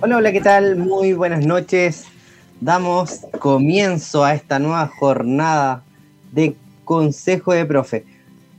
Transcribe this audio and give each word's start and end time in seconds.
Hola, 0.00 0.18
hola, 0.18 0.30
¿qué 0.30 0.40
tal? 0.40 0.76
Muy 0.76 1.12
buenas 1.12 1.44
noches. 1.44 2.04
Damos 2.60 3.26
comienzo 3.40 4.24
a 4.24 4.32
esta 4.32 4.60
nueva 4.60 4.86
jornada 4.86 5.82
de 6.30 6.54
Consejo 6.84 7.52
de 7.52 7.64
Profe. 7.64 8.04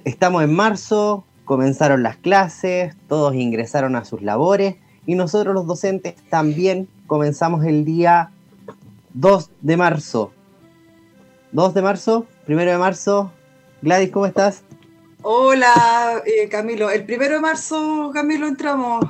Estamos 0.04 0.44
en 0.44 0.54
marzo, 0.54 1.24
comenzaron 1.46 2.04
las 2.04 2.18
clases, 2.18 2.94
todos 3.08 3.36
ingresaron 3.36 3.96
a 3.96 4.04
sus 4.04 4.22
labores 4.22 4.76
y 5.06 5.16
nosotros 5.16 5.56
los 5.56 5.66
docentes 5.66 6.16
también 6.30 6.90
comenzamos 7.08 7.64
el 7.64 7.86
día 7.86 8.32
2 9.14 9.50
de 9.62 9.78
marzo. 9.78 10.34
2 11.54 11.74
de 11.74 11.82
marzo, 11.82 12.26
1 12.50 12.58
de 12.66 12.78
marzo. 12.78 13.32
Gladys, 13.82 14.12
¿cómo 14.12 14.26
estás? 14.26 14.64
Hola, 15.22 16.22
eh, 16.26 16.50
Camilo. 16.50 16.90
El 16.90 17.06
1 17.10 17.18
de 17.18 17.40
marzo, 17.40 18.12
Camilo, 18.14 18.46
entramos 18.46 19.06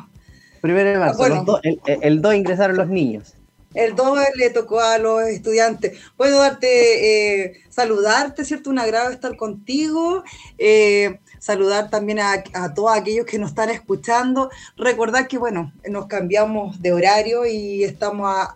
Primero 0.62 0.90
de 0.90 0.98
marzo. 0.98 1.62
el, 1.86 2.22
2 2.22 2.36
ingresaron 2.36 2.78
los 2.78 2.88
niños. 2.88 3.36
El 3.74 3.96
2 3.96 4.18
le 4.36 4.50
tocó 4.50 4.80
a 4.80 4.98
los 4.98 5.24
estudiantes. 5.24 6.00
Puedo 6.18 6.40
darte, 6.40 7.44
eh, 7.44 7.62
saludarte, 7.70 8.44
¿cierto? 8.44 8.72
Un 8.72 8.80
agrado 8.80 9.12
estar 9.12 9.36
contigo. 9.38 10.24
Eh, 10.58 11.20
saludar 11.38 11.90
también 11.90 12.20
a, 12.20 12.44
todos 12.74 12.98
aquellos 12.98 13.28
que 13.28 13.38
nos 13.38 13.52
están 13.52 13.70
escuchando. 13.70 14.50
Recordar 14.76 15.28
que, 15.28 15.38
bueno, 15.38 15.72
nos 15.88 16.08
cambiamos 16.08 16.82
de 16.82 16.94
horario 16.94 17.46
y 17.46 17.84
estamos 17.84 18.48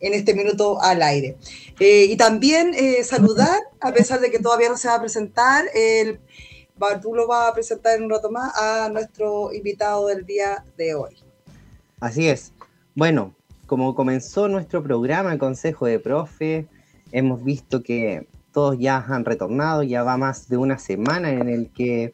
en 0.00 0.14
este 0.14 0.34
minuto 0.34 0.82
al 0.82 1.02
aire. 1.02 1.36
Eh, 1.78 2.06
y 2.10 2.16
también 2.16 2.74
saludar, 3.04 3.60
a 3.80 3.92
pesar 3.92 4.20
de 4.20 4.32
que 4.32 4.40
todavía 4.40 4.68
no 4.68 4.76
se 4.76 4.88
va 4.88 4.96
a 4.96 5.00
presentar, 5.00 5.66
el, 5.74 6.18
tú 7.00 7.14
lo 7.14 7.28
vas 7.28 7.50
a 7.50 7.54
presentar 7.54 7.96
en 7.96 8.04
un 8.04 8.10
rato 8.10 8.30
más 8.30 8.52
a 8.56 8.88
nuestro 8.88 9.52
invitado 9.52 10.08
del 10.08 10.26
día 10.26 10.64
de 10.76 10.94
hoy. 10.94 11.29
Así 12.00 12.28
es. 12.28 12.54
Bueno, 12.94 13.34
como 13.66 13.94
comenzó 13.94 14.48
nuestro 14.48 14.82
programa, 14.82 15.34
el 15.34 15.38
Consejo 15.38 15.84
de 15.84 15.98
Profe, 15.98 16.66
hemos 17.12 17.44
visto 17.44 17.82
que 17.82 18.26
todos 18.52 18.78
ya 18.78 19.04
han 19.06 19.26
retornado, 19.26 19.82
ya 19.82 20.02
va 20.02 20.16
más 20.16 20.48
de 20.48 20.56
una 20.56 20.78
semana 20.78 21.30
en 21.30 21.50
el 21.50 21.68
que 21.68 22.10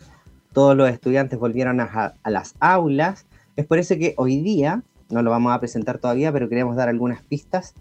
todos 0.53 0.77
los 0.77 0.91
estudiantes 0.91 1.39
volvieron 1.39 1.81
a, 1.81 2.15
las 2.25 2.57
aulas. 2.59 3.27
Es 3.55 3.65
por 3.65 3.79
eso 3.79 3.97
que 3.97 4.15
hoy 4.17 4.41
día, 4.43 4.83
no 5.09 5.23
lo 5.23 5.31
vamos 5.31 5.55
a 5.55 5.61
presentar 5.61 5.99
todavía, 5.99 6.33
pero 6.33 6.49
queremos 6.49 6.75
dar 6.75 6.89
algunas 6.89 7.23
pistas, 7.23 7.73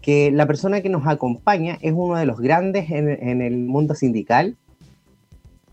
que 0.00 0.30
la 0.30 0.46
persona 0.46 0.80
que 0.80 0.88
nos 0.88 1.06
acompaña 1.06 1.76
es 1.82 1.92
uno 1.94 2.16
de 2.16 2.24
los 2.24 2.40
grandes 2.40 2.90
en, 2.90 3.08
en 3.10 3.42
el 3.42 3.58
mundo 3.58 3.94
sindical 3.94 4.56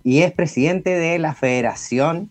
y 0.03 0.19
es 0.23 0.33
presidente 0.33 0.89
de 0.89 1.17
la 1.17 1.33
Federación 1.33 2.30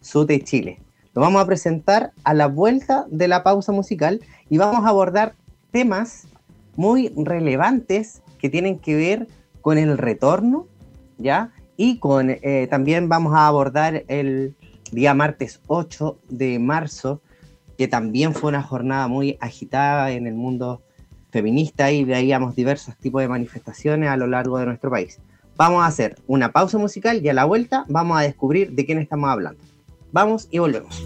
SUTE 0.00 0.40
Chile. 0.42 0.78
Lo 1.12 1.22
vamos 1.22 1.42
a 1.42 1.46
presentar 1.46 2.12
a 2.22 2.34
la 2.34 2.46
vuelta 2.46 3.04
de 3.10 3.26
la 3.26 3.42
pausa 3.42 3.72
musical 3.72 4.20
y 4.48 4.58
vamos 4.58 4.84
a 4.84 4.90
abordar 4.90 5.34
temas 5.72 6.28
muy 6.76 7.12
relevantes 7.16 8.22
que 8.38 8.48
tienen 8.48 8.78
que 8.78 8.94
ver 8.94 9.26
con 9.60 9.76
el 9.76 9.98
retorno, 9.98 10.66
¿ya? 11.18 11.52
Y 11.76 11.98
con 11.98 12.30
eh, 12.30 12.68
también 12.70 13.08
vamos 13.08 13.34
a 13.34 13.48
abordar 13.48 14.04
el 14.06 14.54
día 14.92 15.12
martes 15.12 15.60
8 15.66 16.18
de 16.28 16.58
marzo, 16.60 17.22
que 17.76 17.88
también 17.88 18.32
fue 18.32 18.50
una 18.50 18.62
jornada 18.62 19.08
muy 19.08 19.36
agitada 19.40 20.12
en 20.12 20.28
el 20.28 20.34
mundo 20.34 20.82
feminista 21.32 21.90
y 21.90 22.04
veíamos 22.04 22.54
diversos 22.54 22.96
tipos 22.96 23.22
de 23.22 23.28
manifestaciones 23.28 24.10
a 24.10 24.16
lo 24.16 24.28
largo 24.28 24.58
de 24.58 24.66
nuestro 24.66 24.90
país. 24.90 25.20
Vamos 25.56 25.82
a 25.82 25.86
hacer 25.86 26.16
una 26.26 26.52
pausa 26.52 26.78
musical 26.78 27.20
y 27.24 27.28
a 27.28 27.34
la 27.34 27.44
vuelta 27.44 27.84
vamos 27.88 28.18
a 28.18 28.22
descubrir 28.22 28.72
de 28.72 28.86
quién 28.86 28.98
estamos 28.98 29.28
hablando. 29.28 29.69
Vamos 30.12 30.48
y 30.50 30.58
volvemos. 30.58 31.04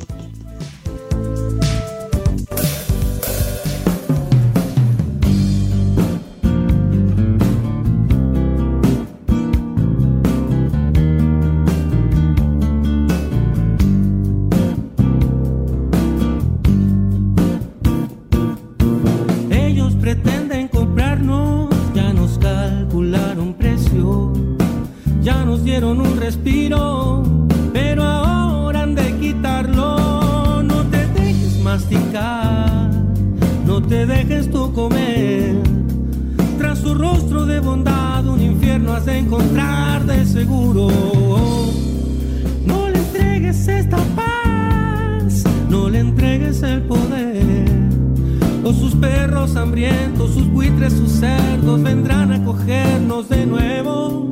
Cerdos 51.24 51.82
vendrán 51.82 52.32
a 52.32 52.44
cogernos 52.44 53.28
de 53.30 53.46
nuevo 53.46 54.28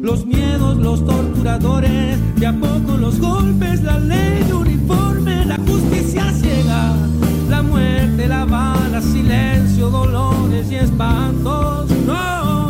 los 0.00 0.24
miedos, 0.24 0.76
los 0.76 1.04
torturadores, 1.04 2.18
de 2.36 2.46
a 2.46 2.52
poco 2.52 2.96
los 2.96 3.18
golpes, 3.18 3.82
la 3.82 3.98
ley 3.98 4.44
uniforme, 4.52 5.44
la 5.44 5.56
justicia 5.56 6.30
ciega, 6.32 6.94
la 7.48 7.62
muerte, 7.62 8.28
la 8.28 8.44
bala, 8.44 9.00
silencio, 9.00 9.90
dolores 9.90 10.70
y 10.70 10.76
espantos. 10.76 11.90
No, 12.06 12.68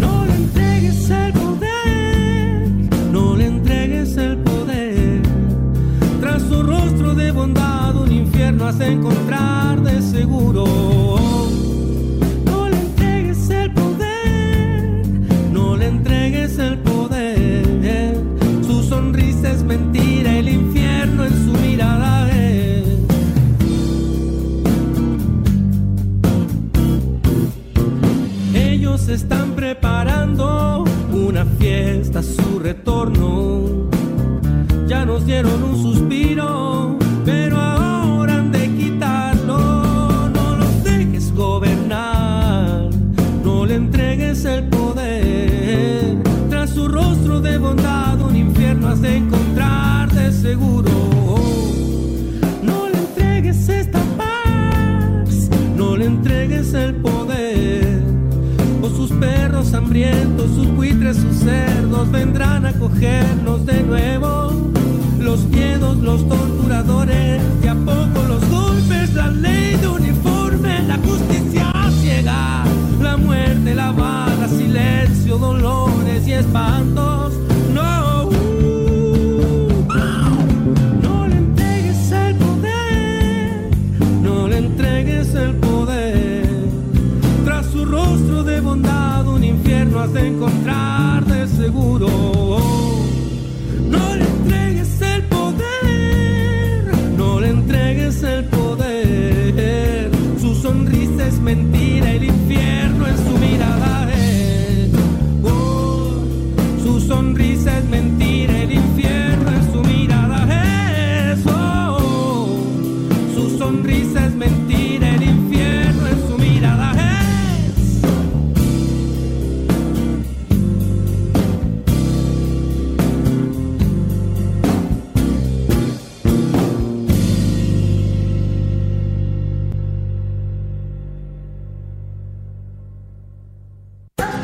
no 0.00 0.24
le 0.24 0.34
entregues 0.34 1.10
el 1.10 1.32
poder, 1.34 2.68
no 3.12 3.36
le 3.36 3.46
entregues 3.46 4.16
el 4.16 4.38
poder. 4.38 5.20
Tras 6.20 6.40
su 6.42 6.62
rostro 6.62 7.14
de 7.14 7.30
bondad, 7.32 7.94
un 7.96 8.10
infierno 8.10 8.66
has 8.66 8.78
de 8.78 8.98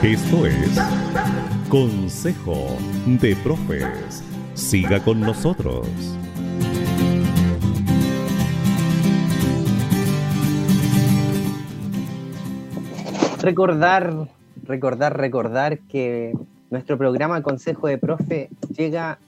Esto 0.09 0.47
es 0.47 0.71
Consejo 1.69 2.79
de 3.21 3.37
Profes. 3.45 4.25
Siga 4.55 5.05
con 5.05 5.21
nosotros. 5.21 5.87
Recordar, 13.43 14.31
recordar, 14.65 15.19
recordar 15.19 15.79
que 15.81 16.33
nuestro 16.71 16.97
programa 16.97 17.43
Consejo 17.43 17.89
de 17.89 17.99
Profe 17.99 18.49
llega 18.75 19.19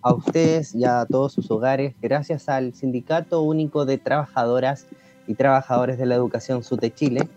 a 0.00 0.14
ustedes 0.14 0.74
y 0.74 0.86
a 0.86 1.04
todos 1.04 1.34
sus 1.34 1.50
hogares 1.50 1.94
gracias 2.00 2.48
al 2.48 2.72
Sindicato 2.72 3.42
Único 3.42 3.84
de 3.84 3.98
Trabajadoras 3.98 4.86
y 5.26 5.34
Trabajadores 5.34 5.98
de 5.98 6.06
la 6.06 6.14
Educación 6.14 6.64
SUTE 6.64 6.90
Chile. 6.94 7.28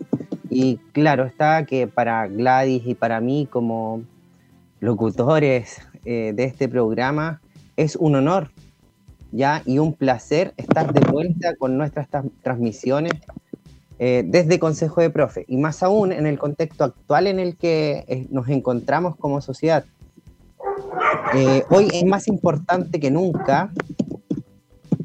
Y 0.50 0.78
claro 0.92 1.24
está 1.24 1.64
que 1.64 1.86
para 1.86 2.26
Gladys 2.26 2.82
y 2.84 2.96
para 2.96 3.20
mí 3.20 3.46
como 3.48 4.02
locutores 4.80 5.80
eh, 6.04 6.32
de 6.34 6.44
este 6.44 6.68
programa 6.68 7.40
es 7.76 7.94
un 7.94 8.16
honor 8.16 8.50
ya 9.30 9.62
y 9.64 9.78
un 9.78 9.94
placer 9.94 10.52
estar 10.56 10.92
de 10.92 11.08
vuelta 11.08 11.54
con 11.54 11.78
nuestras 11.78 12.08
transmisiones 12.42 13.12
eh, 14.00 14.24
desde 14.26 14.58
Consejo 14.58 15.00
de 15.00 15.10
Profe 15.10 15.44
y 15.46 15.56
más 15.56 15.84
aún 15.84 16.10
en 16.10 16.26
el 16.26 16.36
contexto 16.36 16.82
actual 16.82 17.28
en 17.28 17.38
el 17.38 17.56
que 17.56 18.04
eh, 18.08 18.26
nos 18.30 18.48
encontramos 18.48 19.14
como 19.16 19.40
sociedad. 19.40 19.84
hoy 21.68 21.88
es 21.92 22.04
más 22.04 22.26
importante 22.26 22.98
que 22.98 23.10
nunca 23.10 23.70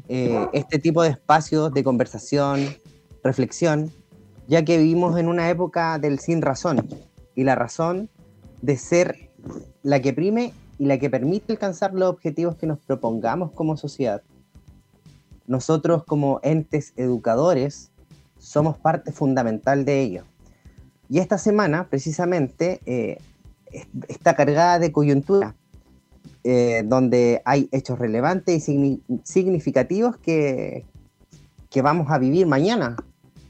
este 0.08 0.78
tipo 0.78 1.02
de 1.02 1.10
espacios 1.10 1.72
de 1.72 1.82
conversación, 1.82 2.60
reflexión, 3.24 3.90
ya 4.48 4.64
que 4.64 4.78
vivimos 4.78 5.18
en 5.18 5.28
una 5.28 5.50
época 5.50 5.98
del 5.98 6.18
sin 6.18 6.42
razón 6.42 6.88
y 7.34 7.44
la 7.44 7.54
razón 7.54 8.08
de 8.62 8.76
ser 8.76 9.30
la 9.82 10.00
que 10.00 10.12
prime 10.12 10.52
y 10.78 10.86
la 10.86 10.98
que 10.98 11.10
permite 11.10 11.52
alcanzar 11.52 11.94
los 11.94 12.08
objetivos 12.08 12.56
que 12.56 12.66
nos 12.66 12.78
propongamos 12.78 13.52
como 13.52 13.76
sociedad. 13.76 14.22
Nosotros 15.46 16.04
como 16.04 16.40
entes 16.42 16.92
educadores 16.96 17.90
somos 18.38 18.78
parte 18.78 19.12
fundamental 19.12 19.84
de 19.84 20.02
ello. 20.02 20.24
Y 21.08 21.18
esta 21.18 21.38
semana, 21.38 21.88
precisamente, 21.88 22.80
eh, 22.84 23.18
está 24.08 24.34
cargada 24.34 24.78
de 24.78 24.92
coyuntura, 24.92 25.54
eh, 26.42 26.82
donde 26.84 27.42
hay 27.44 27.68
hechos 27.72 27.98
relevantes 27.98 28.68
y 28.68 29.02
significativos 29.22 30.16
que, 30.16 30.84
que 31.70 31.82
vamos 31.82 32.10
a 32.10 32.18
vivir 32.18 32.46
mañana, 32.46 32.96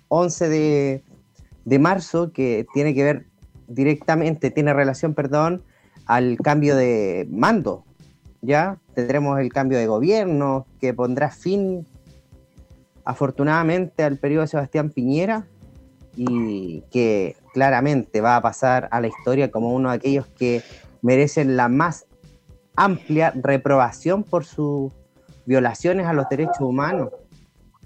11 0.08 0.49
de, 0.49 1.05
de 1.64 1.79
marzo, 1.79 2.32
que 2.32 2.67
tiene 2.73 2.94
que 2.94 3.05
ver 3.05 3.26
directamente, 3.69 4.50
tiene 4.50 4.73
relación, 4.73 5.14
perdón, 5.14 5.62
al 6.06 6.38
cambio 6.38 6.76
de 6.76 7.26
mando. 7.31 7.85
Ya 8.41 8.79
tendremos 8.94 9.41
el 9.41 9.53
cambio 9.53 9.79
de 9.79 9.87
gobierno 9.87 10.67
que 10.81 10.94
pondrá 10.94 11.31
fin, 11.31 11.87
afortunadamente, 13.05 14.05
al 14.05 14.19
periodo 14.19 14.43
de 14.43 14.49
Sebastián 14.49 14.91
Piñera 14.91 15.47
y 16.17 16.82
que 16.91 17.37
claramente 17.52 18.20
va 18.20 18.37
a 18.37 18.43
pasar 18.43 18.88
a 18.91 19.00
la 19.00 19.09
historia 19.09 19.50
como 19.50 19.73
uno 19.75 19.91
de 19.91 19.97
aquellos 19.97 20.26
que 20.26 20.62
merecen 21.02 21.56
la 21.56 21.69
más 21.69 22.06
amplia 22.75 23.32
reprobación 23.35 24.23
por 24.23 24.44
sus 24.44 24.93
violaciones 25.44 26.06
a 26.06 26.12
los 26.12 26.29
derechos 26.29 26.61
humanos, 26.61 27.11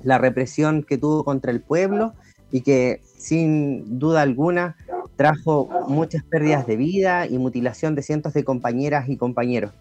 la 0.02 0.19
represión 0.19 0.82
que 0.82 0.99
tuvo 0.99 1.25
contra 1.25 1.50
el 1.50 1.61
pueblo 1.61 2.14
y 2.50 2.62
que 2.62 3.00
sin 3.17 3.99
duda 3.99 4.23
alguna 4.23 4.76
trajo 5.17 5.69
muchas 5.88 6.25
pérdidas 6.25 6.67
de 6.67 6.76
vida 6.76 7.26
y 7.26 7.38
mutilación 7.38 7.94
de 7.94 8.02
cientos 8.02 8.32
de 8.32 8.44
compañeras 8.44 9.08
y 9.08 9.17
compañeros. 9.17 9.73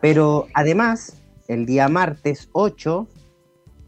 Pero 0.00 0.46
además, 0.54 1.22
el 1.48 1.66
día 1.66 1.88
martes 1.88 2.48
8 2.52 3.06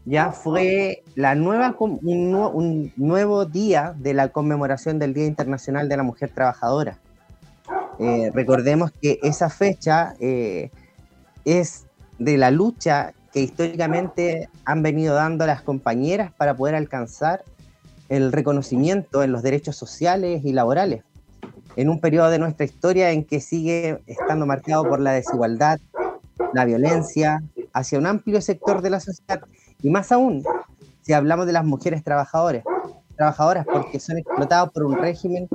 ya 0.05 0.31
fue 0.31 1.03
la 1.15 1.35
nueva, 1.35 1.75
un, 1.79 2.91
nuevo 2.95 3.45
día 3.45 3.93
de 3.97 4.13
la 4.13 4.29
conmemoración 4.29 4.97
del 4.97 5.13
Día 5.13 5.25
Internacional 5.25 5.89
de 5.89 5.97
la 5.97 6.03
Mujer 6.03 6.31
Trabajadora. 6.33 6.97
Eh, 7.99 8.31
recordemos 8.33 8.91
que 8.91 9.19
esa 9.21 9.49
fecha 9.49 10.15
eh, 10.19 10.71
es 11.45 11.85
de 12.17 12.37
la 12.37 12.49
lucha 12.49 13.13
que 13.31 13.41
históricamente 13.41 14.49
han 14.65 14.81
venido 14.83 15.15
dando 15.15 15.45
las 15.45 15.61
compañeras 15.61 16.31
para 16.33 16.55
poder 16.55 16.75
alcanzar 16.75 17.43
el 18.09 18.31
reconocimiento 18.31 19.23
en 19.23 19.31
los 19.31 19.43
derechos 19.43 19.75
sociales 19.75 20.43
y 20.43 20.53
laborales, 20.53 21.03
en 21.75 21.89
un 21.89 21.99
periodo 21.99 22.29
de 22.29 22.39
nuestra 22.39 22.65
historia 22.65 23.11
en 23.11 23.23
que 23.23 23.39
sigue 23.39 24.01
estando 24.07 24.45
marcado 24.45 24.83
por 24.83 24.99
la 24.99 25.11
desigualdad, 25.11 25.79
la 26.53 26.65
violencia 26.65 27.43
hacia 27.73 27.99
un 27.99 28.07
amplio 28.07 28.41
sector 28.41 28.81
de 28.81 28.89
la 28.89 28.99
sociedad, 28.99 29.41
y 29.81 29.89
más 29.89 30.11
aún 30.11 30.43
si 31.01 31.13
hablamos 31.13 31.45
de 31.45 31.53
las 31.53 31.65
mujeres 31.65 32.03
trabajadoras, 32.03 32.63
trabajadoras 33.15 33.65
porque 33.65 33.99
son 33.99 34.17
explotadas 34.17 34.71
por 34.71 34.83
un 34.83 34.97
régimen 34.97 35.47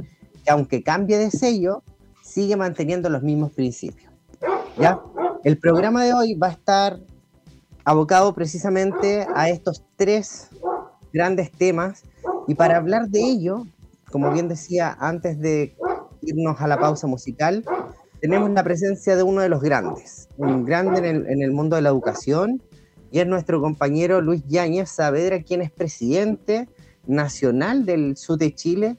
que 0.44 0.50
aunque 0.50 0.82
cambie 0.82 1.18
de 1.18 1.30
sello, 1.30 1.82
sigue 2.22 2.56
manteniendo 2.56 3.08
los 3.08 3.22
mismos 3.22 3.52
principios. 3.52 4.12
¿ya? 4.78 5.00
El 5.42 5.58
programa 5.58 6.04
de 6.04 6.12
hoy 6.12 6.34
va 6.34 6.48
a 6.48 6.50
estar 6.50 6.98
abocado 7.84 8.34
precisamente 8.34 9.26
a 9.34 9.48
estos 9.50 9.84
tres 9.96 10.48
grandes 11.12 11.52
temas 11.52 12.02
y 12.46 12.54
para 12.54 12.76
hablar 12.76 13.08
de 13.08 13.20
ello, 13.20 13.66
como 14.10 14.32
bien 14.32 14.48
decía 14.48 14.96
antes 14.98 15.38
de 15.38 15.76
irnos 16.22 16.60
a 16.60 16.66
la 16.66 16.78
pausa 16.78 17.06
musical, 17.06 17.64
tenemos 18.20 18.50
la 18.50 18.64
presencia 18.64 19.16
de 19.16 19.22
uno 19.22 19.42
de 19.42 19.48
los 19.48 19.60
grandes, 19.60 20.28
un 20.38 20.64
grande 20.64 21.10
en 21.10 21.42
el, 21.42 21.50
mundo 21.52 21.76
de 21.76 21.82
la 21.82 21.90
educación, 21.90 22.62
y 23.10 23.20
es 23.20 23.26
nuestro 23.26 23.60
compañero 23.60 24.22
Luis 24.22 24.42
Yáñez 24.48 24.88
Saavedra, 24.90 25.42
quien 25.42 25.60
es 25.60 25.70
presidente 25.70 26.68
nacional 27.06 27.84
del 27.84 28.16
SUD 28.16 28.38
de 28.38 28.54
Chile, 28.54 28.96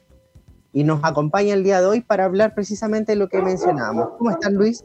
y 0.72 0.84
nos 0.84 1.02
acompaña 1.02 1.54
el 1.54 1.64
día 1.64 1.80
de 1.80 1.86
hoy 1.86 2.00
para 2.02 2.24
hablar 2.24 2.54
precisamente 2.54 3.12
de 3.12 3.16
lo 3.16 3.28
que 3.28 3.42
mencionábamos. 3.42 4.10
¿Cómo 4.18 4.30
estás, 4.30 4.52
Luis? 4.52 4.84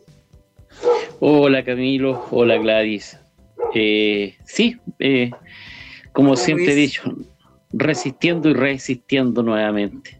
Hola, 1.19 1.63
Camilo. 1.63 2.25
Hola, 2.31 2.57
Gladys. 2.57 3.20
Eh, 3.73 4.37
sí, 4.45 4.77
eh, 4.99 5.31
como 6.11 6.35
siempre 6.35 6.73
he 6.73 6.75
dicho, 6.75 7.03
resistiendo 7.71 8.49
y 8.49 8.53
resistiendo 8.53 9.43
nuevamente. 9.43 10.19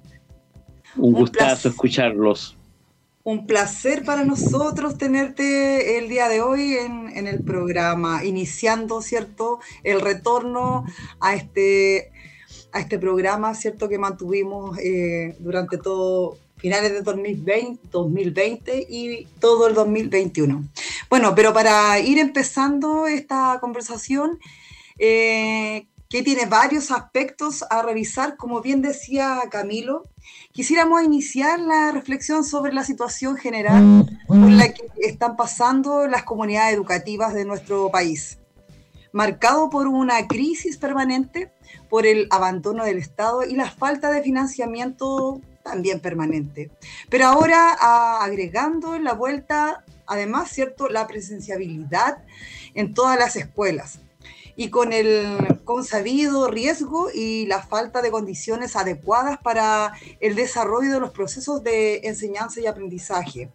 Un, 0.95 1.13
gustazo 1.13 1.69
escucharlos. 1.69 2.57
Un 3.23 3.45
placer 3.45 4.03
para 4.03 4.25
nosotros 4.25 4.97
tenerte 4.97 5.99
el 5.99 6.09
día 6.09 6.27
de 6.27 6.41
hoy 6.41 6.73
en, 6.73 7.27
el 7.27 7.43
programa, 7.43 8.25
iniciando, 8.25 9.01
¿cierto?, 9.01 9.59
el 9.83 10.01
retorno 10.01 10.85
a 11.19 11.35
este, 11.35 12.11
a 12.71 12.79
este 12.79 12.97
programa, 12.97 13.53
¿cierto?, 13.53 13.87
que 13.87 13.99
mantuvimos 13.99 14.77
eh, 14.79 15.35
durante 15.39 15.77
todo 15.77 16.37
finales 16.61 16.91
de 16.91 17.01
2020, 17.01 17.89
2020 17.91 18.87
y 18.89 19.25
todo 19.39 19.67
el 19.67 19.73
2021. 19.73 20.63
Bueno, 21.09 21.33
pero 21.35 21.53
para 21.53 21.99
ir 21.99 22.19
empezando 22.19 23.07
esta 23.07 23.57
conversación, 23.59 24.39
eh, 24.99 25.87
que 26.11 26.21
tiene 26.23 26.45
varios 26.45 26.91
aspectos 26.91 27.63
a 27.69 27.81
revisar, 27.81 28.35
como 28.35 28.61
bien 28.61 28.81
decía 28.81 29.39
Camilo. 29.49 30.03
Quisiéramos 30.51 31.01
iniciar 31.03 31.59
la 31.59 31.91
reflexión 31.91 32.43
sobre 32.43 32.73
la 32.73 32.83
situación 32.83 33.37
general 33.37 34.05
por 34.27 34.51
la 34.51 34.73
que 34.73 34.83
están 34.99 35.37
pasando 35.37 36.07
las 36.07 36.23
comunidades 36.23 36.75
educativas 36.75 37.33
de 37.33 37.45
nuestro 37.45 37.89
país, 37.89 38.39
marcado 39.13 39.69
por 39.69 39.87
una 39.87 40.27
crisis 40.27 40.77
permanente, 40.77 41.49
por 41.89 42.05
el 42.05 42.27
abandono 42.29 42.83
del 42.83 42.97
Estado 42.97 43.43
y 43.43 43.55
la 43.55 43.71
falta 43.71 44.11
de 44.11 44.21
financiamiento 44.21 45.39
también 45.63 45.99
permanente. 45.99 46.71
Pero 47.09 47.25
ahora 47.25 48.21
agregando 48.21 48.95
en 48.95 49.03
la 49.03 49.13
vuelta, 49.13 49.83
además, 50.05 50.49
¿cierto?, 50.51 50.89
la 50.89 51.07
presenciabilidad 51.07 52.23
en 52.73 52.93
todas 52.93 53.17
las 53.17 53.35
escuelas 53.35 53.99
y 54.55 54.69
con 54.69 54.93
el 54.93 55.61
consabido 55.63 56.47
riesgo 56.47 57.09
y 57.13 57.45
la 57.45 57.61
falta 57.61 58.01
de 58.01 58.11
condiciones 58.11 58.75
adecuadas 58.75 59.39
para 59.39 59.93
el 60.19 60.35
desarrollo 60.35 60.91
de 60.91 60.99
los 60.99 61.11
procesos 61.11 61.63
de 61.63 62.01
enseñanza 62.03 62.59
y 62.59 62.67
aprendizaje, 62.67 63.49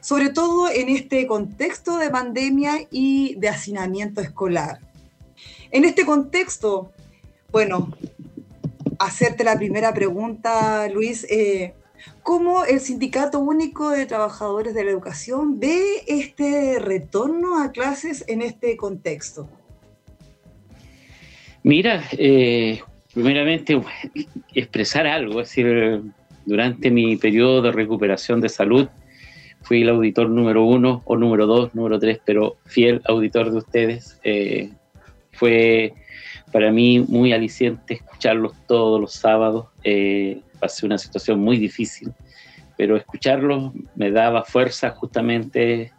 sobre 0.00 0.30
todo 0.30 0.68
en 0.68 0.88
este 0.88 1.26
contexto 1.26 1.96
de 1.98 2.10
pandemia 2.10 2.86
y 2.90 3.36
de 3.36 3.48
hacinamiento 3.48 4.20
escolar. 4.20 4.80
En 5.70 5.84
este 5.84 6.04
contexto, 6.04 6.92
bueno, 7.50 7.96
hacerte 8.98 9.44
la 9.44 9.56
primera 9.56 9.92
pregunta, 9.92 10.88
Luis. 10.88 11.26
Eh, 11.30 11.74
¿Cómo 12.22 12.64
el 12.64 12.80
Sindicato 12.80 13.38
Único 13.38 13.90
de 13.90 14.06
Trabajadores 14.06 14.74
de 14.74 14.84
la 14.84 14.90
Educación 14.90 15.58
ve 15.58 16.02
este 16.06 16.78
retorno 16.78 17.62
a 17.62 17.72
clases 17.72 18.24
en 18.28 18.42
este 18.42 18.76
contexto? 18.76 19.48
Mira, 21.62 22.04
eh, 22.12 22.80
primeramente 23.12 23.80
expresar 24.54 25.06
algo, 25.06 25.40
es 25.40 25.48
decir, 25.48 26.02
durante 26.44 26.90
mi 26.90 27.16
periodo 27.16 27.62
de 27.62 27.72
recuperación 27.72 28.40
de 28.40 28.48
salud, 28.48 28.88
fui 29.62 29.82
el 29.82 29.88
auditor 29.88 30.30
número 30.30 30.64
uno 30.64 31.02
o 31.06 31.16
número 31.16 31.46
dos, 31.46 31.74
número 31.74 31.98
tres, 31.98 32.20
pero 32.24 32.56
fiel 32.66 33.02
auditor 33.04 33.50
de 33.50 33.58
ustedes. 33.58 34.20
Eh, 34.22 34.70
fue 35.32 35.92
para 36.52 36.70
mí 36.70 37.00
muy 37.00 37.32
aliciente 37.32 38.00
escucharlos 38.16 38.54
todos 38.66 38.98
los 38.98 39.12
sábados. 39.12 39.66
Eh, 39.84 40.40
pasé 40.58 40.86
una 40.86 40.96
situación 40.96 41.38
muy 41.38 41.58
difícil, 41.58 42.12
pero 42.78 42.96
escucharlos 42.96 43.72
me 43.94 44.10
daba 44.10 44.42
fuerza 44.42 44.90
justamente 44.90 45.92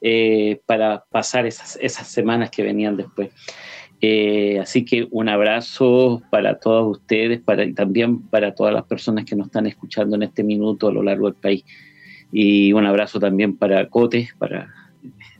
eh, 0.00 0.60
para 0.64 1.04
pasar 1.10 1.44
esas, 1.44 1.76
esas 1.82 2.06
semanas 2.06 2.50
que 2.50 2.62
venían 2.62 2.96
después. 2.96 3.30
Eh, 4.00 4.60
así 4.60 4.84
que 4.84 5.08
un 5.10 5.28
abrazo 5.28 6.22
para 6.30 6.60
todos 6.60 6.98
ustedes 6.98 7.40
para, 7.40 7.64
también 7.72 8.20
para 8.28 8.54
todas 8.54 8.74
las 8.74 8.84
personas 8.84 9.24
que 9.24 9.34
nos 9.34 9.46
están 9.46 9.66
escuchando 9.66 10.16
en 10.16 10.22
este 10.22 10.44
minuto 10.44 10.86
a 10.86 10.92
lo 10.92 11.02
largo 11.02 11.26
del 11.28 11.40
país. 11.40 11.64
Y 12.30 12.72
un 12.74 12.86
abrazo 12.86 13.18
también 13.18 13.56
para 13.56 13.88
Cote, 13.88 14.28
para 14.38 14.72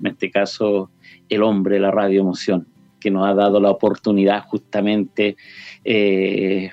en 0.01 0.07
este 0.07 0.31
caso 0.31 0.91
el 1.29 1.45
hombre, 1.45 1.79
la 1.79 1.93
radio 1.93 2.23
emoción, 2.23 2.67
que 3.07 3.11
nos 3.13 3.25
ha 3.25 3.35
dado 3.35 3.61
la 3.61 3.71
oportunidad 3.71 4.43
justamente 4.49 5.37
eh, 5.85 6.71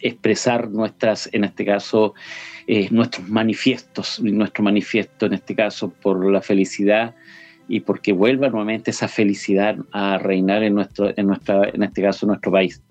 expresar 0.00 0.68
nuestras, 0.68 1.28
en 1.32 1.44
este 1.44 1.64
caso, 1.64 2.14
eh, 2.66 2.88
nuestros 2.90 3.28
manifiestos, 3.28 4.18
nuestro 4.18 4.64
manifiesto 4.64 5.26
en 5.26 5.34
este 5.34 5.54
caso 5.54 5.90
por 6.02 6.28
la 6.28 6.42
felicidad 6.42 7.14
y 7.68 7.78
porque 7.78 8.10
vuelva 8.12 8.48
nuevamente 8.48 8.90
esa 8.90 9.06
felicidad 9.06 9.76
a 9.92 10.18
reinar 10.18 10.64
en, 10.64 10.74
nuestro, 10.74 11.16
en, 11.16 11.28
nuestra, 11.28 11.70
en 11.72 11.84
este 11.84 12.02
caso, 12.02 12.26
nuestro 12.26 12.50
país. 12.50 12.82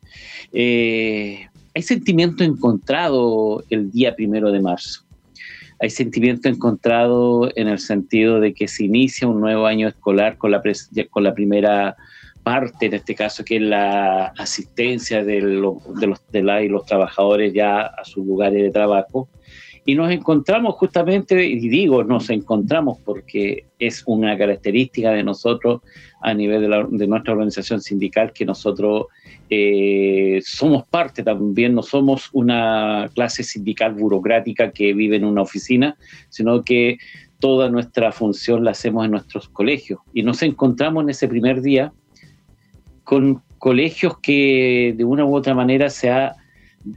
Eh, 0.53 1.49
hay 1.75 1.81
sentimiento 1.81 2.45
encontrado 2.45 3.61
el 3.69 3.91
día 3.91 4.15
primero 4.15 4.53
de 4.53 4.61
marzo. 4.61 5.03
Hay 5.81 5.89
sentimiento 5.89 6.47
encontrado 6.47 7.51
en 7.57 7.67
el 7.67 7.79
sentido 7.79 8.39
de 8.39 8.53
que 8.53 8.69
se 8.69 8.85
inicia 8.85 9.27
un 9.27 9.41
nuevo 9.41 9.65
año 9.65 9.89
escolar 9.89 10.37
con 10.37 10.51
la, 10.51 10.61
con 11.09 11.23
la 11.25 11.33
primera 11.33 11.97
parte, 12.49 12.87
en 12.87 12.95
este 12.95 13.13
caso, 13.13 13.43
que 13.45 13.57
es 13.57 13.61
la 13.61 14.25
asistencia 14.37 15.23
de, 15.23 15.35
de, 15.35 16.07
los, 16.07 16.31
de 16.31 16.41
la 16.41 16.63
y 16.63 16.67
los 16.67 16.83
trabajadores 16.83 17.53
ya 17.53 17.81
a 17.81 18.03
sus 18.03 18.25
lugares 18.25 18.63
de 18.63 18.71
trabajo 18.71 19.29
y 19.85 19.95
nos 19.95 20.11
encontramos 20.11 20.75
justamente, 20.75 21.45
y 21.45 21.67
digo 21.67 22.03
nos 22.03 22.29
encontramos 22.29 22.99
porque 23.03 23.65
es 23.79 24.03
una 24.05 24.37
característica 24.37 25.09
de 25.11 25.23
nosotros 25.23 25.81
a 26.21 26.33
nivel 26.33 26.61
de, 26.91 27.07
nuestra 27.07 27.33
organización 27.33 27.81
sindical 27.81 28.31
que 28.31 28.45
nosotros 28.45 29.07
eh, 29.49 30.41
somos 30.43 30.85
parte 30.87 31.23
también, 31.23 31.73
no 31.73 31.81
somos 31.81 32.29
una 32.33 33.09
clase 33.15 33.41
sindical 33.43 33.93
burocrática 33.93 34.71
que 34.71 34.93
vive 34.93 35.15
en 35.15 35.25
una 35.25 35.41
oficina, 35.41 35.97
sino 36.29 36.63
que 36.63 36.97
toda 37.39 37.69
nuestra 37.69 38.11
función 38.11 38.65
la 38.65 38.71
hacemos 38.71 39.05
en 39.05 39.11
nuestros 39.11 39.49
colegios. 39.49 40.01
Y 40.13 40.23
nos 40.23 40.43
encontramos 40.43 41.03
en 41.03 41.09
ese 41.09 41.27
primer 41.27 41.61
día 41.61 41.93
con 43.09 43.41
colegios 43.57 44.19
que 44.19 44.93
de 44.95 45.03
una 45.03 45.25
u 45.25 45.35
otra 45.35 45.55
manera 45.55 45.89
se 45.89 46.11
ha 46.11 46.35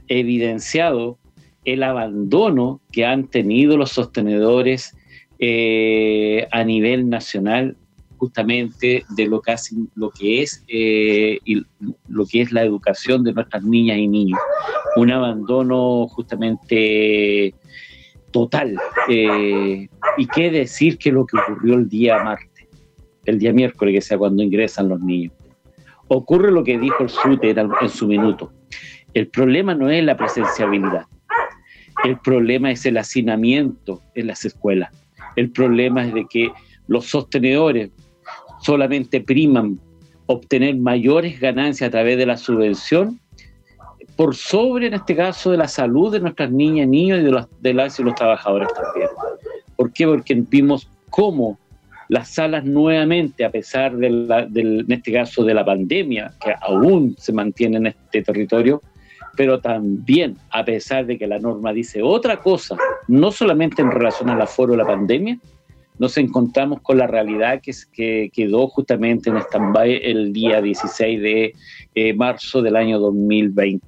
evidenciado 0.07 1.17
el 1.65 1.81
abandono 1.81 2.81
que 2.91 3.03
han 3.03 3.27
tenido 3.27 3.77
los 3.77 3.93
sostenedores 3.93 4.95
eh, 5.39 6.47
a 6.51 6.63
nivel 6.65 7.09
nacional 7.09 7.77
justamente 8.17 9.03
de 9.17 9.25
lo 9.25 9.41
que, 9.41 9.55
lo 9.95 10.11
que 10.11 10.43
es 10.43 10.63
eh, 10.67 11.39
lo 12.07 12.27
que 12.27 12.41
es 12.41 12.51
la 12.51 12.61
educación 12.61 13.23
de 13.23 13.33
nuestras 13.33 13.63
niñas 13.63 13.97
y 13.97 14.07
niños. 14.07 14.39
Un 14.97 15.09
abandono 15.09 16.07
justamente 16.09 17.55
total 18.29 18.77
eh, 19.09 19.87
y 20.19 20.27
qué 20.27 20.51
decir 20.51 20.99
que 20.99 21.11
lo 21.11 21.25
que 21.25 21.37
ocurrió 21.37 21.73
el 21.73 21.89
día 21.89 22.23
martes 22.23 22.67
el 23.25 23.39
día 23.39 23.51
miércoles 23.51 23.95
que 23.95 24.01
sea 24.01 24.19
cuando 24.19 24.43
ingresan 24.43 24.89
los 24.89 24.99
niños 24.99 25.33
ocurre 26.15 26.51
lo 26.51 26.63
que 26.63 26.77
dijo 26.77 27.03
el 27.03 27.09
SUTE 27.09 27.51
en 27.51 27.89
su 27.89 28.07
minuto 28.07 28.51
el 29.13 29.27
problema 29.27 29.75
no 29.75 29.89
es 29.89 30.03
la 30.03 30.17
presenciabilidad 30.17 31.05
el 32.03 32.17
problema 32.19 32.71
es 32.71 32.85
el 32.85 32.97
hacinamiento 32.97 34.01
en 34.13 34.27
las 34.27 34.43
escuelas. 34.43 34.91
El 35.35 35.51
problema 35.51 36.05
es 36.05 36.13
de 36.13 36.25
que 36.29 36.51
los 36.87 37.05
sostenedores 37.05 37.91
solamente 38.59 39.21
priman 39.21 39.79
obtener 40.25 40.75
mayores 40.75 41.39
ganancias 41.39 41.87
a 41.87 41.91
través 41.91 42.17
de 42.17 42.25
la 42.25 42.37
subvención 42.37 43.19
por 44.17 44.35
sobre, 44.35 44.87
en 44.87 44.93
este 44.93 45.15
caso, 45.15 45.51
de 45.51 45.57
la 45.57 45.67
salud 45.67 46.11
de 46.11 46.19
nuestras 46.19 46.51
niñas, 46.51 46.87
niños 46.87 47.19
y 47.19 47.23
de, 47.23 47.31
los, 47.31 47.47
de 47.61 47.73
las 47.73 47.99
y 47.99 48.03
los 48.03 48.15
trabajadores 48.15 48.67
también. 48.73 49.09
¿Por 49.75 49.91
qué? 49.91 50.05
Porque 50.05 50.35
vimos 50.35 50.89
cómo 51.09 51.57
las 52.09 52.29
salas 52.29 52.65
nuevamente, 52.65 53.45
a 53.45 53.51
pesar 53.51 53.95
de 53.95 54.09
del, 54.49 54.81
en 54.81 54.91
este 54.91 55.13
caso 55.13 55.43
de 55.43 55.53
la 55.53 55.65
pandemia, 55.65 56.33
que 56.43 56.53
aún 56.61 57.15
se 57.17 57.33
mantiene 57.33 57.77
en 57.77 57.87
este 57.87 58.21
territorio, 58.21 58.81
pero 59.35 59.59
también, 59.59 60.37
a 60.51 60.63
pesar 60.63 61.05
de 61.05 61.17
que 61.17 61.27
la 61.27 61.39
norma 61.39 61.73
dice 61.73 62.01
otra 62.03 62.37
cosa, 62.37 62.77
no 63.07 63.31
solamente 63.31 63.81
en 63.81 63.91
relación 63.91 64.29
al 64.29 64.41
aforo 64.41 64.73
de 64.73 64.77
la 64.77 64.85
pandemia, 64.85 65.39
nos 65.97 66.17
encontramos 66.17 66.81
con 66.81 66.97
la 66.97 67.07
realidad 67.07 67.61
que, 67.61 67.71
que 67.91 68.31
quedó 68.33 68.67
justamente 68.67 69.29
en 69.29 69.37
stand-by 69.37 70.01
el 70.03 70.33
día 70.33 70.61
16 70.61 71.21
de 71.21 71.53
eh, 71.95 72.13
marzo 72.13 72.61
del 72.61 72.75
año 72.75 72.99
2020. 72.99 73.85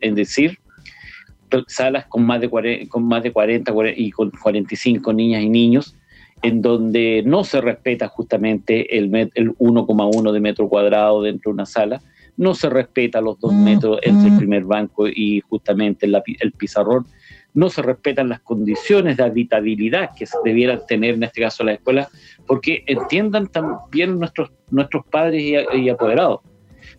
Es 0.00 0.14
decir, 0.14 0.58
salas 1.66 2.06
con 2.06 2.24
más 2.24 2.40
de 2.40 2.48
40, 2.48 2.88
con 2.88 3.06
más 3.06 3.22
de 3.22 3.32
40 3.32 3.72
y 3.96 4.10
con 4.10 4.30
45 4.30 5.12
niñas 5.12 5.42
y 5.42 5.48
niños, 5.48 5.96
en 6.42 6.62
donde 6.62 7.22
no 7.24 7.44
se 7.44 7.60
respeta 7.60 8.08
justamente 8.08 8.96
el, 8.96 9.14
el 9.34 9.56
1,1 9.58 10.32
de 10.32 10.40
metro 10.40 10.68
cuadrado 10.68 11.22
dentro 11.22 11.50
de 11.50 11.54
una 11.54 11.66
sala, 11.66 12.00
no 12.40 12.54
se 12.54 12.70
respeta 12.70 13.20
los 13.20 13.38
dos 13.38 13.52
mm, 13.52 13.64
metros 13.64 13.98
entre 14.02 14.28
el 14.28 14.32
mm. 14.32 14.38
primer 14.38 14.64
banco 14.64 15.06
y 15.06 15.40
justamente 15.40 16.06
el, 16.06 16.52
pizarrón, 16.52 17.06
no 17.52 17.68
se 17.68 17.82
respetan 17.82 18.30
las 18.30 18.40
condiciones 18.40 19.18
de 19.18 19.24
habitabilidad 19.24 20.10
que 20.16 20.24
se 20.24 20.38
debieran 20.42 20.80
tener 20.88 21.16
en 21.16 21.24
este 21.24 21.42
caso 21.42 21.64
las 21.64 21.74
escuelas, 21.74 22.08
porque 22.46 22.82
entiendan 22.86 23.48
también 23.48 24.18
nuestros, 24.18 24.52
nuestros 24.70 25.04
padres 25.04 25.42
y, 25.74 25.88
apoderados. 25.90 26.40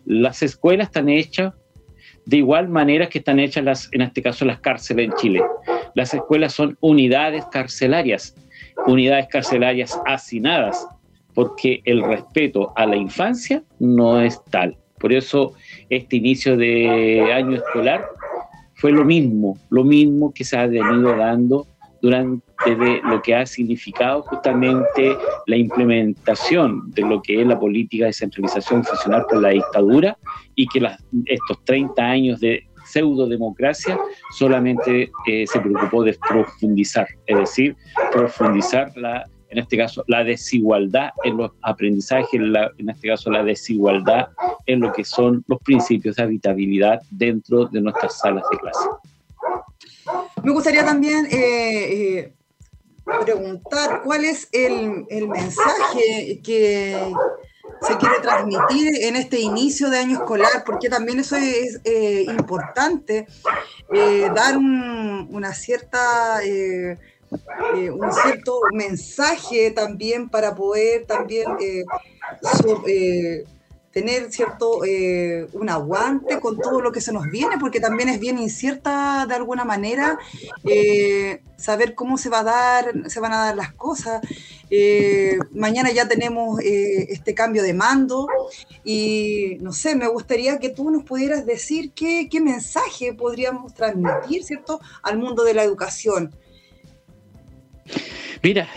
Las 0.05 0.43
escuelas 0.43 0.89
están 0.89 1.09
hechas 1.09 1.55
de 2.27 2.37
igual 2.37 2.69
manera 2.69 3.09
que 3.09 3.17
están 3.17 3.39
hechas 3.39 3.63
las, 3.63 3.89
en 3.93 4.01
este 4.01 4.21
caso 4.21 4.45
las 4.45 4.59
cárceles 4.59 5.09
en 5.09 5.15
Chile. 5.15 5.41
Las 5.95 6.13
escuelas 6.13 6.53
son 6.53 6.77
unidades 6.81 7.45
carcelarias, 7.51 8.35
unidades 8.87 9.27
carcelarias 9.27 9.99
hacinadas, 10.05 10.87
porque 11.33 11.81
el 11.85 12.03
respeto 12.03 12.73
a 12.75 12.85
la 12.85 12.95
infancia 12.95 13.63
no 13.79 14.19
es 14.19 14.43
tal. 14.45 14.77
Por 14.99 15.13
eso 15.13 15.53
este 15.89 16.17
inicio 16.17 16.57
de 16.57 17.31
año 17.33 17.55
escolar 17.55 18.05
fue 18.75 18.91
lo 18.91 19.05
mismo, 19.05 19.57
lo 19.69 19.83
mismo 19.83 20.33
que 20.33 20.43
se 20.43 20.57
ha 20.57 20.67
venido 20.67 21.15
dando 21.15 21.67
durante 22.01 22.41
lo 23.03 23.21
que 23.21 23.35
ha 23.35 23.45
significado 23.45 24.23
justamente 24.23 25.15
la 25.45 25.55
implementación 25.55 26.91
de 26.91 27.03
lo 27.03 27.21
que 27.21 27.41
es 27.41 27.47
la 27.47 27.59
política 27.59 28.05
de 28.05 28.13
centralización 28.13 28.83
funcional 28.83 29.25
por 29.29 29.41
la 29.41 29.49
dictadura 29.49 30.17
y 30.55 30.67
que 30.67 30.81
estos 31.25 31.63
30 31.65 32.03
años 32.03 32.39
de 32.39 32.63
pseudo 32.91 33.27
democracia 33.27 33.99
solamente 34.37 35.11
eh, 35.27 35.45
se 35.47 35.59
preocupó 35.59 36.03
de 36.03 36.17
profundizar, 36.27 37.07
es 37.25 37.37
decir, 37.37 37.75
profundizar 38.11 38.95
la 38.95 39.25
en 39.51 39.57
este 39.57 39.77
caso 39.77 40.03
la 40.07 40.23
desigualdad 40.23 41.09
en 41.25 41.37
los 41.37 41.51
aprendizajes, 41.61 42.33
en 42.33 42.89
este 42.89 43.09
caso 43.09 43.29
la 43.29 43.43
desigualdad 43.43 44.29
en 44.65 44.79
lo 44.79 44.93
que 44.93 45.03
son 45.03 45.43
los 45.47 45.59
principios 45.59 46.15
de 46.15 46.23
habitabilidad 46.23 47.01
dentro 47.11 47.65
de 47.65 47.81
nuestras 47.81 48.17
salas 48.17 48.43
de 48.49 48.57
clase. 48.57 48.89
Me 50.43 50.51
gustaría 50.51 50.85
también 50.85 51.25
eh, 51.25 51.33
eh, 51.33 52.33
preguntar 53.25 54.01
cuál 54.03 54.23
es 54.23 54.47
el, 54.53 55.05
mensaje 55.27 56.39
que 56.43 57.13
se 57.81 57.97
quiere 57.97 58.19
transmitir 58.21 59.03
en 59.03 59.15
este 59.15 59.39
inicio 59.39 59.89
de 59.89 59.97
año 59.99 60.17
escolar, 60.17 60.63
porque 60.65 60.89
también 60.89 61.19
eso 61.19 61.35
es 61.35 61.79
eh, 61.83 62.25
importante, 62.27 63.27
dar 64.33 64.57
una 64.57 65.53
cierta 65.53 66.41
eh, 67.75 67.89
un 67.89 68.11
cierto 68.11 68.59
mensaje 68.73 69.71
también 69.71 70.29
para 70.29 70.53
poder 70.53 71.05
también 71.05 71.49
eh, 71.61 71.85
eh, 72.87 73.45
tener 73.91 74.31
cierto 74.31 74.85
eh, 74.85 75.47
un 75.53 75.69
aguante 75.69 76.39
con 76.39 76.57
todo 76.57 76.81
lo 76.81 76.91
que 76.91 77.01
se 77.01 77.11
nos 77.11 77.29
viene, 77.29 77.57
porque 77.59 77.79
también 77.79 78.09
es 78.09 78.19
bien 78.19 78.39
incierta 78.39 79.25
de 79.27 79.35
alguna 79.35 79.65
manera 79.65 80.17
eh, 80.63 81.41
saber 81.57 81.93
cómo 81.93 82.17
se 82.17 82.29
va 82.29 82.39
a 82.39 82.43
dar, 82.43 83.09
se 83.09 83.19
van 83.19 83.33
a 83.33 83.45
dar 83.45 83.55
las 83.55 83.73
cosas. 83.73 84.21
Eh, 84.69 85.37
mañana 85.51 85.91
ya 85.91 86.07
tenemos 86.07 86.61
este 86.61 87.33
cambio 87.33 87.61
de 87.63 87.73
mando 87.73 88.27
y 88.85 89.57
no 89.59 89.73
sé, 89.73 89.95
me 89.95 90.07
gustaría 90.07 90.59
que 90.59 90.69
tú 90.69 90.89
nos 90.89 91.03
pudieras 91.03 91.45
decir 91.45 91.91
qué, 91.91 92.29
qué 92.31 92.39
mensaje 92.39 93.13
podríamos 93.13 93.73
transmitir, 93.73 94.43
¿cierto?, 94.43 94.79
al 95.03 95.17
mundo 95.17 95.43
de 95.43 95.53
la 95.53 95.63
educación. 95.63 96.33
Mira, 98.41 98.69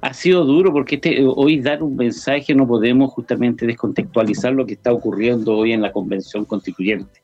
ha 0.00 0.14
sido 0.14 0.44
duro 0.44 0.72
porque 0.72 0.96
este, 0.96 1.24
hoy 1.24 1.60
dar 1.60 1.82
un 1.82 1.96
mensaje 1.96 2.54
no 2.54 2.66
podemos 2.66 3.12
justamente 3.12 3.66
descontextualizar 3.66 4.52
lo 4.52 4.66
que 4.66 4.74
está 4.74 4.92
ocurriendo 4.92 5.56
hoy 5.56 5.72
en 5.72 5.82
la 5.82 5.92
Convención 5.92 6.44
Constituyente. 6.44 7.20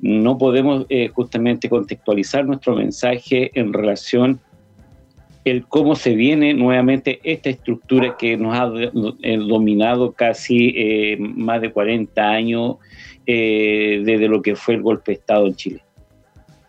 No 0.00 0.38
podemos 0.38 0.86
eh, 0.88 1.08
justamente 1.08 1.68
contextualizar 1.68 2.44
nuestro 2.44 2.76
mensaje 2.76 3.50
en 3.58 3.72
relación 3.72 4.40
el 5.44 5.66
cómo 5.66 5.96
se 5.96 6.14
viene 6.14 6.52
nuevamente 6.52 7.20
esta 7.22 7.48
estructura 7.48 8.16
que 8.18 8.36
nos 8.36 8.54
ha 8.54 8.70
eh, 9.22 9.38
dominado 9.38 10.12
casi 10.12 10.74
eh, 10.76 11.16
más 11.18 11.62
de 11.62 11.72
40 11.72 12.22
años 12.22 12.76
desde 13.26 14.26
lo 14.26 14.40
que 14.40 14.56
fue 14.56 14.74
el 14.74 14.82
golpe 14.82 15.12
de 15.12 15.18
Estado 15.18 15.46
en 15.46 15.54
Chile. 15.54 15.82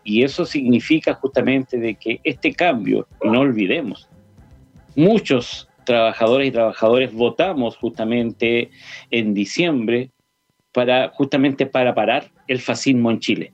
Y 0.04 0.24
eso 0.24 0.44
significa 0.44 1.14
justamente 1.14 1.78
de 1.78 1.94
que 1.94 2.20
este 2.22 2.52
cambio, 2.52 3.06
no 3.24 3.40
olvidemos, 3.40 4.09
muchos 4.96 5.68
trabajadores 5.84 6.48
y 6.48 6.52
trabajadores 6.52 7.12
votamos 7.12 7.76
justamente 7.76 8.70
en 9.10 9.34
diciembre 9.34 10.10
para 10.72 11.08
justamente 11.08 11.66
para 11.66 11.94
parar 11.94 12.30
el 12.46 12.60
fascismo 12.60 13.10
en 13.10 13.20
Chile. 13.20 13.52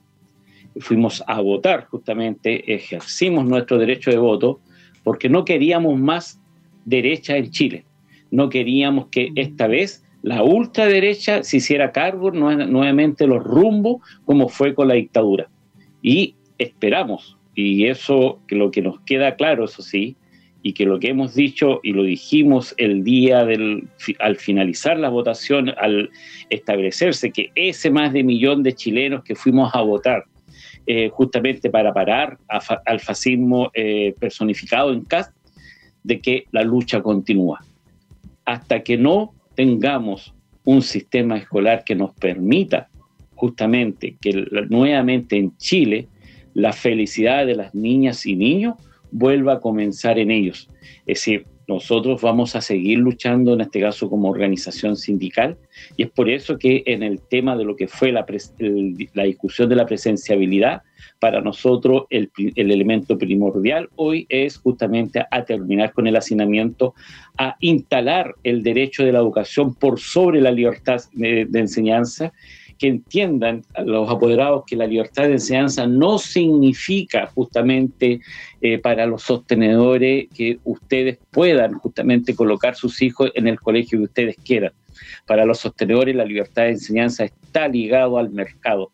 Fuimos 0.79 1.23
a 1.25 1.41
votar 1.41 1.87
justamente, 1.87 2.73
ejercimos 2.73 3.45
nuestro 3.45 3.79
derecho 3.79 4.11
de 4.11 4.17
voto 4.17 4.59
porque 5.03 5.29
no 5.29 5.45
queríamos 5.45 5.97
más 5.97 6.39
derecha 6.85 7.37
en 7.37 7.49
Chile. 7.49 7.85
No 8.29 8.49
queríamos 8.49 9.07
que 9.07 9.31
esta 9.35 9.67
vez 9.67 10.03
la 10.21 10.43
ultraderecha 10.43 11.43
se 11.43 11.57
hiciera 11.57 11.91
cargo 11.91 12.31
nuevamente 12.31 13.25
los 13.25 13.43
rumbos 13.43 14.01
como 14.25 14.49
fue 14.49 14.75
con 14.75 14.89
la 14.89 14.95
dictadura. 14.95 15.49
Y 16.01 16.35
esperamos, 16.57 17.37
y 17.55 17.87
eso 17.87 18.39
lo 18.49 18.69
que 18.71 18.81
nos 18.81 18.99
queda 19.01 19.35
claro, 19.35 19.65
eso 19.65 19.81
sí, 19.81 20.15
y 20.67 20.73
que 20.73 20.85
lo 20.85 20.99
que 20.99 21.07
hemos 21.07 21.33
dicho 21.33 21.79
y 21.81 21.93
lo 21.93 22.03
dijimos 22.03 22.75
el 22.75 23.01
día 23.05 23.45
del, 23.45 23.87
al 24.19 24.35
finalizar 24.35 24.99
la 24.99 25.07
votación, 25.07 25.69
al 25.77 26.09
establecerse 26.49 27.31
que 27.31 27.51
ese 27.55 27.89
más 27.89 28.11
de 28.11 28.21
millón 28.21 28.63
de 28.63 28.73
chilenos 28.73 29.23
que 29.23 29.33
fuimos 29.33 29.73
a 29.73 29.79
votar 29.79 30.25
eh, 30.85 31.07
justamente 31.07 31.69
para 31.69 31.93
parar 31.93 32.37
al 32.85 32.99
fascismo 32.99 33.71
eh, 33.73 34.13
personificado 34.19 34.91
en 34.91 35.05
CAST, 35.05 35.33
de 36.03 36.19
que 36.19 36.47
la 36.51 36.63
lucha 36.63 37.01
continúa. 37.01 37.63
Hasta 38.43 38.83
que 38.83 38.97
no 38.97 39.33
tengamos 39.55 40.33
un 40.65 40.81
sistema 40.81 41.37
escolar 41.37 41.85
que 41.85 41.95
nos 41.95 42.13
permita 42.13 42.89
justamente 43.35 44.17
que 44.19 44.33
nuevamente 44.67 45.37
en 45.37 45.55
Chile 45.55 46.09
la 46.53 46.73
felicidad 46.73 47.45
de 47.45 47.55
las 47.55 47.73
niñas 47.73 48.25
y 48.25 48.35
niños 48.35 48.75
vuelva 49.11 49.53
a 49.53 49.59
comenzar 49.59 50.19
en 50.19 50.31
ellos. 50.31 50.69
Es 51.05 51.19
decir, 51.19 51.45
nosotros 51.67 52.21
vamos 52.21 52.55
a 52.55 52.61
seguir 52.61 52.99
luchando, 52.99 53.53
en 53.53 53.61
este 53.61 53.81
caso 53.81 54.09
como 54.09 54.29
organización 54.29 54.95
sindical, 54.95 55.57
y 55.97 56.03
es 56.03 56.09
por 56.09 56.29
eso 56.29 56.57
que 56.57 56.81
en 56.85 57.03
el 57.03 57.19
tema 57.19 57.57
de 57.57 57.65
lo 57.65 57.75
que 57.75 57.89
fue 57.89 58.13
la, 58.13 58.25
discusión 59.25 59.67
de 59.67 59.75
la 59.75 59.85
presenciabilidad, 59.85 60.83
para 61.19 61.41
nosotros 61.41 62.03
el, 62.09 62.31
el, 62.55 62.71
elemento 62.71 63.17
primordial 63.17 63.89
hoy 63.95 64.25
es 64.29 64.57
justamente 64.57 65.25
a 65.29 65.43
terminar 65.43 65.91
con 65.91 66.07
el 66.07 66.15
hacinamiento, 66.15 66.93
a 67.37 67.57
instalar 67.59 68.35
el 68.43 68.63
derecho 68.63 69.03
de 69.03 69.11
la 69.11 69.19
educación 69.19 69.75
por 69.75 69.99
sobre 69.99 70.39
la 70.39 70.51
libertad 70.51 71.01
de, 71.13 71.45
de 71.45 71.59
enseñanza 71.59 72.31
que 72.77 72.87
entiendan 72.87 73.63
los 73.85 74.09
apoderados 74.09 74.63
que 74.65 74.75
la 74.75 74.87
libertad 74.87 75.23
de 75.23 75.33
enseñanza 75.33 75.87
no 75.87 76.17
significa 76.17 77.27
justamente 77.27 78.21
eh, 78.61 78.77
para 78.79 79.05
los 79.05 79.23
sostenedores 79.23 80.27
que 80.35 80.59
ustedes 80.63 81.17
puedan 81.31 81.73
justamente 81.73 82.35
colocar 82.35 82.75
sus 82.75 83.01
hijos 83.01 83.31
en 83.35 83.47
el 83.47 83.59
colegio 83.59 83.99
que 83.99 84.05
ustedes 84.05 84.35
quieran. 84.37 84.71
Para 85.25 85.45
los 85.45 85.59
sostenedores 85.59 86.15
la 86.15 86.25
libertad 86.25 86.63
de 86.63 86.71
enseñanza 86.71 87.25
está 87.25 87.67
ligado 87.67 88.17
al 88.17 88.29
mercado. 88.31 88.91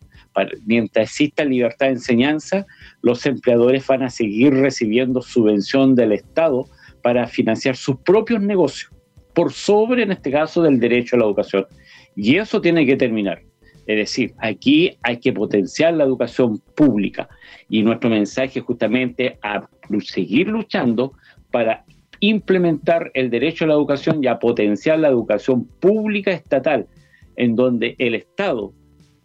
mientras 0.66 1.10
exista 1.10 1.46
libertad 1.46 1.88
de 1.88 1.94
enseñanza, 1.94 2.66
los 3.02 3.26
empleadores 3.26 3.86
van 3.86 4.04
a 4.04 4.10
seguir 4.10 4.54
recibiendo 4.54 5.22
subvención 5.22 5.96
del 5.96 6.12
Estado 6.12 6.66
para 7.04 7.28
financiar 7.28 7.76
sus 7.76 7.98
propios 7.98 8.42
negocios, 8.42 8.92
por 9.36 9.52
sobre, 9.54 10.04
en 10.04 10.12
este 10.12 10.32
caso, 10.32 10.64
del 10.64 10.80
derecho 10.80 11.16
a 11.16 11.20
la 11.20 11.26
educación. 11.26 11.68
Y 12.16 12.38
eso 12.38 12.62
tiene 12.62 12.86
que 12.86 12.96
terminar. 12.96 13.44
Es 13.86 13.98
decir, 13.98 14.34
aquí 14.38 14.98
hay 15.02 15.18
que 15.18 15.34
potenciar 15.34 15.94
la 15.94 16.06
educación 16.06 16.60
pública 16.76 17.28
y 17.70 17.84
nuestro 17.84 18.10
mensaje 18.10 18.62
justamente 18.62 19.38
a 19.42 19.68
seguir 20.02 20.48
luchando 20.48 21.14
para 21.52 21.84
implementar 22.20 23.12
el 23.14 23.30
derecho 23.30 23.66
a 23.66 23.68
la 23.68 23.74
educación 23.74 24.24
y 24.24 24.28
a 24.28 24.40
potenciar 24.40 25.00
la 25.00 25.10
educación 25.10 25.66
pública 25.82 26.32
estatal, 26.32 26.88
en 27.36 27.56
donde 27.56 27.96
el 28.00 28.16
Estado 28.16 28.74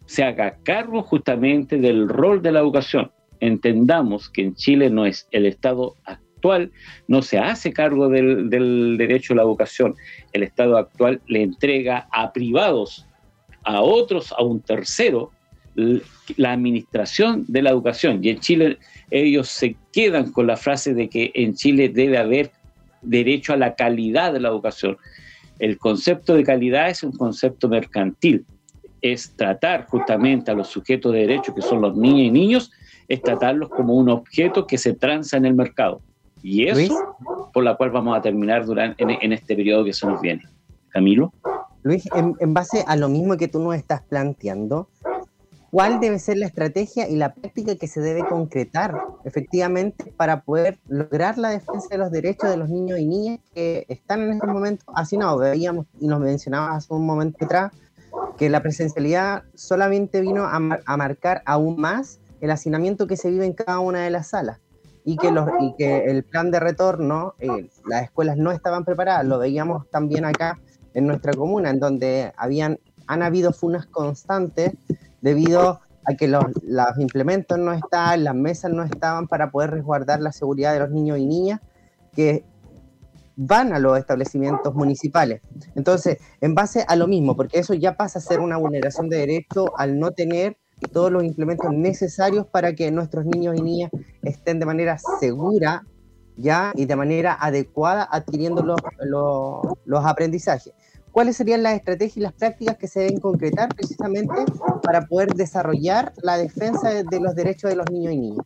se 0.05 0.23
haga 0.23 0.57
cargo 0.63 1.03
justamente 1.03 1.77
del 1.77 2.09
rol 2.09 2.41
de 2.41 2.51
la 2.51 2.59
educación. 2.59 3.11
Entendamos 3.39 4.29
que 4.29 4.41
en 4.41 4.55
Chile 4.55 4.89
no 4.89 5.05
es 5.05 5.29
el 5.31 5.45
Estado 5.45 5.95
actual, 6.03 6.71
no 7.07 7.21
se 7.21 7.37
hace 7.37 7.71
cargo 7.71 8.09
del 8.09 8.97
derecho 8.97 9.33
a 9.33 9.37
la 9.37 9.43
educación. 9.43 9.95
El 10.33 10.43
Estado 10.43 10.77
actual 10.77 11.21
le 11.27 11.43
entrega 11.43 12.09
a 12.11 12.33
privados 12.33 13.05
a 13.69 13.81
otros, 13.81 14.33
a 14.35 14.43
un 14.43 14.61
tercero, 14.61 15.31
la 16.37 16.53
administración 16.53 17.45
de 17.47 17.61
la 17.61 17.69
educación. 17.69 18.19
Y 18.23 18.29
en 18.29 18.39
Chile 18.39 18.79
ellos 19.11 19.47
se 19.47 19.75
quedan 19.93 20.31
con 20.31 20.47
la 20.47 20.57
frase 20.57 20.95
de 20.95 21.07
que 21.07 21.31
en 21.35 21.53
Chile 21.53 21.89
debe 21.89 22.17
haber 22.17 22.51
derecho 23.03 23.53
a 23.53 23.57
la 23.57 23.75
calidad 23.75 24.33
de 24.33 24.39
la 24.39 24.49
educación. 24.49 24.97
El 25.59 25.77
concepto 25.77 26.33
de 26.33 26.43
calidad 26.43 26.89
es 26.89 27.03
un 27.03 27.11
concepto 27.11 27.69
mercantil, 27.69 28.43
es 29.01 29.35
tratar 29.35 29.85
justamente 29.85 30.49
a 30.49 30.55
los 30.55 30.67
sujetos 30.67 31.13
de 31.13 31.19
derecho, 31.19 31.53
que 31.53 31.61
son 31.61 31.81
los 31.81 31.95
niños 31.95 32.21
y 32.21 32.31
niños, 32.31 32.71
es 33.07 33.21
tratarlos 33.21 33.69
como 33.69 33.93
un 33.93 34.09
objeto 34.09 34.65
que 34.65 34.79
se 34.79 34.93
transa 34.93 35.37
en 35.37 35.45
el 35.45 35.53
mercado. 35.53 36.01
Y 36.41 36.67
eso 36.67 37.15
por 37.53 37.63
la 37.63 37.75
cual 37.75 37.91
vamos 37.91 38.17
a 38.17 38.21
terminar 38.21 38.65
durante, 38.65 39.03
en, 39.03 39.11
en 39.11 39.33
este 39.33 39.55
periodo 39.55 39.85
que 39.85 39.93
se 39.93 40.07
nos 40.07 40.19
viene. 40.21 40.41
Camilo. 40.89 41.31
Luis, 41.83 42.03
en, 42.13 42.53
base 42.53 42.83
a 42.87 42.95
lo 42.95 43.07
mismo 43.07 43.37
que 43.37 43.47
tú 43.47 43.59
nos 43.59 43.75
estás 43.75 44.01
planteando, 44.01 44.89
¿cuál 45.71 45.99
debe 46.01 46.19
ser 46.19 46.37
la 46.37 46.47
estrategia 46.47 47.07
y 47.07 47.15
la 47.15 47.33
práctica 47.33 47.75
que 47.75 47.87
se 47.87 48.01
debe 48.01 48.27
concretar 48.27 48.99
efectivamente 49.23 50.13
para 50.17 50.41
poder 50.41 50.79
lograr 50.87 51.37
la 51.37 51.49
defensa 51.49 51.87
de 51.91 51.97
los 51.97 52.11
derechos 52.11 52.49
de 52.49 52.57
los 52.57 52.69
niños 52.69 52.99
y 52.99 53.05
niñas 53.05 53.39
que 53.53 53.85
están 53.87 54.21
en 54.21 54.33
estos 54.33 54.49
momentos 54.49 54.85
hacinados? 54.93 55.39
Veíamos 55.39 55.85
y 55.99 56.07
nos 56.07 56.19
mencionabas 56.19 56.77
hace 56.77 56.93
un 56.93 57.05
momento 57.05 57.45
atrás 57.45 57.71
que 58.37 58.49
la 58.49 58.61
presencialidad 58.61 59.43
solamente 59.53 60.19
vino 60.19 60.45
a, 60.45 60.59
marcar 60.59 61.43
aún 61.45 61.79
más 61.79 62.19
el 62.41 62.51
hacinamiento 62.51 63.07
que 63.07 63.15
se 63.15 63.29
vive 63.29 63.45
en 63.45 63.53
cada 63.53 63.79
una 63.79 64.03
de 64.03 64.09
las 64.09 64.27
salas 64.27 64.59
y 65.05 65.15
que, 65.15 66.03
el 66.05 66.23
plan 66.23 66.51
de 66.51 66.59
retorno, 66.59 67.35
eh, 67.39 67.69
las 67.87 68.03
escuelas 68.03 68.37
no 68.37 68.51
estaban 68.51 68.83
preparadas, 68.83 69.25
lo 69.25 69.39
veíamos 69.39 69.89
también 69.89 70.25
acá 70.25 70.59
en 70.93 71.07
nuestra 71.07 71.33
comuna, 71.33 71.69
en 71.69 71.79
donde 71.79 72.33
habían, 72.37 72.79
han 73.07 73.23
habido 73.23 73.53
funas 73.53 73.85
constantes 73.85 74.73
debido 75.21 75.81
a 76.05 76.15
que 76.15 76.27
los, 76.27 76.43
implementos 76.97 77.59
no 77.59 77.73
estaban, 77.73 78.23
las 78.23 78.35
mesas 78.35 78.71
no 78.71 78.83
estaban 78.83 79.27
para 79.27 79.51
poder 79.51 79.71
resguardar 79.71 80.21
la 80.21 80.31
seguridad 80.31 80.73
de 80.73 80.79
los 80.79 80.91
niños 80.91 81.17
y 81.19 81.25
niñas 81.25 81.59
que 82.13 82.43
van 83.35 83.73
a 83.73 83.79
los 83.79 83.97
establecimientos 83.97 84.73
municipales. 84.75 85.41
Entonces, 85.75 86.17
en 86.41 86.55
base 86.55 86.83
a 86.87 86.95
lo 86.95 87.07
mismo, 87.07 87.35
porque 87.35 87.59
eso 87.59 87.73
ya 87.73 87.95
pasa 87.95 88.19
a 88.19 88.21
ser 88.21 88.39
una 88.39 88.57
vulneración 88.57 89.07
de 89.07 89.17
derecho 89.17 89.77
al 89.77 89.97
no 89.97 90.11
tener 90.11 90.57
todos 90.91 91.11
los 91.11 91.23
implementos 91.23 91.71
necesarios 91.71 92.45
para 92.47 92.73
que 92.73 92.91
nuestros 92.91 93.25
niños 93.25 93.55
y 93.57 93.61
niñas 93.61 93.91
estén 94.23 94.59
de 94.59 94.65
manera 94.65 94.97
segura 95.19 95.85
ya 96.39 96.71
y 96.75 96.85
de 96.85 96.95
manera 96.95 97.37
adecuada 97.39 98.07
adquiriendo 98.11 98.63
los, 98.63 98.79
los 99.85 100.05
aprendizajes 100.05 100.73
cuáles 101.11 101.37
serían 101.37 101.63
las 101.63 101.75
estrategias 101.75 102.17
y 102.17 102.21
las 102.21 102.33
prácticas 102.33 102.77
que 102.77 102.87
se 102.87 103.01
deben 103.01 103.19
concretar 103.19 103.69
precisamente 103.75 104.33
para 104.83 105.05
poder 105.05 105.29
desarrollar 105.33 106.13
la 106.21 106.37
defensa 106.37 107.03
de 107.03 107.19
los 107.19 107.35
derechos 107.35 107.69
de 107.69 107.75
los 107.75 107.89
niños 107.91 108.13
y 108.13 108.17
niñas. 108.17 108.45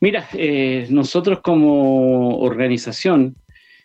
Mira, 0.00 0.28
eh, 0.32 0.86
nosotros 0.90 1.40
como 1.40 2.38
organización 2.38 3.36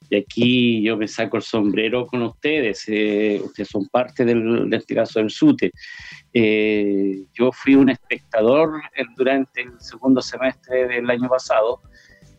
Y 0.09 0.17
aquí 0.17 0.83
yo 0.83 0.97
me 0.97 1.07
saco 1.07 1.37
el 1.37 1.43
sombrero 1.43 2.05
con 2.05 2.21
ustedes, 2.21 2.83
eh, 2.87 3.41
ustedes 3.43 3.69
son 3.69 3.87
parte 3.87 4.23
del, 4.23 4.69
de 4.69 4.77
este 4.77 4.93
caso 4.93 5.19
del 5.19 5.31
SUTE. 5.31 5.71
Eh, 6.31 7.23
yo 7.33 7.51
fui 7.51 7.75
un 7.75 7.89
espectador 7.89 8.81
durante 9.17 9.61
el 9.63 9.79
segundo 9.79 10.21
semestre 10.21 10.87
del 10.87 11.09
año 11.09 11.27
pasado 11.27 11.81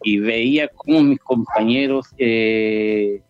y 0.02 0.18
veía 0.18 0.68
cómo 0.68 1.02
mis 1.02 1.20
compañeros 1.20 2.06
eh, 2.18 3.22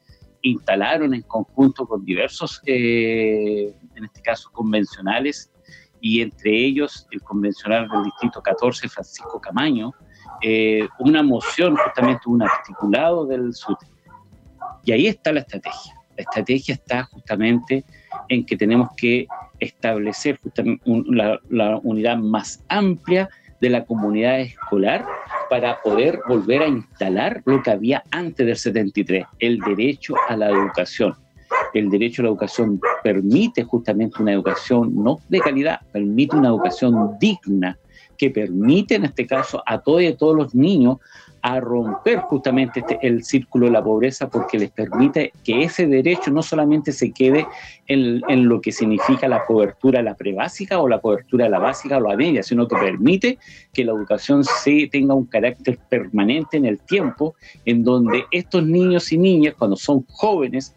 instalaron 0.43 1.15
en 1.15 1.23
conjunto 1.23 1.87
con 1.87 2.05
diversos, 2.05 2.61
en 2.67 4.05
este 4.05 4.23
caso 4.23 4.51
convencionales, 4.53 5.51
y 6.01 6.21
entre 6.21 6.53
ellos 6.53 7.07
el 7.11 7.23
convencional 7.23 7.89
del 7.89 8.05
Distrito 8.05 8.41
14, 8.43 8.89
Francisco 8.89 9.41
Camaño, 9.41 9.93
una 10.99 11.23
moción, 11.23 11.77
justamente 11.77 12.29
un 12.29 12.43
articulado 12.43 13.27
del 13.27 13.55
SUTE 13.55 13.87
y 14.87 14.93
ahí 14.93 15.07
está 15.09 15.33
la 15.33 15.41
estrategia. 15.41 15.95
La 16.17 16.23
estrategia 16.23 16.75
está 16.75 17.05
justamente 17.05 17.85
en 18.29 18.47
que 18.47 18.57
tenemos 18.57 18.89
que 18.97 19.27
establecer 19.59 20.41
la, 20.85 21.81
unidad 21.83 22.17
más 22.17 22.65
amplia 22.69 23.29
de 23.61 23.71
la 23.71 23.85
comunidad 23.85 24.41
escolar 24.41 25.05
para 25.49 25.81
poder 25.83 26.21
volver 26.29 26.63
a 26.63 26.69
instalar 26.69 27.43
lo 27.45 27.63
que 27.63 27.71
había 27.71 28.03
antes 28.11 28.47
del 28.47 28.57
73, 28.57 29.27
el 29.39 29.59
derecho 29.61 30.15
a 30.29 30.37
la 30.37 30.51
educación. 30.51 31.15
El 31.75 31.91
derecho 31.91 32.23
a 32.23 32.25
la 32.25 32.31
educación 32.31 32.81
permite 33.03 33.63
justamente 33.63 34.23
una 34.23 34.33
educación 34.33 34.93
no 34.95 35.21
de 35.29 35.41
calidad, 35.41 35.81
permite 35.93 36.37
una 36.37 36.49
educación 36.49 37.19
digna, 37.21 37.79
que 38.17 38.31
permite 38.31 38.97
en 38.97 39.05
este 39.05 39.27
caso 39.27 39.63
a 39.67 39.81
todos 39.81 40.03
y 40.03 40.07
a 40.07 40.17
todos 40.17 40.37
los 40.37 40.55
niños 40.55 40.99
a 41.43 41.61
romper 41.61 42.19
justamente 42.21 42.81
este, 42.81 42.99
el 43.03 43.23
círculo 43.23 43.67
de 43.67 43.73
la 43.73 43.85
pobreza 43.85 44.29
porque 44.29 44.59
les 44.59 44.71
permite 44.71 45.33
que 45.45 45.63
ese 45.63 45.87
derecho 45.87 46.33
no 46.33 46.43
solamente 46.43 46.91
se 46.91 47.13
quede 47.13 47.47
en, 47.87 48.21
en 48.29 48.49
lo 48.49 48.61
que 48.61 48.73
significa 48.73 49.29
la 49.29 49.45
cobertura 49.45 50.03
la 50.03 50.15
prebásica 50.15 50.81
o 50.81 50.89
la 50.89 50.99
cobertura 50.99 51.49
la 51.49 51.61
básica 51.61 51.99
o 51.99 52.01
la 52.01 52.17
media, 52.17 52.43
sino 52.43 52.67
que 52.67 52.75
permite 52.77 53.39
que 53.73 53.85
la 53.85 53.93
educación 53.93 54.43
se 54.43 54.89
tenga 54.91 55.15
un 55.15 55.27
carácter 55.27 55.79
permanente 55.89 56.57
en 56.57 56.65
el 56.65 56.81
tiempo, 56.81 57.37
en 57.65 57.85
donde 57.85 58.25
estos 58.33 58.67
niños 58.67 59.13
y 59.13 59.19
niñas, 59.19 59.55
cuando 59.57 59.77
son 59.77 60.05
jóvenes, 60.09 60.75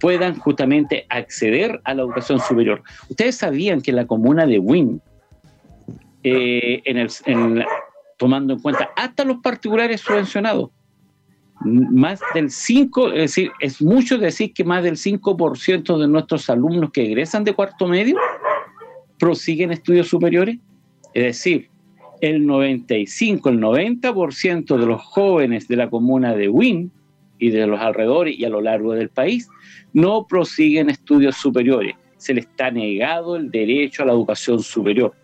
puedan 0.00 0.38
justamente 0.38 1.06
acceder 1.08 1.80
a 1.84 1.94
la 1.94 2.02
educación 2.02 2.40
superior. 2.40 2.82
Ustedes 3.08 3.36
sabían 3.36 3.80
que 3.80 3.90
en 3.90 3.96
la 3.96 4.06
comuna 4.06 4.46
de 4.46 4.58
Wynn, 4.58 5.00
eh, 6.22 6.82
en, 6.84 6.98
el, 6.98 7.64
tomando 8.18 8.54
en 8.54 8.60
cuenta 8.60 8.90
hasta 8.96 9.24
los 9.24 9.38
particulares 9.38 10.00
subvencionados. 10.00 10.70
Más 11.62 12.20
del 12.34 12.50
5, 12.50 13.12
es 13.12 13.20
decir, 13.20 13.50
es 13.60 13.82
mucho 13.82 14.16
decir 14.16 14.54
que 14.54 14.64
más 14.64 14.82
del 14.82 14.96
5% 14.96 15.98
de 15.98 16.08
nuestros 16.08 16.48
alumnos 16.48 16.90
que 16.90 17.02
egresan 17.02 17.44
de 17.44 17.54
cuarto 17.54 17.86
medio 17.86 18.16
prosiguen 19.18 19.70
estudios 19.70 20.08
superiores. 20.08 20.58
Es 21.12 21.24
decir, 21.24 21.68
el 22.20 22.46
95, 22.46 23.48
el 23.48 23.60
90% 23.60 24.78
de 24.78 24.86
los 24.86 25.02
jóvenes 25.02 25.68
de 25.68 25.76
la 25.76 25.90
comuna 25.90 26.34
de 26.34 26.48
Wynn 26.48 26.90
y 27.38 27.50
de 27.50 27.66
los 27.66 27.80
alrededores 27.80 28.38
y 28.38 28.44
a 28.44 28.50
lo 28.50 28.60
largo 28.60 28.92
del 28.92 29.08
país 29.08 29.48
no 29.92 30.26
prosiguen 30.26 30.90
estudios 30.90 31.36
superiores. 31.36 31.94
Se 32.16 32.34
les 32.34 32.46
está 32.46 32.70
negado 32.70 33.36
el 33.36 33.50
derecho 33.50 34.02
a 34.02 34.06
la 34.06 34.12
educación 34.12 34.62
superior. 34.62 35.14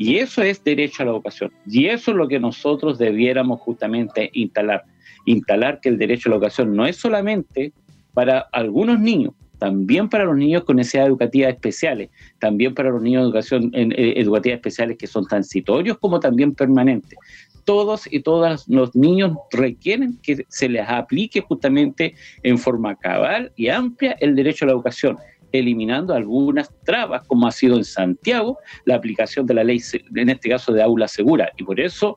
Y 0.00 0.16
eso 0.16 0.40
es 0.42 0.64
derecho 0.64 1.02
a 1.02 1.04
la 1.04 1.12
educación. 1.12 1.52
Y 1.66 1.88
eso 1.88 2.12
es 2.12 2.16
lo 2.16 2.26
que 2.26 2.40
nosotros 2.40 2.96
debiéramos 2.96 3.60
justamente 3.60 4.30
instalar. 4.32 4.82
Instalar 5.26 5.78
que 5.78 5.90
el 5.90 5.98
derecho 5.98 6.30
a 6.30 6.30
la 6.30 6.36
educación 6.36 6.74
no 6.74 6.86
es 6.86 6.96
solamente 6.96 7.74
para 8.14 8.38
algunos 8.52 8.98
niños, 8.98 9.34
también 9.58 10.08
para 10.08 10.24
los 10.24 10.38
niños 10.38 10.64
con 10.64 10.76
necesidades 10.76 11.10
educativas 11.10 11.52
especiales, 11.52 12.08
también 12.38 12.74
para 12.74 12.88
los 12.88 13.02
niños 13.02 13.24
de 13.24 13.26
educación 13.26 13.70
en, 13.74 13.92
eh, 13.92 14.14
educativas 14.16 14.56
especiales 14.56 14.96
que 14.96 15.06
son 15.06 15.26
transitorios 15.26 15.98
como 15.98 16.18
también 16.18 16.54
permanentes. 16.54 17.18
Todos 17.66 18.10
y 18.10 18.20
todas 18.20 18.66
los 18.68 18.96
niños 18.96 19.36
requieren 19.52 20.18
que 20.22 20.46
se 20.48 20.70
les 20.70 20.88
aplique 20.88 21.42
justamente 21.42 22.14
en 22.42 22.56
forma 22.56 22.96
cabal 22.96 23.52
y 23.54 23.68
amplia 23.68 24.16
el 24.20 24.34
derecho 24.34 24.64
a 24.64 24.68
la 24.68 24.72
educación 24.72 25.18
eliminando 25.52 26.14
algunas 26.14 26.70
trabas, 26.84 27.26
como 27.26 27.46
ha 27.46 27.52
sido 27.52 27.76
en 27.76 27.84
Santiago 27.84 28.58
la 28.84 28.96
aplicación 28.96 29.46
de 29.46 29.54
la 29.54 29.64
ley, 29.64 29.80
en 30.14 30.28
este 30.28 30.48
caso 30.48 30.72
de 30.72 30.82
aula 30.82 31.08
segura. 31.08 31.50
Y 31.56 31.64
por 31.64 31.80
eso 31.80 32.16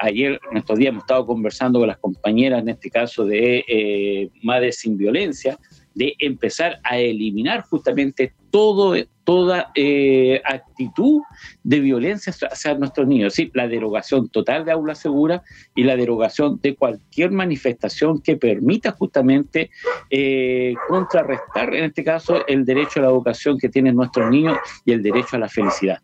ayer, 0.00 0.40
en 0.50 0.58
estos 0.58 0.78
días, 0.78 0.90
hemos 0.90 1.04
estado 1.04 1.26
conversando 1.26 1.78
con 1.78 1.88
las 1.88 1.98
compañeras, 1.98 2.62
en 2.62 2.70
este 2.70 2.90
caso 2.90 3.24
de 3.24 3.64
eh, 3.68 4.30
Madres 4.42 4.76
sin 4.76 4.96
Violencia, 4.96 5.58
de 5.94 6.14
empezar 6.18 6.80
a 6.84 6.98
eliminar 6.98 7.62
justamente 7.62 8.32
todo, 8.50 8.94
toda 9.24 9.70
eh, 9.74 10.40
actitud 10.44 11.22
de 11.62 11.80
violencia 11.80 12.32
hacia 12.50 12.74
nuestros 12.74 13.06
niños, 13.06 13.34
¿sí? 13.34 13.50
la 13.54 13.68
derogación 13.68 14.28
total 14.28 14.64
de 14.64 14.72
aula 14.72 14.94
segura 14.94 15.42
y 15.74 15.84
la 15.84 15.96
derogación 15.96 16.58
de 16.62 16.74
cualquier 16.74 17.30
manifestación 17.30 18.20
que 18.20 18.36
permita 18.36 18.92
justamente 18.92 19.70
eh, 20.10 20.74
contrarrestar, 20.88 21.74
en 21.74 21.84
este 21.84 22.04
caso, 22.04 22.46
el 22.46 22.64
derecho 22.64 23.00
a 23.00 23.04
la 23.04 23.08
educación 23.10 23.58
que 23.58 23.68
tienen 23.68 23.96
nuestros 23.96 24.30
niños 24.30 24.58
y 24.84 24.92
el 24.92 25.02
derecho 25.02 25.36
a 25.36 25.38
la 25.38 25.48
felicidad. 25.48 25.98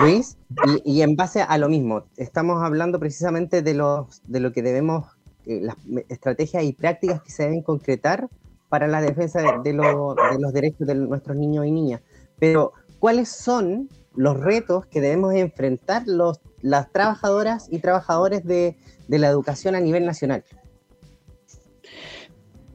Luis, 0.00 0.38
y, 0.84 1.02
en 1.02 1.16
base 1.16 1.42
a 1.42 1.58
lo 1.58 1.68
mismo, 1.68 2.04
estamos 2.16 2.62
hablando 2.62 2.98
precisamente 2.98 3.60
de, 3.60 3.74
los, 3.74 4.22
de 4.24 4.40
lo 4.40 4.52
que 4.52 4.62
debemos, 4.62 5.06
eh, 5.44 5.60
las 5.60 5.76
estrategias 6.08 6.64
y 6.64 6.72
prácticas 6.72 7.20
que 7.20 7.30
se 7.30 7.42
deben 7.42 7.62
concretar 7.62 8.28
para 8.72 8.88
la 8.88 9.02
defensa 9.02 9.60
de, 9.62 9.74
los 9.74 10.52
derechos 10.54 10.86
de 10.86 10.94
nuestros 10.94 11.36
niños 11.36 11.66
y 11.66 11.70
niñas. 11.70 12.00
Pero, 12.38 12.72
¿cuáles 13.00 13.28
son 13.28 13.90
los 14.16 14.40
retos 14.40 14.86
que 14.86 15.02
debemos 15.02 15.34
enfrentar 15.34 16.04
los, 16.06 16.40
las 16.62 16.90
trabajadoras 16.90 17.68
y 17.70 17.80
trabajadores 17.80 18.46
de, 18.46 18.78
la 19.08 19.28
educación 19.28 19.74
a 19.74 19.80
nivel 19.80 20.06
nacional? 20.06 20.42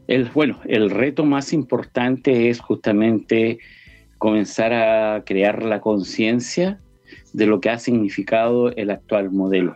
El, 0.05 0.29
bueno, 0.36 0.60
el 0.65 0.91
reto 0.91 1.25
más 1.25 1.51
importante 1.51 2.51
es 2.51 2.60
justamente 2.60 3.57
comenzar 4.19 4.73
a 4.73 5.23
crear 5.25 5.63
la 5.63 5.81
conciencia 5.81 6.79
de 7.33 7.47
lo 7.47 7.60
que 7.60 7.71
ha 7.71 7.79
significado 7.79 8.69
el 8.75 8.91
actual 8.91 9.31
modelo. 9.31 9.75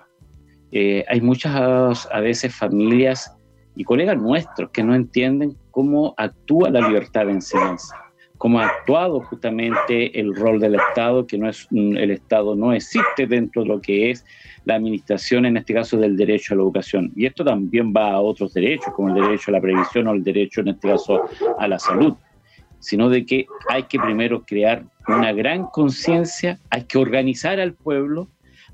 Eh, 0.71 1.03
hay 1.07 1.19
muchas 1.19 2.07
a 2.11 2.19
veces 2.19 2.53
familias 2.53 3.35
y 3.75 3.83
colegas 3.85 4.17
nuestros 4.17 4.69
que 4.69 4.83
no 4.83 4.93
entienden 4.93 5.57
cómo 5.71 6.13
actúa 6.17 6.69
la 6.69 6.87
libertad 6.87 7.25
de 7.25 7.33
enseñanza, 7.33 7.95
cómo 8.37 8.59
ha 8.59 8.67
actuado 8.67 9.21
justamente 9.21 10.19
el 10.19 10.35
rol 10.35 10.59
del 10.59 10.75
Estado, 10.75 11.25
que 11.25 11.37
no 11.37 11.49
es 11.49 11.67
el 11.71 12.11
Estado 12.11 12.55
no 12.55 12.73
existe 12.73 13.25
dentro 13.25 13.63
de 13.63 13.69
lo 13.69 13.81
que 13.81 14.11
es 14.11 14.25
la 14.65 14.75
administración, 14.75 15.45
en 15.45 15.57
este 15.57 15.73
caso 15.73 15.97
del 15.97 16.17
derecho 16.17 16.53
a 16.53 16.57
la 16.57 16.63
educación. 16.63 17.11
Y 17.15 17.25
esto 17.25 17.43
también 17.43 17.93
va 17.95 18.11
a 18.11 18.19
otros 18.19 18.53
derechos, 18.53 18.93
como 18.93 19.09
el 19.09 19.21
derecho 19.21 19.51
a 19.51 19.53
la 19.53 19.61
previsión 19.61 20.07
o 20.07 20.11
el 20.11 20.23
derecho, 20.23 20.61
en 20.61 20.69
este 20.69 20.89
caso, 20.89 21.23
a 21.57 21.67
la 21.67 21.79
salud, 21.79 22.13
sino 22.79 23.09
de 23.09 23.25
que 23.25 23.45
hay 23.69 23.83
que 23.83 23.99
primero 23.99 24.43
crear 24.43 24.83
una 25.07 25.31
gran 25.33 25.65
conciencia, 25.67 26.59
hay 26.69 26.83
que 26.83 26.97
organizar 26.97 27.59
al 27.59 27.73
pueblo, 27.73 28.27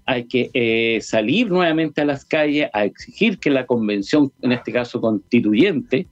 hay 0.05 0.25
que 0.25 0.49
eh, 0.53 0.99
salir 1.01 1.49
nuevamente 1.49 2.01
a 2.01 2.05
las 2.05 2.23
calles 2.23 2.69
a 2.73 2.85
exigir 2.85 3.39
que 3.39 3.49
la 3.49 3.65
convención, 3.65 4.31
en 4.41 4.53
este 4.53 4.71
caso 4.71 5.01
constituyente, 5.01 6.07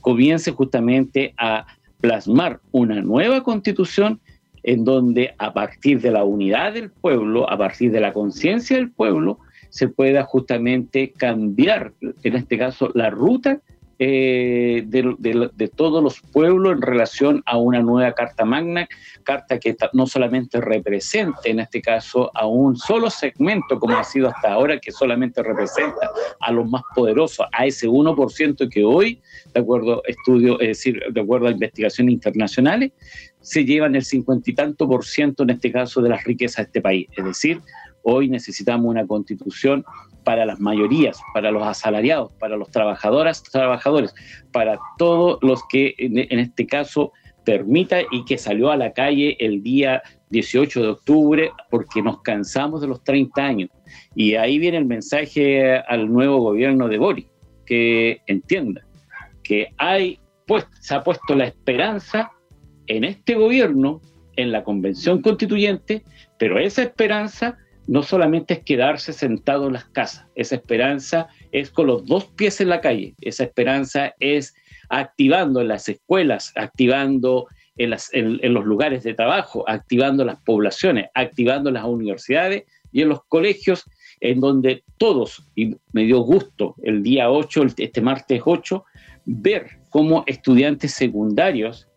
comience 0.00 0.50
justamente 0.52 1.34
a 1.36 1.66
plasmar 2.00 2.60
una 2.72 3.00
nueva 3.00 3.42
constitución 3.42 4.20
en 4.62 4.84
donde 4.84 5.34
a 5.38 5.52
partir 5.52 6.00
de 6.00 6.10
la 6.10 6.24
unidad 6.24 6.74
del 6.74 6.90
pueblo, 6.90 7.48
a 7.50 7.56
partir 7.56 7.90
de 7.90 8.00
la 8.00 8.12
conciencia 8.12 8.76
del 8.76 8.90
pueblo, 8.90 9.38
se 9.70 9.88
pueda 9.88 10.24
justamente 10.24 11.12
cambiar, 11.16 11.92
en 12.22 12.36
este 12.36 12.58
caso, 12.58 12.90
la 12.94 13.10
ruta 13.10 13.60
eh, 14.00 14.84
de, 14.86 15.68
todos 15.74 16.02
los 16.02 16.20
pueblos 16.20 16.72
en 16.72 16.82
relación 16.82 17.42
a 17.46 17.56
una 17.56 17.82
nueva 17.82 18.12
Carta 18.12 18.44
Magna, 18.44 18.88
carta 19.24 19.58
que 19.58 19.76
no 19.92 20.06
solamente 20.06 20.60
represente, 20.60 21.50
en 21.50 21.60
este 21.60 21.82
caso, 21.82 22.30
a 22.34 22.46
un 22.46 22.76
solo 22.76 23.10
segmento, 23.10 23.80
como 23.80 23.96
ha 23.96 24.04
sido 24.04 24.28
hasta 24.28 24.52
ahora, 24.52 24.78
que 24.78 24.92
solamente 24.92 25.42
representa 25.42 26.10
a 26.40 26.52
los 26.52 26.68
más 26.68 26.82
poderosos, 26.94 27.46
a 27.52 27.66
ese 27.66 27.88
1% 27.88 28.68
que 28.70 28.84
hoy, 28.84 29.20
de 29.52 29.60
acuerdo 29.60 30.02
a 30.06 30.10
estudios, 30.10 30.58
es 30.60 30.68
decir, 30.68 31.02
de 31.10 31.20
acuerdo 31.20 31.48
a 31.48 31.50
investigaciones 31.50 32.12
internacionales, 32.12 32.92
se 33.40 33.64
llevan 33.64 33.96
el 33.96 34.04
cincuenta 34.04 34.50
y 34.50 34.54
tanto 34.54 34.86
por 34.86 35.04
ciento, 35.04 35.42
en 35.42 35.50
este 35.50 35.72
caso, 35.72 36.02
de 36.02 36.10
las 36.10 36.22
riquezas 36.24 36.56
de 36.56 36.62
este 36.64 36.80
país. 36.80 37.08
Es 37.16 37.24
decir, 37.24 37.60
hoy 38.02 38.28
necesitamos 38.28 38.90
una 38.90 39.06
constitución 39.06 39.84
para 40.28 40.44
las 40.44 40.60
mayorías, 40.60 41.22
para 41.32 41.50
los 41.50 41.62
asalariados, 41.62 42.30
para 42.34 42.58
los 42.58 42.70
trabajadoras, 42.70 43.42
trabajadores, 43.42 44.14
para 44.52 44.78
todos 44.98 45.38
los 45.40 45.66
que 45.70 45.94
en, 45.96 46.38
este 46.38 46.66
caso 46.66 47.12
permita 47.46 48.02
y 48.10 48.26
que 48.26 48.36
salió 48.36 48.70
a 48.70 48.76
la 48.76 48.92
calle 48.92 49.38
el 49.40 49.62
día 49.62 50.02
18 50.28 50.82
de 50.82 50.88
octubre 50.88 51.50
porque 51.70 52.02
nos 52.02 52.20
cansamos 52.20 52.82
de 52.82 52.88
los 52.88 53.02
30 53.04 53.42
años. 53.42 53.70
Y 54.14 54.34
ahí 54.34 54.58
viene 54.58 54.76
el 54.76 54.84
mensaje 54.84 55.78
al 55.78 56.12
nuevo 56.12 56.42
gobierno 56.42 56.88
de 56.88 56.98
Boris, 56.98 57.26
que 57.64 58.20
entienda 58.26 58.82
porque 59.48 59.72
hay, 59.78 60.20
pues, 60.46 60.66
se 60.78 60.94
ha 60.94 61.02
puesto 61.02 61.34
la 61.34 61.46
esperanza 61.46 62.32
en 62.86 63.04
este 63.04 63.34
gobierno, 63.34 64.02
en 64.36 64.52
la 64.52 64.62
convención 64.62 65.22
constituyente, 65.22 66.04
pero 66.38 66.58
esa 66.58 66.82
esperanza 66.82 67.56
no 67.88 68.02
solamente 68.02 68.54
es 68.54 68.60
quedarse 68.60 69.14
sentado 69.14 69.66
en 69.66 69.72
las 69.72 69.86
casas, 69.86 70.26
esa 70.34 70.56
esperanza 70.56 71.28
es 71.52 71.70
con 71.70 71.86
los 71.86 72.04
dos 72.04 72.26
pies 72.26 72.60
en 72.60 72.68
la 72.68 72.82
calle, 72.82 73.14
esa 73.22 73.44
esperanza 73.44 74.14
es 74.20 74.54
activando 74.90 75.62
en 75.62 75.68
las 75.68 75.88
escuelas, 75.88 76.52
activando 76.54 77.46
en, 77.78 77.94
en, 78.12 78.54
los 78.54 78.66
lugares 78.66 79.04
de 79.04 79.14
trabajo, 79.14 79.64
activando 79.66 80.24
las 80.24 80.38
poblaciones, 80.42 81.06
activando 81.14 81.70
las 81.70 81.84
universidades 81.84 82.64
y 82.92 83.02
en 83.02 83.08
los 83.08 83.24
colegios, 83.24 83.84
en 84.20 84.40
donde 84.40 84.84
todos, 84.98 85.48
y 85.56 85.76
me 85.92 86.04
dio 86.04 86.20
gusto 86.20 86.74
el 86.82 87.02
día 87.02 87.30
8, 87.30 87.66
este 87.78 88.02
martes 88.02 88.42
8, 88.44 88.84
ver 89.24 89.78
cómo 89.88 90.24
estudiantes 90.26 90.92
secundarios 90.92 91.87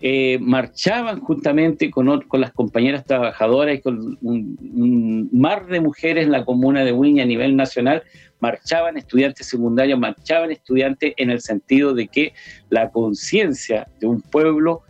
eh, 0.00 0.38
marchaban 0.40 1.20
juntamente 1.20 1.90
con, 1.90 2.06
las 2.32 2.52
compañeras 2.52 3.04
trabajadoras 3.04 3.76
y 3.76 3.80
con 3.80 4.18
un, 4.20 5.28
mar 5.32 5.66
de 5.66 5.80
mujeres 5.80 6.26
en 6.26 6.32
la 6.32 6.44
comuna 6.44 6.84
de 6.84 6.92
Huiña 6.92 7.24
a 7.24 7.26
nivel 7.26 7.56
nacional, 7.56 8.02
marchaban 8.38 8.96
estudiantes 8.96 9.46
secundarios, 9.46 9.98
marchaban 9.98 10.52
estudiantes 10.52 11.14
en 11.16 11.30
el 11.30 11.40
sentido 11.40 11.94
de 11.94 12.06
que 12.06 12.32
la 12.68 12.90
conciencia 12.90 13.88
de 13.98 14.06
un 14.06 14.20
pueblo, 14.20 14.82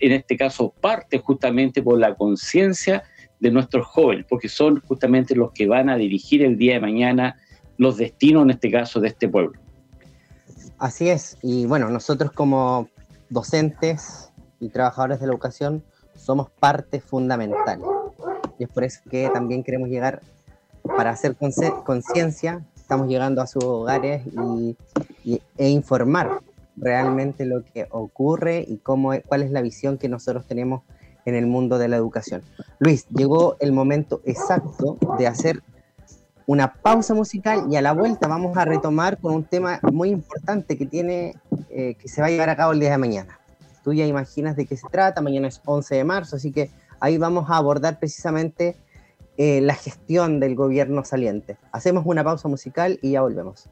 en 0.00 0.12
este 0.12 0.36
caso, 0.36 0.74
parte 0.80 1.18
justamente 1.18 1.82
por 1.82 1.98
la 1.98 2.14
conciencia 2.14 3.04
de 3.38 3.50
nuestros 3.50 3.86
jóvenes, 3.86 4.26
porque 4.28 4.48
son 4.48 4.80
justamente 4.80 5.34
los 5.34 5.52
que 5.52 5.66
van 5.66 5.88
a 5.88 5.96
dirigir 5.96 6.42
el 6.42 6.58
día 6.58 6.74
de 6.74 6.80
mañana 6.80 7.36
los 7.78 7.96
destinos, 7.96 8.42
en 8.42 8.50
este 8.50 8.70
caso, 8.70 9.00
de 9.00 9.08
este 9.08 9.26
pueblo. 9.28 9.58
Así 10.78 11.08
es, 11.08 11.38
y 11.40 11.64
bueno, 11.64 11.88
nosotros 11.88 12.32
como 12.32 12.88
docentes 13.30 14.29
y 14.60 14.68
trabajadores 14.68 15.18
de 15.18 15.26
la 15.26 15.32
educación 15.32 15.82
somos 16.14 16.50
parte 16.50 17.00
fundamental. 17.00 17.80
Y 18.58 18.64
es 18.64 18.68
por 18.68 18.84
eso 18.84 19.00
que 19.10 19.28
también 19.32 19.64
queremos 19.64 19.88
llegar, 19.88 20.20
para 20.96 21.10
hacer 21.10 21.36
conciencia, 21.84 22.64
estamos 22.76 23.08
llegando 23.08 23.40
a 23.40 23.46
sus 23.46 23.64
hogares 23.64 24.22
y, 24.26 24.76
e 25.56 25.68
informar 25.68 26.40
realmente 26.76 27.44
lo 27.44 27.64
que 27.64 27.86
ocurre 27.90 28.64
y 28.66 28.78
cómo, 28.78 29.12
cuál 29.26 29.42
es 29.42 29.50
la 29.50 29.62
visión 29.62 29.98
que 29.98 30.08
nosotros 30.08 30.46
tenemos 30.46 30.82
en 31.24 31.34
el 31.34 31.46
mundo 31.46 31.78
de 31.78 31.88
la 31.88 31.96
educación. 31.96 32.42
Luis, 32.78 33.06
llegó 33.08 33.56
el 33.60 33.72
momento 33.72 34.20
exacto 34.24 34.98
de 35.18 35.26
hacer 35.26 35.62
una 36.46 36.72
pausa 36.72 37.14
musical 37.14 37.66
y 37.70 37.76
a 37.76 37.82
la 37.82 37.92
vuelta 37.92 38.26
vamos 38.26 38.56
a 38.56 38.64
retomar 38.64 39.18
con 39.18 39.34
un 39.34 39.44
tema 39.44 39.78
muy 39.92 40.10
importante 40.10 40.76
que 40.76 40.86
tiene 40.86 41.34
eh, 41.68 41.94
que 41.94 42.08
se 42.08 42.20
va 42.20 42.26
a 42.26 42.30
llevar 42.30 42.50
a 42.50 42.56
cabo 42.56 42.72
el 42.72 42.80
día 42.80 42.90
de 42.90 42.98
mañana 42.98 43.39
tú 43.82 43.92
ya 43.92 44.06
imaginas 44.06 44.56
de 44.56 44.66
qué 44.66 44.76
se 44.76 44.88
trata, 44.88 45.20
mañana 45.20 45.48
es 45.48 45.60
11 45.64 45.94
de 45.94 46.04
marzo, 46.04 46.36
así 46.36 46.52
que 46.52 46.70
ahí 47.00 47.18
vamos 47.18 47.50
a 47.50 47.56
abordar 47.56 47.98
precisamente 47.98 48.76
eh, 49.36 49.60
la 49.60 49.74
gestión 49.74 50.40
del 50.40 50.54
gobierno 50.54 51.04
saliente. 51.04 51.56
Hacemos 51.72 52.04
una 52.06 52.22
pausa 52.22 52.48
musical 52.48 52.98
y 53.02 53.12
ya 53.12 53.22
volvemos. 53.22 53.68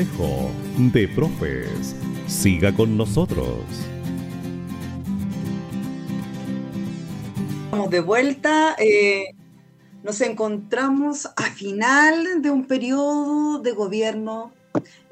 De 0.00 1.08
Profes. 1.08 1.94
Siga 2.26 2.74
con 2.74 2.96
nosotros. 2.96 3.60
Estamos 7.64 7.90
de 7.90 8.00
vuelta. 8.00 8.76
eh, 8.78 9.34
nos 10.02 10.22
encontramos 10.22 11.26
a 11.26 11.42
final 11.42 12.40
de 12.40 12.50
un 12.50 12.66
periodo 12.66 13.58
de 13.58 13.72
gobierno, 13.72 14.54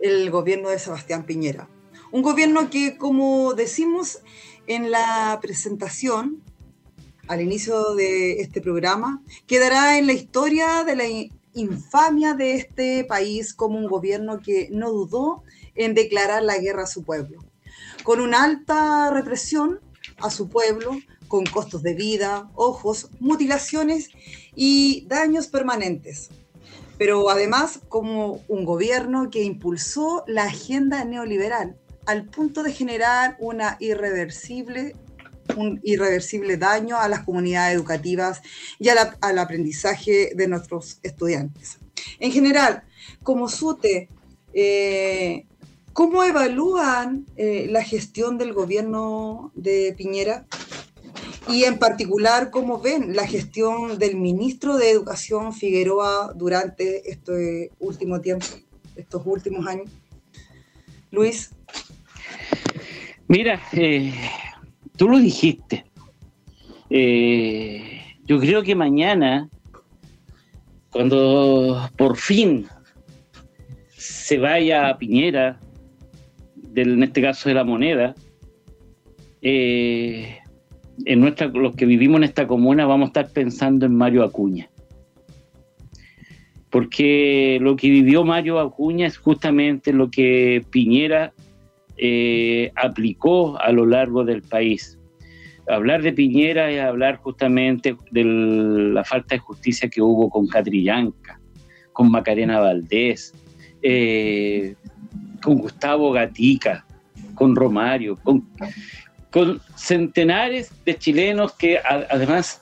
el 0.00 0.30
gobierno 0.30 0.70
de 0.70 0.78
Sebastián 0.78 1.24
Piñera. 1.24 1.68
Un 2.10 2.22
gobierno 2.22 2.70
que, 2.70 2.96
como 2.96 3.52
decimos 3.52 4.20
en 4.66 4.90
la 4.90 5.38
presentación, 5.42 6.42
al 7.26 7.42
inicio 7.42 7.94
de 7.94 8.40
este 8.40 8.62
programa, 8.62 9.22
quedará 9.46 9.98
en 9.98 10.06
la 10.06 10.14
historia 10.14 10.82
de 10.84 10.96
la 10.96 11.04
infamia 11.54 12.34
de 12.34 12.54
este 12.54 13.04
país 13.04 13.54
como 13.54 13.78
un 13.78 13.86
gobierno 13.86 14.40
que 14.40 14.68
no 14.70 14.90
dudó 14.90 15.42
en 15.74 15.94
declarar 15.94 16.42
la 16.42 16.58
guerra 16.58 16.84
a 16.84 16.86
su 16.86 17.04
pueblo, 17.04 17.44
con 18.02 18.20
una 18.20 18.44
alta 18.44 19.10
represión 19.10 19.80
a 20.18 20.30
su 20.30 20.48
pueblo, 20.48 20.98
con 21.28 21.44
costos 21.44 21.82
de 21.82 21.94
vida, 21.94 22.50
ojos, 22.54 23.10
mutilaciones 23.20 24.10
y 24.54 25.06
daños 25.06 25.48
permanentes. 25.48 26.30
Pero 26.96 27.30
además 27.30 27.80
como 27.88 28.42
un 28.48 28.64
gobierno 28.64 29.30
que 29.30 29.42
impulsó 29.42 30.24
la 30.26 30.44
agenda 30.44 31.04
neoliberal 31.04 31.78
al 32.06 32.24
punto 32.24 32.62
de 32.62 32.72
generar 32.72 33.36
una 33.38 33.76
irreversible, 33.80 34.96
un 35.56 35.80
irreversible 35.82 36.56
daño 36.56 36.98
a 36.98 37.08
las 37.08 37.24
comunidades 37.24 37.76
educativas 37.76 38.42
y 38.78 38.88
al 38.88 39.38
aprendizaje 39.38 40.32
de 40.34 40.48
nuestros 40.48 40.98
estudiantes. 41.02 41.78
En 42.20 42.32
general, 42.32 42.82
como 43.22 43.48
SUTE, 43.48 44.08
eh, 44.52 45.46
¿cómo 45.92 46.24
evalúan 46.24 47.26
eh, 47.36 47.66
la 47.70 47.82
gestión 47.82 48.38
del 48.38 48.52
gobierno 48.52 49.52
de 49.54 49.94
Piñera? 49.96 50.46
Y 51.48 51.64
en 51.64 51.78
particular, 51.78 52.50
¿cómo 52.50 52.80
ven 52.80 53.16
la 53.16 53.26
gestión 53.26 53.98
del 53.98 54.16
ministro 54.16 54.76
de 54.76 54.90
Educación 54.90 55.54
Figueroa 55.54 56.32
durante 56.34 57.10
este 57.10 57.70
último 57.78 58.20
tiempo, 58.20 58.46
estos 58.96 59.22
últimos 59.24 59.66
años? 59.66 59.90
Luis. 61.10 61.50
Mira, 63.28 63.62
eh, 63.72 64.12
tú 64.98 65.08
lo 65.08 65.18
dijiste. 65.18 65.86
Eh, 66.90 68.02
yo 68.26 68.38
creo 68.38 68.62
que 68.62 68.74
mañana, 68.74 69.48
cuando 70.90 71.88
por 71.96 72.16
fin 72.18 72.66
se 73.96 74.38
vaya 74.38 74.88
a 74.88 74.98
Piñera, 74.98 75.58
del, 76.56 76.94
en 76.94 77.02
este 77.04 77.22
caso 77.22 77.48
de 77.48 77.54
la 77.54 77.64
moneda, 77.64 78.14
eh, 79.40 80.38
en 81.04 81.20
nuestra, 81.20 81.46
los 81.46 81.76
que 81.76 81.86
vivimos 81.86 82.18
en 82.18 82.24
esta 82.24 82.46
comuna 82.46 82.84
vamos 82.84 83.06
a 83.06 83.08
estar 83.08 83.32
pensando 83.32 83.86
en 83.86 83.94
Mario 83.94 84.24
Acuña. 84.24 84.68
Porque 86.70 87.58
lo 87.62 87.76
que 87.76 87.88
vivió 87.88 88.24
Mario 88.24 88.58
Acuña 88.58 89.06
es 89.06 89.16
justamente 89.16 89.92
lo 89.92 90.10
que 90.10 90.64
Piñera 90.70 91.32
eh, 92.00 92.70
aplicó 92.76 93.60
a 93.60 93.72
lo 93.72 93.84
largo 93.84 94.24
del 94.24 94.42
país. 94.42 94.98
Hablar 95.66 96.00
de 96.02 96.12
Piñera 96.12 96.70
es 96.70 96.80
hablar 96.80 97.16
justamente 97.16 97.96
de 98.12 98.24
la 98.24 99.04
falta 99.04 99.34
de 99.34 99.40
justicia 99.40 99.88
que 99.88 100.00
hubo 100.00 100.30
con 100.30 100.46
Catrillanca, 100.46 101.40
con 101.92 102.10
Macarena 102.10 102.60
Valdés, 102.60 103.34
eh, 103.82 104.76
con 105.42 105.56
Gustavo 105.56 106.12
Gatica, 106.12 106.86
con 107.34 107.56
Romario, 107.56 108.16
con, 108.16 108.46
centenares 109.76 110.72
de 110.84 110.96
chilenos 110.96 111.52
que 111.52 111.78
además 111.84 112.60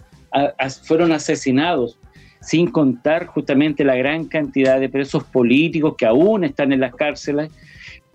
fueron 0.85 1.13
asesinados, 1.13 1.99
sin 2.41 2.71
contar 2.71 3.27
justamente 3.27 3.85
la 3.85 3.97
gran 3.97 4.27
cantidad 4.27 4.81
de 4.81 4.89
presos 4.89 5.25
políticos 5.25 5.95
que 5.97 6.07
aún 6.07 6.45
están 6.45 6.73
en 6.73 6.81
las 6.81 6.95
cárceles 6.95 7.51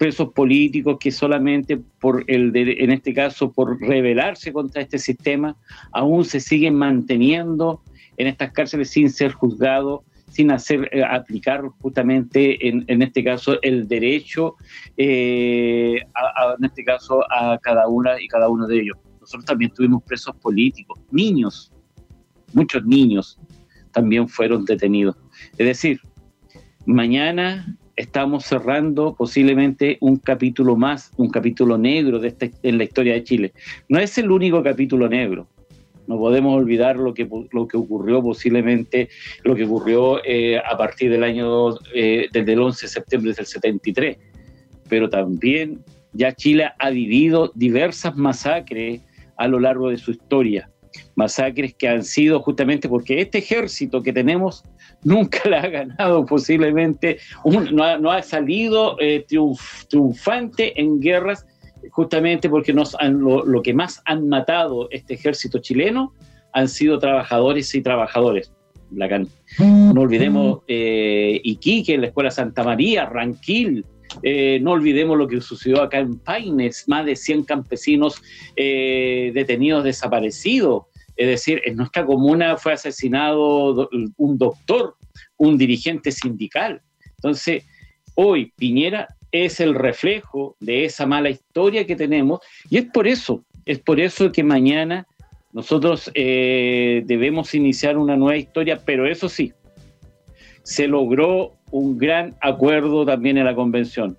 presos 0.01 0.33
políticos 0.33 0.97
que 0.99 1.11
solamente 1.11 1.77
por 1.77 2.23
el 2.25 2.51
de, 2.51 2.77
en 2.79 2.89
este 2.89 3.13
caso 3.13 3.51
por 3.51 3.79
rebelarse 3.79 4.51
contra 4.51 4.81
este 4.81 4.97
sistema 4.97 5.55
aún 5.91 6.25
se 6.25 6.39
siguen 6.39 6.73
manteniendo 6.73 7.83
en 8.17 8.25
estas 8.25 8.51
cárceles 8.51 8.89
sin 8.89 9.11
ser 9.11 9.31
juzgados 9.33 10.01
sin 10.27 10.49
hacer 10.49 10.89
eh, 10.91 11.03
aplicar 11.03 11.61
justamente 11.81 12.67
en, 12.67 12.83
en, 12.87 13.03
este 13.03 13.23
caso 13.23 13.61
el 13.61 13.87
derecho 13.87 14.55
eh, 14.97 15.99
a, 16.15 16.49
a, 16.49 16.55
en 16.57 16.65
este 16.65 16.83
caso 16.83 17.23
a 17.31 17.59
cada 17.59 17.87
una 17.87 18.19
y 18.19 18.27
cada 18.27 18.49
uno 18.49 18.65
de 18.65 18.81
ellos. 18.81 18.97
Nosotros 19.19 19.45
también 19.45 19.69
tuvimos 19.69 20.01
presos 20.01 20.35
políticos 20.37 20.99
niños 21.11 21.71
muchos 22.53 22.83
niños 22.85 23.37
también 23.91 24.27
fueron 24.27 24.65
detenidos. 24.65 25.15
Es 25.59 25.67
decir 25.67 26.01
mañana 26.87 27.77
estamos 28.01 28.45
cerrando 28.45 29.13
posiblemente 29.15 29.97
un 30.01 30.17
capítulo 30.17 30.75
más, 30.75 31.11
un 31.17 31.29
capítulo 31.29 31.77
negro 31.77 32.19
de 32.19 32.29
esta, 32.29 32.47
en 32.63 32.79
la 32.79 32.83
historia 32.83 33.13
de 33.13 33.23
Chile. 33.23 33.53
No 33.89 33.99
es 33.99 34.17
el 34.17 34.31
único 34.31 34.63
capítulo 34.63 35.07
negro. 35.07 35.47
No 36.07 36.17
podemos 36.17 36.57
olvidar 36.57 36.97
lo 36.97 37.13
que, 37.13 37.29
lo 37.51 37.67
que 37.67 37.77
ocurrió 37.77 38.21
posiblemente, 38.23 39.09
lo 39.43 39.55
que 39.55 39.65
ocurrió 39.65 40.19
eh, 40.25 40.57
a 40.57 40.75
partir 40.77 41.11
del 41.11 41.23
año, 41.23 41.75
eh, 41.93 42.27
desde 42.33 42.53
el 42.53 42.59
11 42.59 42.87
de 42.87 42.89
septiembre 42.91 43.33
del 43.33 43.45
73. 43.45 44.17
Pero 44.89 45.09
también 45.09 45.83
ya 46.11 46.33
Chile 46.33 46.71
ha 46.79 46.89
vivido 46.89 47.51
diversas 47.53 48.17
masacres 48.17 49.01
a 49.37 49.47
lo 49.47 49.59
largo 49.59 49.91
de 49.91 49.97
su 49.97 50.11
historia. 50.11 50.70
Masacres 51.15 51.73
que 51.75 51.87
han 51.87 52.03
sido 52.03 52.41
justamente 52.41 52.89
porque 52.89 53.21
este 53.21 53.39
ejército 53.39 54.01
que 54.01 54.13
tenemos 54.13 54.63
nunca 55.03 55.49
la 55.49 55.61
ha 55.61 55.67
ganado 55.67 56.25
posiblemente, 56.25 57.19
un, 57.43 57.75
no, 57.75 58.11
ha, 58.11 58.21
salido 58.21 58.97
eh, 58.99 59.25
triunf, 59.27 59.85
triunfante 59.85 60.79
en 60.79 60.99
guerras 60.99 61.45
justamente 61.89 62.49
porque 62.49 62.73
nos 62.73 62.95
han, 62.99 63.19
lo, 63.21 63.61
que 63.61 63.73
más 63.73 64.01
han 64.05 64.27
matado 64.29 64.87
este 64.91 65.15
ejército 65.15 65.59
chileno 65.59 66.13
han 66.53 66.67
sido 66.67 66.99
trabajadores 66.99 67.73
y 67.75 67.81
trabajadores. 67.81 68.51
No 69.57 70.01
olvidemos 70.01 70.59
eh, 70.67 71.39
Iquique, 71.43 71.97
la 71.97 72.07
Escuela 72.07 72.29
Santa 72.29 72.61
María, 72.63 73.05
Ranquil, 73.05 73.85
eh, 74.23 74.59
no 74.61 74.71
olvidemos 74.71 75.17
lo 75.17 75.27
que 75.27 75.41
sucedió 75.41 75.81
acá 75.81 75.99
en 75.99 76.19
Paines, 76.19 76.87
más 76.87 77.05
de 77.05 77.15
100 77.15 77.43
campesinos 77.43 78.21
eh, 78.55 79.31
detenidos 79.33 79.83
desaparecidos. 79.83 80.83
Es 81.15 81.27
decir, 81.27 81.61
en 81.65 81.77
nuestra 81.77 82.05
comuna 82.05 82.57
fue 82.57 82.73
asesinado 82.73 83.89
un 84.17 84.37
doctor, 84.37 84.95
un 85.37 85.57
dirigente 85.57 86.11
sindical. 86.11 86.81
Entonces, 87.17 87.63
hoy 88.15 88.51
Piñera 88.57 89.07
es 89.31 89.59
el 89.59 89.75
reflejo 89.75 90.55
de 90.59 90.85
esa 90.85 91.05
mala 91.05 91.29
historia 91.29 91.85
que 91.85 91.95
tenemos 91.95 92.39
y 92.69 92.77
es 92.77 92.85
por 92.85 93.07
eso, 93.07 93.43
es 93.65 93.79
por 93.79 93.99
eso 93.99 94.31
que 94.31 94.43
mañana 94.43 95.07
nosotros 95.53 96.09
eh, 96.13 97.03
debemos 97.05 97.53
iniciar 97.53 97.97
una 97.97 98.15
nueva 98.15 98.37
historia, 98.37 98.81
pero 98.85 99.05
eso 99.05 99.29
sí, 99.29 99.53
se 100.63 100.87
logró 100.87 101.53
un 101.71 101.97
gran 101.97 102.35
acuerdo 102.41 103.05
también 103.05 103.37
en 103.37 103.45
la 103.45 103.55
convención. 103.55 104.17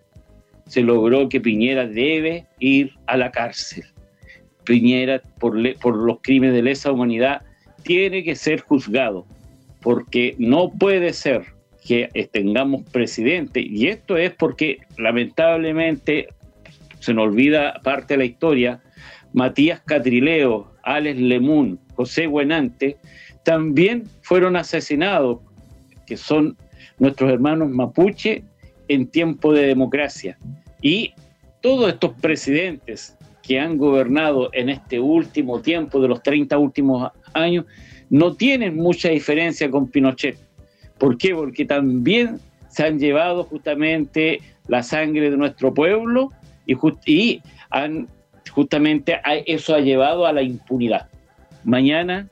Se 0.66 0.80
logró 0.82 1.28
que 1.28 1.40
Piñera 1.40 1.86
debe 1.86 2.46
ir 2.59 2.92
a 3.07 3.16
la 3.16 3.30
cárcel. 3.30 3.84
Piñera, 4.64 5.20
por, 5.38 5.57
por 5.78 5.96
los 5.96 6.18
crímenes 6.22 6.55
de 6.55 6.62
lesa 6.62 6.92
humanidad, 6.92 7.42
tiene 7.82 8.22
que 8.22 8.34
ser 8.36 8.61
juzgado, 8.61 9.26
porque 9.80 10.34
no 10.38 10.70
puede 10.70 11.12
ser 11.12 11.44
que 11.84 12.09
tengamos 12.32 12.84
presidente, 12.90 13.61
y 13.61 13.88
esto 13.88 14.16
es 14.16 14.32
porque 14.32 14.78
lamentablemente 14.98 16.28
se 17.00 17.12
nos 17.12 17.24
olvida 17.24 17.80
parte 17.82 18.14
de 18.14 18.18
la 18.18 18.24
historia, 18.24 18.80
Matías 19.32 19.80
Catrileo, 19.80 20.72
Alex 20.84 21.20
Lemun, 21.20 21.80
José 21.96 22.28
Buenante, 22.28 22.96
también 23.44 24.05
fueron 24.22 24.55
asesinados, 24.55 25.40
que 26.07 26.16
son 26.16 26.57
nuestros 27.03 27.32
hermanos 27.32 27.68
mapuche 27.68 28.44
en 28.86 29.09
tiempo 29.09 29.53
de 29.53 29.66
democracia. 29.66 30.38
Y 30.80 31.12
todos 31.61 31.92
estos 31.92 32.12
presidentes 32.20 33.18
que 33.42 33.59
han 33.59 33.76
gobernado 33.76 34.50
en 34.53 34.68
este 34.68 35.00
último 35.00 35.61
tiempo, 35.61 36.00
de 36.00 36.07
los 36.07 36.22
30 36.22 36.57
últimos 36.59 37.11
años, 37.34 37.64
no 38.09 38.34
tienen 38.34 38.76
mucha 38.76 39.09
diferencia 39.09 39.68
con 39.68 39.88
Pinochet. 39.88 40.38
¿Por 40.98 41.18
qué? 41.18 41.34
Porque 41.34 41.64
también 41.64 42.38
se 42.68 42.84
han 42.84 43.00
llevado 43.00 43.42
justamente 43.42 44.40
la 44.68 44.84
sangre 44.84 45.28
de 45.28 45.36
nuestro 45.36 45.74
pueblo 45.74 46.30
y, 47.05 47.42
han, 47.70 48.07
justamente 48.53 49.20
eso 49.46 49.74
ha 49.74 49.80
llevado 49.80 50.24
a 50.24 50.32
la 50.32 50.42
impunidad. 50.42 51.09
Mañana 51.64 52.28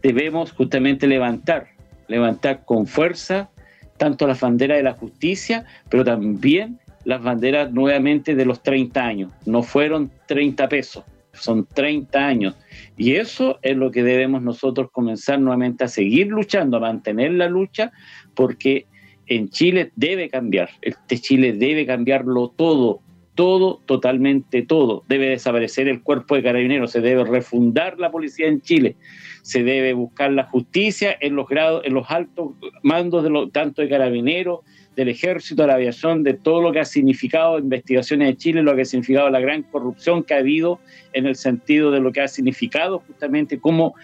debemos 0.00 0.52
justamente 0.52 1.08
levantar, 1.08 1.66
levantar 2.06 2.64
con 2.64 2.86
fuerza 2.86 3.50
tanto 3.96 4.26
las 4.26 4.40
banderas 4.40 4.78
de 4.78 4.82
la 4.82 4.94
justicia, 4.94 5.64
pero 5.88 6.04
también 6.04 6.78
las 7.04 7.22
banderas 7.22 7.72
nuevamente 7.72 8.34
de 8.34 8.44
los 8.44 8.62
30 8.62 9.04
años. 9.04 9.32
No 9.46 9.62
fueron 9.62 10.10
30 10.26 10.68
pesos, 10.68 11.04
son 11.32 11.66
30 11.66 12.18
años. 12.18 12.56
Y 12.96 13.14
eso 13.14 13.58
es 13.62 13.76
lo 13.76 13.90
que 13.90 14.02
debemos 14.02 14.42
nosotros 14.42 14.90
comenzar 14.90 15.38
nuevamente 15.40 15.84
a 15.84 15.88
seguir 15.88 16.28
luchando, 16.28 16.78
a 16.78 16.80
mantener 16.80 17.32
la 17.32 17.48
lucha, 17.48 17.92
porque 18.34 18.86
en 19.26 19.48
Chile 19.48 19.92
debe 19.96 20.28
cambiar. 20.28 20.70
Este 20.82 21.18
Chile 21.18 21.52
debe 21.52 21.86
cambiarlo 21.86 22.48
todo, 22.48 23.00
todo, 23.34 23.80
totalmente 23.86 24.62
todo. 24.62 25.02
Debe 25.08 25.28
desaparecer 25.28 25.88
el 25.88 26.02
cuerpo 26.02 26.36
de 26.36 26.42
carabineros, 26.42 26.92
se 26.92 27.00
debe 27.00 27.24
refundar 27.24 27.98
la 27.98 28.10
policía 28.10 28.46
en 28.46 28.60
Chile, 28.60 28.96
se 29.42 29.62
debe 29.62 29.92
buscar 29.92 30.32
la 30.32 30.44
justicia 30.44 31.16
en 31.20 31.36
los 31.36 31.48
grados, 31.48 31.82
en 31.84 31.94
los 31.94 32.10
altos 32.10 32.52
mandos 32.82 33.22
de 33.24 33.30
lo, 33.30 33.48
tanto 33.48 33.82
de 33.82 33.88
carabineros, 33.88 34.60
del 34.96 35.08
ejército, 35.08 35.62
de 35.62 35.68
la 35.68 35.74
aviación, 35.74 36.22
de 36.22 36.34
todo 36.34 36.60
lo 36.60 36.72
que 36.72 36.78
ha 36.78 36.84
significado 36.84 37.58
investigaciones 37.58 38.28
de 38.28 38.36
Chile, 38.36 38.62
lo 38.62 38.76
que 38.76 38.82
ha 38.82 38.84
significado 38.84 39.28
la 39.28 39.40
gran 39.40 39.64
corrupción 39.64 40.22
que 40.22 40.34
ha 40.34 40.38
habido 40.38 40.78
en 41.12 41.26
el 41.26 41.34
sentido 41.34 41.90
de 41.90 42.00
lo 42.00 42.12
que 42.12 42.20
ha 42.20 42.28
significado 42.28 43.00
justamente 43.00 43.58
cómo 43.58 43.94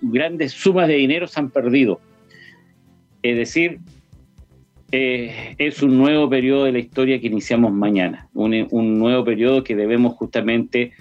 grandes 0.00 0.52
sumas 0.52 0.86
de 0.86 0.94
dinero 0.94 1.26
se 1.26 1.40
han 1.40 1.50
perdido. 1.50 2.00
Es 3.22 3.36
decir, 3.36 3.80
eh, 4.92 5.54
es 5.58 5.82
un 5.82 5.96
nuevo 5.96 6.28
periodo 6.28 6.64
de 6.64 6.72
la 6.72 6.78
historia 6.78 7.20
que 7.20 7.28
iniciamos 7.28 7.72
mañana, 7.72 8.28
un, 8.34 8.66
un, 8.70 8.98
nuevo 8.98 9.24
periodo 9.24 9.62
que 9.62 9.76
debemos 9.76 10.14
justamente, 10.14 10.92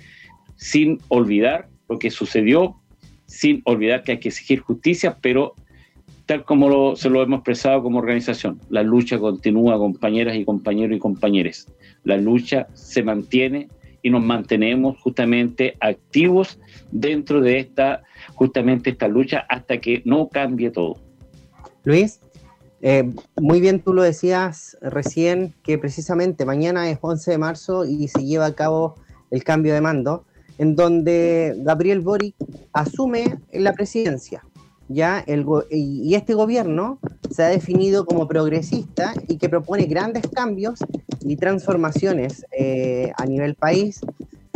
sin 0.56 1.00
olvidar 1.08 1.68
lo 1.88 1.98
que 1.98 2.12
sucedió, 2.12 2.76
sin 3.26 3.62
olvidar 3.66 4.04
que 4.04 4.14
hay 4.14 4.20
que 4.20 4.30
exigir 4.30 4.60
justicia, 4.60 5.18
pero 5.22 5.56
tal 6.26 6.46
como 6.46 6.96
se 6.96 7.10
lo 7.10 7.24
hemos 7.24 7.40
expresado 7.40 7.82
como 7.82 7.98
organización, 7.98 8.60
la 8.70 8.84
lucha 8.84 9.18
continúa, 9.18 9.80
compañeras 9.80 10.36
y 10.36 10.46
compañeros 10.46 10.96
y 10.96 11.00
compañeras. 11.00 11.68
La 12.04 12.18
lucha 12.18 12.68
se 12.74 13.02
mantiene 13.02 13.70
y 14.04 14.12
nos 14.12 14.24
mantenemos 14.24 15.00
justamente 15.00 15.76
activos 15.80 16.60
dentro 16.92 17.42
de 17.42 17.58
esta, 17.58 18.04
justamente 18.36 18.92
esta 18.92 19.08
lucha 19.08 19.46
hasta 19.50 19.80
que 19.80 20.04
no 20.06 20.30
cambie 20.30 20.70
todo. 20.70 20.98
Luis, 21.84 22.20
eh, 22.82 23.14
muy 23.40 23.60
bien 23.60 23.82
tú 23.82 23.94
lo 23.94 24.04
decías 24.04 24.78
recién, 24.82 25.54
que 25.64 25.78
precisamente 25.78 26.46
mañana 26.46 26.90
es 26.90 26.98
11 27.02 27.32
de 27.32 27.38
marzo 27.38 27.86
y 27.86 28.08
se 28.08 28.24
lleva 28.24 28.46
a 28.46 28.56
cabo 28.56 28.96
el 29.32 29.44
cambio 29.44 29.74
de 29.74 29.82
mando, 29.82 30.26
en 30.58 30.76
donde 30.76 31.56
Gabriel 31.60 32.02
Boric 32.02 32.36
asume 32.74 33.40
la 33.52 33.74
presidencia. 33.74 34.44
Ya 34.88 35.24
y 35.70 36.16
este 36.16 36.34
gobierno 36.34 37.00
se 37.30 37.44
ha 37.44 37.48
definido 37.48 38.06
como 38.06 38.28
progresista 38.28 39.14
y 39.28 39.38
que 39.38 39.48
propone 39.48 39.86
grandes 39.86 40.24
cambios 40.34 40.80
y 41.22 41.36
transformaciones 41.36 42.44
eh, 42.58 43.12
a 43.16 43.26
nivel 43.28 43.54
país, 43.54 44.02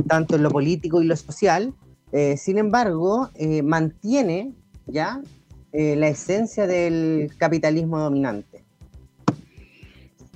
tanto 0.08 0.36
en 0.36 0.44
lo 0.44 0.50
político 0.50 1.04
y 1.04 1.06
lo 1.06 1.16
social. 1.16 1.76
Eh, 2.12 2.36
sin 2.38 2.58
embargo, 2.58 3.30
mantiene 3.64 4.54
ya 4.88 5.22
eh, 5.74 5.96
la 5.96 6.08
esencia 6.08 6.68
del 6.68 7.32
capitalismo 7.38 8.00
dominante. 8.00 8.64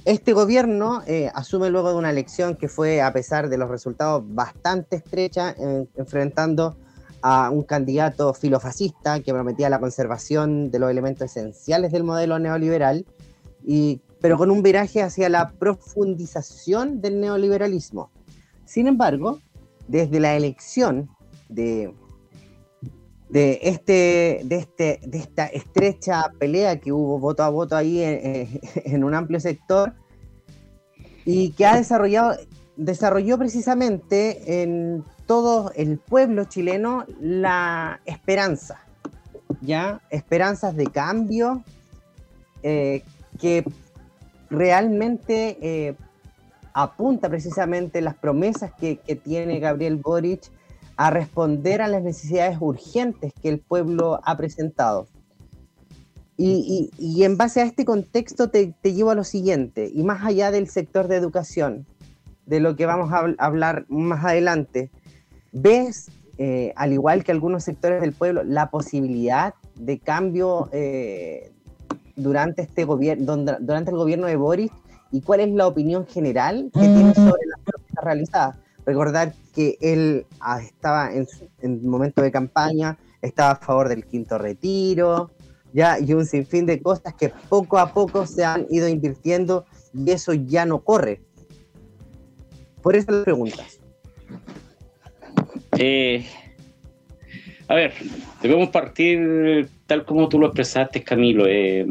Este 0.04 0.34
gobierno 0.34 1.04
eh, 1.06 1.30
asume 1.34 1.70
luego 1.70 1.90
de 1.90 1.96
una 1.96 2.10
elección 2.10 2.56
que 2.56 2.68
fue, 2.68 3.02
a 3.02 3.14
pesar 3.14 3.48
de 3.48 3.58
los 3.58 3.70
resultados, 3.70 4.24
bastante 4.26 4.98
estrecha, 4.98 5.56
enfrentando 5.96 6.78
a 7.22 7.50
un 7.50 7.64
candidato 7.64 8.34
filofascista 8.34 9.20
que 9.20 9.34
prometía 9.34 9.70
la 9.70 9.80
conservación 9.80 10.72
de 10.72 10.80
los 10.80 10.90
elementos 10.90 11.30
esenciales 11.30 11.92
del 11.92 12.04
modelo 12.04 12.40
neoliberal, 12.40 13.06
y, 13.66 14.02
pero 14.22 14.38
con 14.38 14.50
un 14.50 14.64
viraje 14.64 15.02
hacia 15.02 15.30
la 15.30 15.50
profundización 15.52 17.02
del 17.02 17.20
neoliberalismo. 17.20 18.12
Sin 18.66 18.88
embargo, 18.88 19.40
desde 19.88 20.20
la 20.20 20.36
elección 20.36 21.10
de 21.50 21.94
de, 23.30 23.60
este, 23.64 24.42
de, 24.46 24.56
este, 24.56 25.00
de 25.06 25.18
esta 25.18 25.48
estrecha 25.48 26.32
pelea 26.40 26.80
que 26.80 26.92
hubo 26.92 27.20
voto 27.20 27.44
a 27.44 27.50
voto 27.50 27.76
ahí 27.76 28.02
en, 28.04 29.04
un 29.04 29.14
amplio 29.14 29.40
sector 29.40 29.94
y 31.26 31.52
que 31.52 31.66
ha 31.66 31.76
desarrollado, 31.76 32.38
desarrolló 32.78 33.38
precisamente 33.38 34.62
en 34.64 35.04
todo 35.26 35.72
el 35.76 35.98
pueblo 35.98 36.46
chileno 36.46 37.06
la 37.20 38.00
esperanza, 38.06 38.80
¿ya? 39.62 40.00
Esperanzas 40.10 40.76
de 40.76 40.88
cambio 40.88 41.64
eh, 42.64 43.04
que 43.40 43.66
realmente 44.50 45.58
eh, 45.62 45.96
apunta 46.74 47.28
precisamente 47.28 48.00
las 48.00 48.16
promesas 48.16 48.72
que, 48.80 48.98
que 48.98 49.18
tiene 49.18 49.60
Gabriel 49.60 49.98
Boric 49.98 50.50
a 50.98 51.12
responder 51.12 51.82
a 51.82 51.88
las 51.88 52.02
necesidades 52.02 52.58
urgentes 52.60 53.32
que 53.41 53.50
el 53.50 53.60
pueblo 53.60 54.20
ha 54.24 54.36
presentado. 54.36 55.08
Y, 56.39 57.24
en 57.24 57.36
base 57.36 57.62
a 57.62 57.64
este 57.64 57.84
contexto 57.84 58.50
te, 58.50 58.76
llevo 58.84 59.10
a 59.10 59.16
lo 59.16 59.24
siguiente, 59.24 59.89
y 59.91 60.04
más 60.04 60.24
allá 60.24 60.52
del 60.52 60.68
sector 60.68 61.08
de 61.08 61.16
educación, 61.16 61.88
de 62.45 62.60
lo 62.60 62.76
que 62.76 62.86
vamos 62.86 63.12
a 63.12 63.34
hablar 63.43 63.86
más 63.89 64.24
adelante, 64.24 64.91
¿ves, 65.52 66.12
eh, 66.38 66.74
al 66.76 66.93
igual 66.93 67.24
que 67.24 67.32
algunos 67.32 67.64
sectores 67.64 68.02
del 68.02 68.14
pueblo, 68.14 68.43
la 68.43 68.70
posibilidad 68.70 69.56
de 69.76 69.98
cambio 70.00 70.70
eh, 70.72 71.52
durante, 72.16 72.62
este 72.62 72.86
gobierno, 72.86 73.38
durante 73.60 73.91
el 73.91 73.98
gobierno 73.98 74.28
de 74.28 74.36
Boris? 74.36 74.72
¿Y 75.12 75.22
cuál 75.22 75.39
es 75.39 75.50
la 75.52 75.68
opinión 75.68 76.06
general 76.06 76.70
que 76.74 76.82
tiene 76.82 77.16
sobre 77.16 77.45
las 77.48 77.60
propuestas 77.64 78.04
realizadas? 78.04 78.58
Recordar 78.88 79.34
que 79.54 79.78
él 79.82 80.26
ah, 80.40 80.62
estaba 80.62 81.14
en, 81.14 81.28
en 81.62 81.86
momento 81.86 82.22
de 82.22 82.32
campaña, 82.32 82.98
estaba 83.22 83.52
a 83.52 83.56
favor 83.58 83.90
del 83.90 84.06
quinto 84.06 84.38
retiro, 84.38 85.30
ya, 85.74 86.00
y 86.00 86.14
un 86.14 86.26
sinfín 86.26 86.66
de 86.66 86.82
cosas 86.82 87.14
que 87.14 87.30
poco 87.50 87.78
a 87.80 87.94
poco 87.94 88.26
se 88.26 88.46
han 88.46 88.66
ido 88.70 88.88
invirtiendo 88.88 89.66
y 89.94 90.10
eso 90.10 90.34
ya 90.34 90.66
no 90.66 90.80
corre. 90.86 91.20
Por 92.82 92.96
eso 92.96 93.12
las 93.12 93.26
preguntas. 93.26 93.78
Eh, 95.78 96.26
a 97.68 97.76
ver, 97.76 97.94
debemos 98.42 98.70
partir 98.70 99.70
tal 99.86 100.06
como 100.06 100.30
tú 100.30 100.40
lo 100.40 100.48
expresaste, 100.48 101.04
Camilo. 101.04 101.46
Eh, 101.46 101.86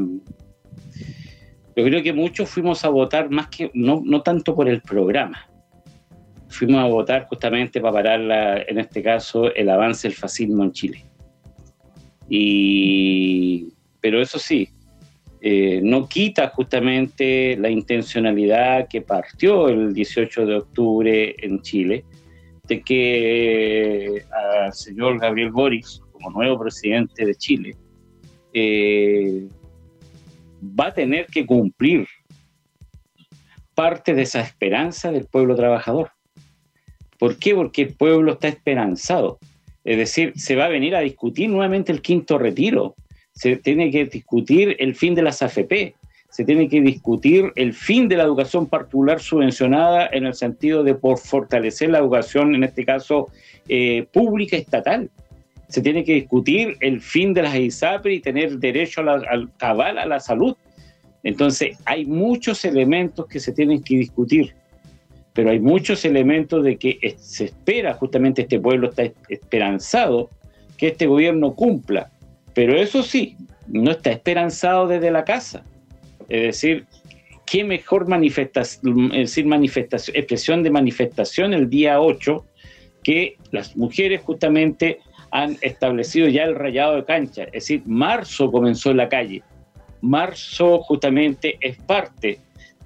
yo 1.76 1.84
creo 1.84 2.03
que 2.03 2.14
muchos 2.14 2.49
fuimos 2.49 2.86
a 2.86 2.88
votar 2.88 3.28
más 3.28 3.49
que, 3.49 3.70
no, 3.74 4.01
no 4.03 4.22
tanto 4.22 4.55
por 4.55 4.66
el 4.66 4.80
programa, 4.80 5.47
fuimos 6.49 6.82
a 6.82 6.86
votar 6.86 7.26
justamente 7.26 7.80
para 7.80 7.92
parar, 7.92 8.64
en 8.68 8.78
este 8.78 9.03
caso, 9.03 9.55
el 9.55 9.68
avance 9.68 10.09
del 10.09 10.16
fascismo 10.16 10.64
en 10.64 10.72
Chile. 10.72 11.05
Y, 12.28 13.68
pero 14.01 14.20
eso 14.20 14.38
sí, 14.38 14.68
eh, 15.40 15.80
no 15.82 16.09
quita 16.09 16.49
justamente 16.49 17.57
la 17.57 17.70
intencionalidad 17.70 18.88
que 18.88 19.03
partió 19.03 19.68
el 19.68 19.92
18 19.92 20.47
de 20.47 20.55
octubre 20.57 21.36
en 21.38 21.61
Chile, 21.62 22.05
de 22.64 22.82
que 22.82 24.24
al 24.64 24.72
señor 24.72 25.20
Gabriel 25.20 25.51
Boris, 25.51 26.01
como 26.11 26.30
nuevo 26.30 26.59
presidente 26.59 27.24
de 27.24 27.34
Chile, 27.34 27.76
eh, 28.53 29.47
va 30.62 30.86
a 30.86 30.94
tener 30.94 31.26
que 31.26 31.47
cumplir 31.47 32.09
parte 33.74 34.14
de 34.14 34.22
esa 34.22 34.40
esperanza 34.40 35.12
del 35.12 35.26
pueblo 35.26 35.55
trabajador. 35.55 36.15
¿Por 37.18 37.36
qué? 37.38 37.54
Porque 37.54 37.82
el 37.82 37.94
pueblo 37.94 38.32
está 38.32 38.48
esperanzado. 38.48 39.38
Es 39.84 39.98
decir, 39.98 40.32
se 40.36 40.56
va 40.56 40.66
a 40.66 40.68
venir 40.68 40.96
a 40.96 41.00
discutir 41.00 41.48
nuevamente 41.48 41.92
el 41.92 42.02
quinto 42.02 42.38
retiro, 42.38 42.96
se 43.32 43.56
tiene 43.56 43.90
que 43.90 44.06
discutir 44.06 44.76
el 44.80 44.94
fin 44.94 45.14
de 45.14 45.22
las 45.22 45.42
AFP, 45.42 45.94
se 46.28 46.44
tiene 46.44 46.68
que 46.68 46.80
discutir 46.80 47.52
el 47.54 47.72
fin 47.72 48.08
de 48.08 48.16
la 48.16 48.24
educación 48.24 48.66
particular 48.66 49.20
subvencionada 49.20 50.08
en 50.12 50.26
el 50.26 50.34
sentido 50.34 50.82
de 50.82 50.94
por 50.94 51.18
fortalecer 51.18 51.90
la 51.90 51.98
educación, 51.98 52.54
en 52.54 52.64
este 52.64 52.84
caso 52.84 53.28
eh, 53.68 54.06
pública 54.12 54.56
estatal. 54.56 55.08
Se 55.68 55.82
tiene 55.82 56.04
que 56.04 56.14
discutir 56.14 56.76
el 56.80 57.00
fin 57.00 57.32
de 57.32 57.42
las 57.42 57.54
ISAPRE 57.54 58.14
y 58.14 58.20
tener 58.20 58.58
derecho 58.58 59.02
al 59.02 59.50
cabal 59.56 59.98
a 59.98 60.06
la 60.06 60.20
salud. 60.20 60.56
Entonces, 61.22 61.78
hay 61.84 62.04
muchos 62.06 62.64
elementos 62.64 63.26
que 63.26 63.40
se 63.40 63.52
tienen 63.52 63.82
que 63.82 63.96
discutir 63.96 64.54
pero 65.37 65.51
hay 65.51 65.61
muchos 65.61 66.07
elementos 66.07 66.64
de 66.64 66.78
que 66.78 67.14
se 67.18 67.45
espera, 67.45 67.93
justamente 67.93 68.43
este 68.43 68.59
pueblo 68.59 68.89
está 68.89 69.03
esperanzado 69.28 70.30
que 70.78 70.89
este 70.89 71.07
gobierno 71.07 71.55
cumpla, 71.55 72.11
pero 72.55 72.74
eso 72.74 73.03
sí, 73.03 73.37
no 73.68 73.91
está 73.91 74.11
esperanzado 74.12 74.89
desde 74.89 75.11
la 75.11 75.24
casa. 75.24 75.62
Es 76.30 76.43
decir, 76.43 76.87
qué 77.45 77.64
mejor 77.64 78.09
manifestación, 78.09 79.11
decir, 79.11 79.45
manifestación, 79.45 80.16
expresión 80.16 80.62
de 80.62 80.70
manifestación 80.70 81.53
el 81.53 81.68
día 81.68 82.01
8 82.01 82.43
que 83.03 83.37
las 83.51 83.76
mujeres 83.76 84.22
justamente 84.22 85.01
han 85.30 85.59
establecido 85.61 86.28
ya 86.28 86.45
el 86.45 86.55
rayado 86.55 86.97
de 86.97 87.05
cancha. 87.05 87.45
Es 87.45 87.53
decir, 87.53 87.82
marzo 87.84 88.51
comenzó 88.51 88.91
en 88.91 88.97
la 88.97 89.09
calle. 89.11 89.43
marzo 90.01 90.78
justamente 90.80 91.59
es 91.61 91.76
parte 91.76 92.39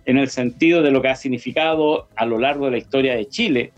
en 0.05 0.19
el 0.19 0.29
sentido 0.29 0.83
de 0.83 0.91
lo 0.91 1.03
que 1.03 1.09
ha 1.09 1.17
significado 1.17 2.09
a 2.17 2.27
lo 2.27 2.39
largo 2.39 2.67
de 2.67 2.73
la 2.73 2.79
historia 2.79 3.15
de 3.15 3.29
Chile, 3.29 3.73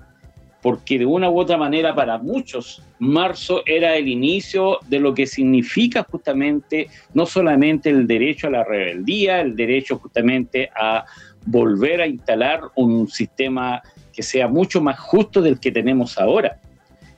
porque 0.62 0.98
de 0.98 1.06
una 1.06 1.28
u 1.28 1.40
otra 1.40 1.56
manera 1.56 1.94
para 1.94 2.18
muchos 2.18 2.82
marzo 3.00 3.62
era 3.66 3.96
el 3.96 4.06
inicio 4.06 4.78
de 4.88 5.00
lo 5.00 5.12
que 5.12 5.26
significa 5.26 6.06
justamente 6.08 6.86
no 7.14 7.26
solamente 7.26 7.90
el 7.90 8.06
derecho 8.06 8.46
a 8.46 8.50
la 8.50 8.64
rebeldía, 8.64 9.40
el 9.40 9.56
derecho 9.56 9.98
justamente 9.98 10.70
a 10.76 11.04
volver 11.44 12.00
a 12.00 12.06
instalar 12.06 12.60
un 12.76 13.08
sistema 13.08 13.82
que 14.12 14.22
sea 14.22 14.46
mucho 14.46 14.80
más 14.80 15.00
justo 15.00 15.42
del 15.42 15.58
que 15.58 15.72
tenemos 15.72 16.16
ahora. 16.16 16.60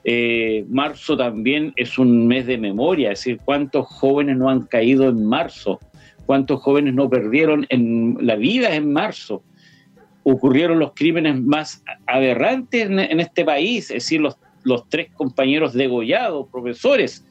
Eh, 0.05 0.65
marzo 0.69 1.17
también 1.17 1.73
es 1.77 1.99
un 1.99 2.27
mes 2.27 2.47
de 2.47 2.57
memoria, 2.57 3.13
es 3.13 3.21
decir, 3.21 3.41
cuántos 3.45 3.87
jóvenes 3.87 4.39
no 4.39 4.49
han 4.49 4.63
caído 4.63 5.09
en 5.09 5.25
marzo, 5.25 5.81
cuántos 6.27 6.61
jóvenes 6.61 6.95
no 6.95 7.09
perdieron 7.09 7.66
en 7.68 8.16
la 8.20 8.37
vida 8.37 8.75
en 8.75 8.93
marzo. 8.93 9.43
Ocurrieron 10.22 10.79
los 10.79 10.93
crímenes 10.95 11.41
más 11.41 11.83
aberrantes 12.07 12.87
en, 12.89 13.20
este 13.20 13.45
país, 13.45 13.91
es 13.91 14.05
decir, 14.05 14.20
los, 14.20 14.37
tres 14.89 15.11
compañeros 15.12 15.75
degollados, 15.75 16.49
profesores, 16.51 17.25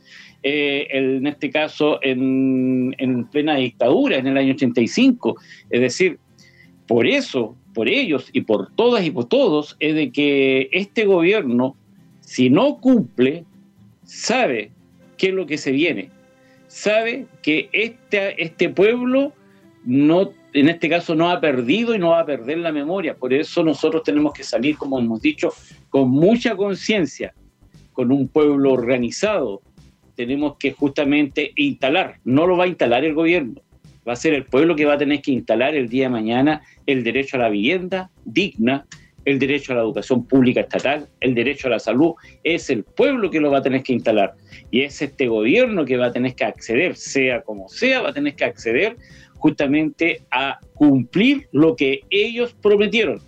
eh, 0.44 0.88
en 0.92 1.26
este 1.26 1.50
caso 1.50 2.00
en, 2.04 2.94
en, 3.00 3.26
plena 3.26 3.56
dictadura, 3.56 4.18
en 4.18 4.28
el 4.28 4.38
año 4.38 4.54
85. 4.54 5.36
Es 5.72 5.82
decir, 5.82 6.20
por 6.88 7.08
eso, 7.08 7.56
por 7.74 7.88
ellos 7.88 8.30
y 8.34 8.42
por 8.42 8.72
todas 8.76 9.04
y 9.06 9.10
por 9.10 9.26
todos, 9.26 9.76
es 9.80 9.96
de 9.96 10.12
que 10.12 10.70
este 10.72 11.06
gobierno, 11.06 11.76
si 12.20 12.52
no 12.52 12.78
cumple, 12.78 13.46
sabe 14.04 14.72
qué 15.18 15.30
es 15.30 15.34
lo 15.34 15.48
que 15.48 15.58
se 15.58 15.72
viene 15.72 16.10
sabe 16.74 17.28
que 17.44 17.70
este, 17.72 18.42
este 18.42 18.68
pueblo 18.68 19.32
no, 19.86 20.32
en 20.54 20.70
este 20.70 20.90
caso 20.90 21.14
no 21.14 21.30
ha 21.30 21.40
perdido 21.40 21.94
y 21.94 22.00
no 22.00 22.10
va 22.10 22.22
a 22.22 22.26
perder 22.26 22.58
la 22.58 22.72
memoria. 22.72 23.14
Por 23.14 23.32
eso 23.32 23.64
nosotros 23.64 24.02
tenemos 24.02 24.34
que 24.34 24.44
salir, 24.44 24.76
como 24.76 24.98
hemos 24.98 25.22
dicho, 25.22 25.54
con 25.92 26.10
mucha 26.10 26.56
conciencia, 26.56 27.36
con 27.94 28.12
un 28.12 28.28
pueblo 28.28 28.74
organizado. 28.74 29.62
Tenemos 30.16 30.58
que 30.58 30.72
justamente 30.72 31.54
instalar, 31.58 32.18
no 32.24 32.48
lo 32.48 32.58
va 32.58 32.64
a 32.64 32.68
instalar 32.68 33.06
el 33.06 33.14
gobierno, 33.14 33.62
va 34.08 34.14
a 34.14 34.16
ser 34.16 34.34
el 34.34 34.46
pueblo 34.46 34.76
que 34.76 34.86
va 34.86 34.94
a 34.94 34.98
tener 34.98 35.22
que 35.22 35.32
instalar 35.32 35.76
el 35.76 35.90
día 35.90 36.06
de 36.06 36.10
mañana 36.10 36.64
el 36.88 37.04
derecho 37.04 37.38
a 37.38 37.42
la 37.42 37.50
vivienda 37.50 38.10
digna, 38.26 38.88
el 39.26 39.40
derecho 39.40 39.74
a 39.74 39.76
la 39.76 39.82
educación 39.82 40.26
pública 40.26 40.62
estatal, 40.62 41.08
el 41.20 41.34
derecho 41.34 41.68
a 41.68 41.72
la 41.72 41.80
salud, 41.80 42.14
es 42.44 42.70
el 42.70 42.84
pueblo 42.84 43.30
que 43.30 43.40
lo 43.40 43.52
va 43.52 43.60
a 43.60 43.62
tener 43.62 43.84
que 43.84 43.94
instalar. 43.94 44.34
Y 44.72 44.82
es 44.82 45.02
este 45.02 45.28
gobierno 45.28 45.86
que 45.86 45.98
va 45.98 46.08
a 46.08 46.12
tener 46.12 46.36
que 46.36 46.44
acceder, 46.44 46.96
sea 46.96 47.42
como 47.42 47.70
sea, 47.70 48.02
va 48.02 48.10
a 48.10 48.14
tener 48.14 48.36
que 48.36 48.46
acceder 48.46 48.98
justamente 49.36 50.22
a 50.32 50.60
cumplir 50.74 51.48
lo 51.52 51.76
que 51.76 52.02
ellos 52.10 52.56
prometieron. 52.62 53.22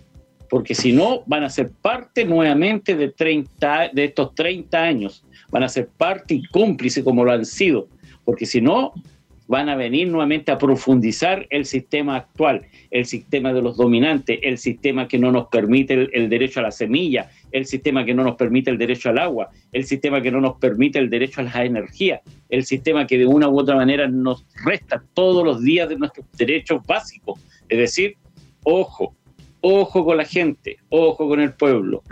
Porque 0.48 0.74
si 0.74 0.92
no, 0.92 1.22
van 1.26 1.44
a 1.44 1.50
ser 1.50 1.70
parte 1.82 2.24
nuevamente 2.24 2.94
de, 2.94 3.08
30, 3.08 3.90
de 3.92 4.04
estos 4.04 4.34
30 4.34 4.80
años. 4.80 5.24
Van 5.50 5.62
a 5.62 5.68
ser 5.68 5.88
parte 5.88 6.34
y 6.34 6.46
cómplice 6.46 7.02
como 7.02 7.24
lo 7.24 7.32
han 7.32 7.44
sido. 7.44 7.88
Porque 8.24 8.46
si 8.46 8.60
no, 8.60 8.92
van 9.48 9.68
a 9.68 9.76
venir 9.76 10.08
nuevamente 10.08 10.50
a 10.50 10.58
profundizar 10.58 11.46
el 11.50 11.64
sistema 11.64 12.16
actual, 12.16 12.62
el 12.90 13.06
sistema 13.06 13.52
de 13.52 13.62
los 13.62 13.76
dominantes, 13.76 14.38
el 14.42 14.58
sistema 14.58 15.06
que 15.06 15.18
no 15.18 15.30
nos 15.30 15.48
permite 15.48 16.08
el, 16.12 16.28
derecho 16.28 16.60
a 16.60 16.64
la 16.64 16.70
semilla, 16.70 17.30
el 17.52 17.66
sistema 17.66 18.04
que 18.04 18.14
no 18.14 18.24
nos 18.24 18.36
permite 18.36 18.70
el 18.70 18.78
derecho 18.78 19.10
al 19.10 19.18
agua, 19.18 19.50
el 19.72 19.84
sistema 19.84 20.20
que 20.20 20.30
no 20.30 20.40
nos 20.40 20.56
permite 20.58 20.98
el 20.98 21.10
derecho 21.10 21.40
a 21.40 21.44
la 21.44 21.64
energía, 21.64 22.20
el 22.48 22.64
sistema 22.64 23.06
que 23.06 23.18
de 23.18 23.26
una 23.26 23.48
u 23.48 23.58
otra 23.58 23.76
manera 23.76 24.08
nos 24.08 24.44
resta 24.64 25.02
todos 25.14 25.44
los 25.44 25.62
días 25.62 25.88
de 25.88 25.96
nuestros 25.96 26.26
derechos 26.36 26.84
básicos. 26.86 27.40
Es 27.68 27.78
decir, 27.78 28.16
ojo, 28.64 29.14
ojo 29.60 30.04
con 30.04 30.16
la 30.16 30.24
gente, 30.24 30.78
ojo 30.88 31.28
con 31.28 31.40
el 31.40 31.52
pueblo, 31.52 32.02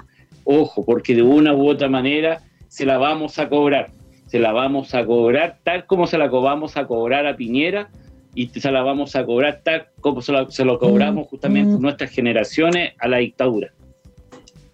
ojo, 0.44 0.84
porque 0.84 1.14
de 1.14 1.22
una 1.22 1.54
u 1.54 1.68
otra 1.68 1.88
manera 1.88 2.42
se 2.68 2.86
la 2.86 2.98
vamos 2.98 3.38
a 3.38 3.48
cobrar 3.48 3.90
se 4.26 4.38
la 4.38 4.52
vamos 4.52 4.94
a 4.94 5.04
cobrar 5.04 5.58
tal 5.62 5.86
como 5.86 6.06
se 6.06 6.18
la 6.18 6.28
vamos 6.28 6.76
a 6.76 6.86
cobrar 6.86 7.26
a 7.26 7.36
Piñera 7.36 7.90
y 8.34 8.48
se 8.48 8.70
la 8.70 8.82
vamos 8.82 9.14
a 9.16 9.24
cobrar 9.24 9.60
tal 9.62 9.88
como 10.00 10.20
se, 10.22 10.64
lo 10.64 10.78
cobramos 10.78 11.28
justamente 11.28 11.76
mm. 11.76 11.80
nuestras 11.80 12.10
generaciones 12.10 12.94
a 12.98 13.08
la 13.08 13.18
dictadura. 13.18 13.72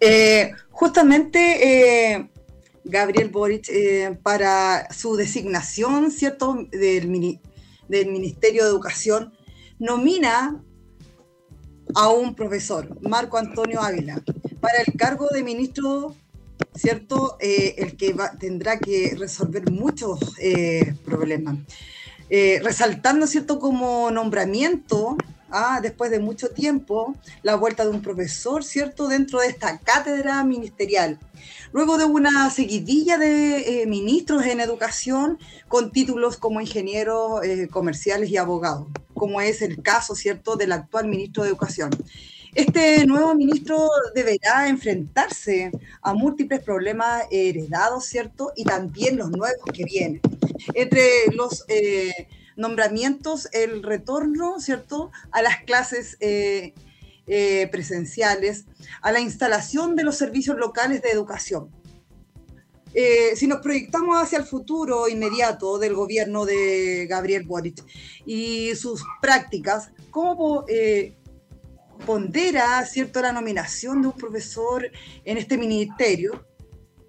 Eh, 0.00 0.52
justamente 0.70 2.14
eh, 2.14 2.30
Gabriel 2.84 3.28
Boric, 3.28 3.68
eh, 3.68 4.18
para 4.22 4.90
su 4.92 5.16
designación, 5.16 6.10
¿cierto?, 6.10 6.66
del, 6.70 7.38
del 7.88 8.10
Ministerio 8.10 8.64
de 8.64 8.70
Educación, 8.70 9.34
nomina 9.78 10.62
a 11.94 12.08
un 12.08 12.34
profesor, 12.34 12.96
Marco 13.02 13.36
Antonio 13.36 13.80
Ávila, 13.80 14.22
para 14.60 14.80
el 14.86 14.94
cargo 14.94 15.28
de 15.28 15.42
ministro 15.42 16.14
¿cierto? 16.74 17.36
Eh, 17.40 17.74
el 17.78 17.96
que 17.96 18.14
tendrá 18.38 18.78
que 18.78 19.14
resolver 19.18 19.70
muchos 19.70 20.20
eh, 20.38 20.94
problemas. 21.04 21.58
Eh, 22.28 22.60
resaltando, 22.62 23.26
¿cierto? 23.26 23.58
Como 23.58 24.10
nombramiento, 24.10 25.16
ah, 25.50 25.80
después 25.82 26.12
de 26.12 26.20
mucho 26.20 26.50
tiempo, 26.50 27.16
la 27.42 27.56
vuelta 27.56 27.84
de 27.84 27.90
un 27.90 28.02
profesor, 28.02 28.62
¿cierto? 28.62 29.08
Dentro 29.08 29.40
de 29.40 29.48
esta 29.48 29.78
cátedra 29.78 30.44
ministerial. 30.44 31.18
Luego 31.72 31.98
de 31.98 32.04
una 32.04 32.50
seguidilla 32.50 33.18
de 33.18 33.84
ministros 33.88 34.44
en 34.46 34.60
educación 34.60 35.38
con 35.68 35.90
títulos 35.92 36.36
como 36.36 36.60
ingenieros 36.60 37.40
comerciales 37.70 38.30
y 38.30 38.36
abogados, 38.36 38.86
como 39.14 39.40
es 39.40 39.62
el 39.62 39.82
caso, 39.82 40.14
¿cierto?, 40.14 40.56
del 40.56 40.72
actual 40.72 41.08
ministro 41.08 41.42
de 41.42 41.48
Educación. 41.48 41.90
Este 42.54 43.06
nuevo 43.06 43.34
ministro 43.36 43.88
deberá 44.12 44.68
enfrentarse 44.68 45.70
a 46.02 46.14
múltiples 46.14 46.60
problemas 46.60 47.24
heredados, 47.30 48.06
¿cierto? 48.06 48.52
Y 48.56 48.64
también 48.64 49.16
los 49.16 49.30
nuevos 49.30 49.64
que 49.72 49.84
vienen. 49.84 50.20
Entre 50.74 51.26
los 51.32 51.64
eh, 51.68 52.26
nombramientos, 52.56 53.48
el 53.52 53.84
retorno, 53.84 54.58
¿cierto? 54.58 55.12
A 55.30 55.42
las 55.42 55.62
clases 55.62 56.16
eh, 56.18 56.74
eh, 57.28 57.68
presenciales, 57.70 58.64
a 59.00 59.12
la 59.12 59.20
instalación 59.20 59.94
de 59.94 60.02
los 60.02 60.16
servicios 60.16 60.56
locales 60.56 61.02
de 61.02 61.10
educación. 61.10 61.70
si 63.36 63.46
nos 63.46 63.60
proyectamos 63.60 64.20
hacia 64.20 64.38
el 64.38 64.44
futuro 64.44 65.08
inmediato 65.08 65.78
del 65.78 65.94
gobierno 65.94 66.44
de 66.44 67.06
Gabriel 67.08 67.44
Boric 67.44 67.84
y 68.26 68.74
sus 68.74 69.04
prácticas, 69.22 69.92
¿cómo 70.10 70.64
pondera, 72.00 72.84
¿cierto?, 72.84 73.20
la 73.20 73.32
nominación 73.32 74.02
de 74.02 74.08
un 74.08 74.14
profesor 74.14 74.90
en 75.24 75.36
este 75.38 75.56
ministerio. 75.56 76.44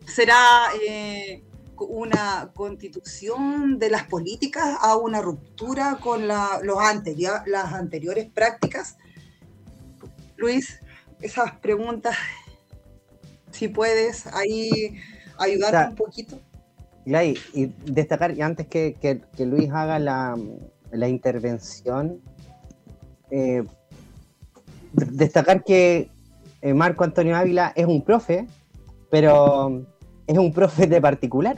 ¿Será 0.06 0.68
eh, 0.88 1.44
una 1.78 2.52
constitución 2.54 3.80
de 3.80 3.90
las 3.90 4.04
políticas 4.04 4.78
a 4.82 4.96
una 4.98 5.22
ruptura 5.22 5.98
con 6.02 6.28
la, 6.28 6.60
los 6.64 6.78
las 7.46 7.74
anteriores 7.74 8.30
prácticas? 8.30 8.98
Luis, 10.38 10.80
esas 11.22 11.54
preguntas, 11.60 12.16
si 13.52 13.68
puedes 13.68 14.28
ahí 14.28 14.98
ayudar 15.38 15.90
un 15.90 15.96
poquito. 15.96 16.40
y 17.54 17.66
destacar, 17.86 18.38
y 18.38 18.42
antes 18.42 18.68
que, 18.68 18.96
que, 19.00 19.46
Luis 19.46 19.70
haga 19.72 20.00
la, 20.00 20.38
la 20.92 21.08
intervención, 21.08 22.22
eh, 23.30 23.64
destacar 24.94 25.64
que 25.64 26.10
eh, 26.62 26.74
Marco 26.74 27.04
Antonio 27.04 27.36
Ávila 27.36 27.74
es 27.76 27.86
un 27.86 28.04
profe, 28.04 28.48
pero 29.10 29.84
es 30.28 30.38
un 30.38 30.54
profe 30.54 30.88
de 30.88 31.02
particular, 31.02 31.58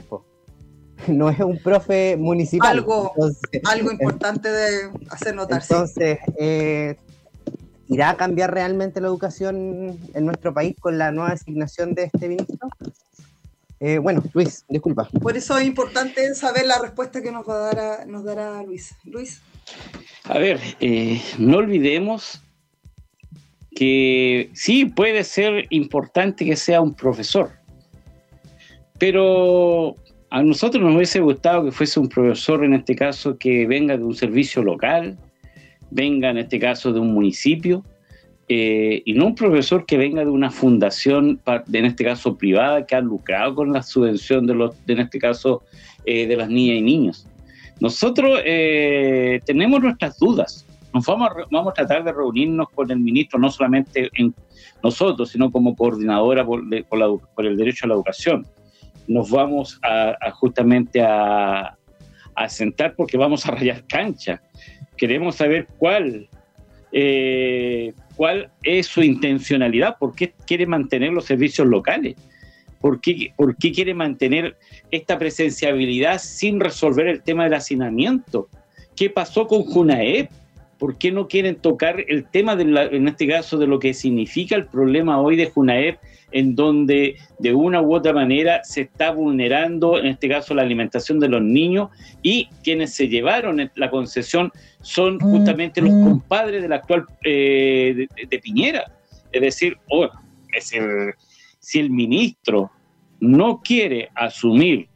no 1.08 1.28
es 1.28 1.40
un 1.40 1.58
profe 1.58 2.16
municipal. 2.16 2.78
Algo, 2.78 3.12
algo 3.64 3.92
importante 3.92 4.50
de 4.50 4.90
hacer 5.10 5.34
notar. 5.34 5.62
Entonces, 5.62 6.18
eh, 6.38 6.96
¿irá 7.88 8.10
a 8.10 8.16
cambiar 8.16 8.52
realmente 8.52 9.00
la 9.00 9.08
educación 9.08 9.98
en 10.14 10.24
nuestro 10.24 10.54
país 10.54 10.74
con 10.80 10.96
la 10.96 11.12
nueva 11.12 11.30
designación 11.30 11.94
de 11.94 12.04
este 12.04 12.28
ministro? 12.28 12.68
Eh, 13.80 13.98
bueno, 13.98 14.22
Luis, 14.32 14.64
disculpa. 14.68 15.08
Por 15.20 15.36
eso 15.36 15.58
es 15.58 15.66
importante 15.66 16.34
saber 16.34 16.66
la 16.66 16.78
respuesta 16.78 17.20
que 17.20 17.30
nos, 17.30 17.46
va 17.46 17.70
a 17.70 17.74
dar 17.74 18.06
nos 18.06 18.24
dará 18.24 18.62
Luis. 18.62 18.94
Luis. 19.04 19.42
A 20.24 20.38
ver, 20.38 20.60
no 21.38 21.58
olvidemos 21.58 22.43
que 23.74 24.50
sí 24.52 24.84
puede 24.86 25.24
ser 25.24 25.66
importante 25.70 26.44
que 26.44 26.56
sea 26.56 26.80
un 26.80 26.94
profesor, 26.94 27.50
pero 28.98 29.96
a 30.30 30.42
nosotros 30.42 30.82
nos 30.82 30.96
hubiese 30.96 31.20
gustado 31.20 31.64
que 31.64 31.72
fuese 31.72 32.00
un 32.00 32.08
profesor, 32.08 32.64
en 32.64 32.74
este 32.74 32.96
caso, 32.96 33.38
que 33.38 33.66
venga 33.66 33.96
de 33.96 34.04
un 34.04 34.14
servicio 34.14 34.62
local, 34.62 35.16
venga 35.90 36.30
en 36.30 36.38
este 36.38 36.58
caso 36.58 36.92
de 36.92 37.00
un 37.00 37.12
municipio, 37.12 37.84
eh, 38.48 39.02
y 39.04 39.14
no 39.14 39.26
un 39.26 39.34
profesor 39.34 39.86
que 39.86 39.96
venga 39.96 40.24
de 40.24 40.30
una 40.30 40.50
fundación, 40.50 41.40
en 41.72 41.84
este 41.84 42.04
caso 42.04 42.36
privada, 42.36 42.84
que 42.84 42.94
ha 42.94 43.00
lucrado 43.00 43.54
con 43.54 43.72
la 43.72 43.82
subvención 43.82 44.46
de 44.46 44.54
los, 44.54 44.74
en 44.86 45.00
este 45.00 45.18
caso, 45.18 45.62
eh, 46.04 46.26
de 46.26 46.36
las 46.36 46.48
niñas 46.48 46.78
y 46.78 46.82
niños. 46.82 47.26
Nosotros 47.80 48.40
eh, 48.44 49.40
tenemos 49.46 49.82
nuestras 49.82 50.18
dudas. 50.18 50.63
Nos 50.94 51.06
vamos 51.06 51.28
a, 51.28 51.34
vamos 51.50 51.72
a 51.72 51.74
tratar 51.74 52.04
de 52.04 52.12
reunirnos 52.12 52.68
con 52.70 52.88
el 52.88 53.00
ministro, 53.00 53.36
no 53.40 53.50
solamente 53.50 54.10
en 54.14 54.32
nosotros, 54.80 55.28
sino 55.28 55.50
como 55.50 55.74
coordinadora 55.74 56.46
por, 56.46 56.62
el 56.62 57.56
derecho 57.56 57.86
a 57.86 57.88
la 57.88 57.94
educación. 57.94 58.46
Nos 59.08 59.28
vamos 59.28 59.80
a, 59.82 60.14
justamente 60.30 61.02
a, 61.02 61.76
sentar 62.46 62.94
porque 62.94 63.16
vamos 63.16 63.44
a 63.44 63.50
rayar 63.50 63.84
cancha. 63.88 64.40
Queremos 64.96 65.34
saber 65.34 65.66
cuál, 65.78 66.28
eh, 66.92 67.92
cuál 68.14 68.52
es 68.62 68.86
su 68.86 69.02
intencionalidad, 69.02 69.98
por 69.98 70.14
qué 70.14 70.32
quiere 70.46 70.64
mantener 70.64 71.12
los 71.12 71.24
servicios 71.24 71.66
locales, 71.66 72.14
por 72.80 73.00
qué, 73.00 73.32
por 73.36 73.56
qué 73.56 73.72
quiere 73.72 73.94
mantener 73.94 74.56
esta 74.92 75.18
presenciabilidad 75.18 76.18
sin 76.18 76.60
resolver 76.60 77.08
el 77.08 77.22
tema 77.24 77.44
del 77.44 77.54
hacinamiento. 77.54 78.48
¿Qué 78.94 79.10
pasó 79.10 79.48
con 79.48 79.62
Junaep? 79.62 80.30
¿Por 80.84 80.98
qué 80.98 81.10
no 81.10 81.28
quieren 81.28 81.56
tocar 81.56 82.04
el 82.08 82.26
tema, 82.26 82.56
de 82.56 82.64
en 82.64 83.08
este 83.08 83.26
caso, 83.26 83.56
de 83.56 83.66
lo 83.66 83.78
que 83.78 83.94
significa 83.94 84.54
el 84.54 84.66
problema 84.66 85.18
hoy 85.18 85.34
de 85.34 85.46
Junaep, 85.46 85.98
en 86.30 86.54
donde 86.54 87.16
de 87.38 87.54
una 87.54 87.80
u 87.80 87.94
otra 87.94 88.12
manera 88.12 88.62
se 88.64 88.82
está 88.82 89.10
vulnerando, 89.10 89.98
en 89.98 90.04
este 90.04 90.28
caso, 90.28 90.52
la 90.52 90.60
alimentación 90.60 91.20
de 91.20 91.30
los 91.30 91.40
niños 91.40 91.88
y 92.20 92.50
quienes 92.62 92.92
se 92.92 93.08
llevaron 93.08 93.70
la 93.74 93.88
concesión 93.88 94.52
son 94.82 95.18
justamente 95.20 95.80
los 95.80 95.90
compadres 95.90 96.60
del 96.60 96.74
actual 96.74 97.06
eh, 97.24 98.06
de, 98.28 98.38
Piñera. 98.38 98.84
Es 99.32 99.40
decir, 99.40 99.78
oh, 99.88 100.10
si 101.60 101.80
el 101.80 101.88
ministro 101.88 102.70
no 103.20 103.62
quiere 103.64 104.10
asumir 104.14 104.88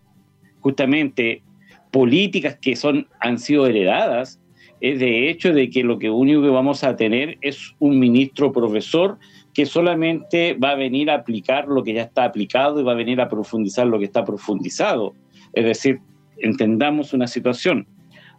justamente 0.61 1.43
políticas 1.91 2.59
que 2.61 2.77
son, 2.77 3.09
han 3.21 3.39
sido 3.39 3.67
heredadas, 3.67 4.39
es 4.39 4.48
de 4.81 5.29
hecho 5.29 5.53
de 5.53 5.71
que 5.71 5.83
lo 5.83 5.99
que 5.99 6.11
único 6.11 6.43
que 6.43 6.49
vamos 6.49 6.85
a 6.85 6.97
tener 6.97 7.39
es 7.41 7.75
un 7.79 7.99
ministro 7.99 8.53
profesor 8.53 9.19
que 9.55 9.67
solamente 9.67 10.55
va 10.55 10.71
a 10.71 10.77
venir 10.77 11.11
a 11.11 11.15
aplicar 11.15 11.67
lo 11.67 11.83
que 11.83 11.95
ya 11.95 12.03
está 12.03 12.25
aplicado 12.25 12.81
y 12.81 12.85
va 12.85 12.93
a 12.93 12.97
venir 12.97 13.21
a 13.21 13.29
profundizar 13.29 13.87
lo 13.87 13.99
que 13.99 14.05
está 14.05 14.25
profundizado. 14.25 15.15
Es 15.53 15.65
decir, 15.65 16.01
entendamos 16.37 17.13
una 17.13 17.27
situación. 17.27 17.87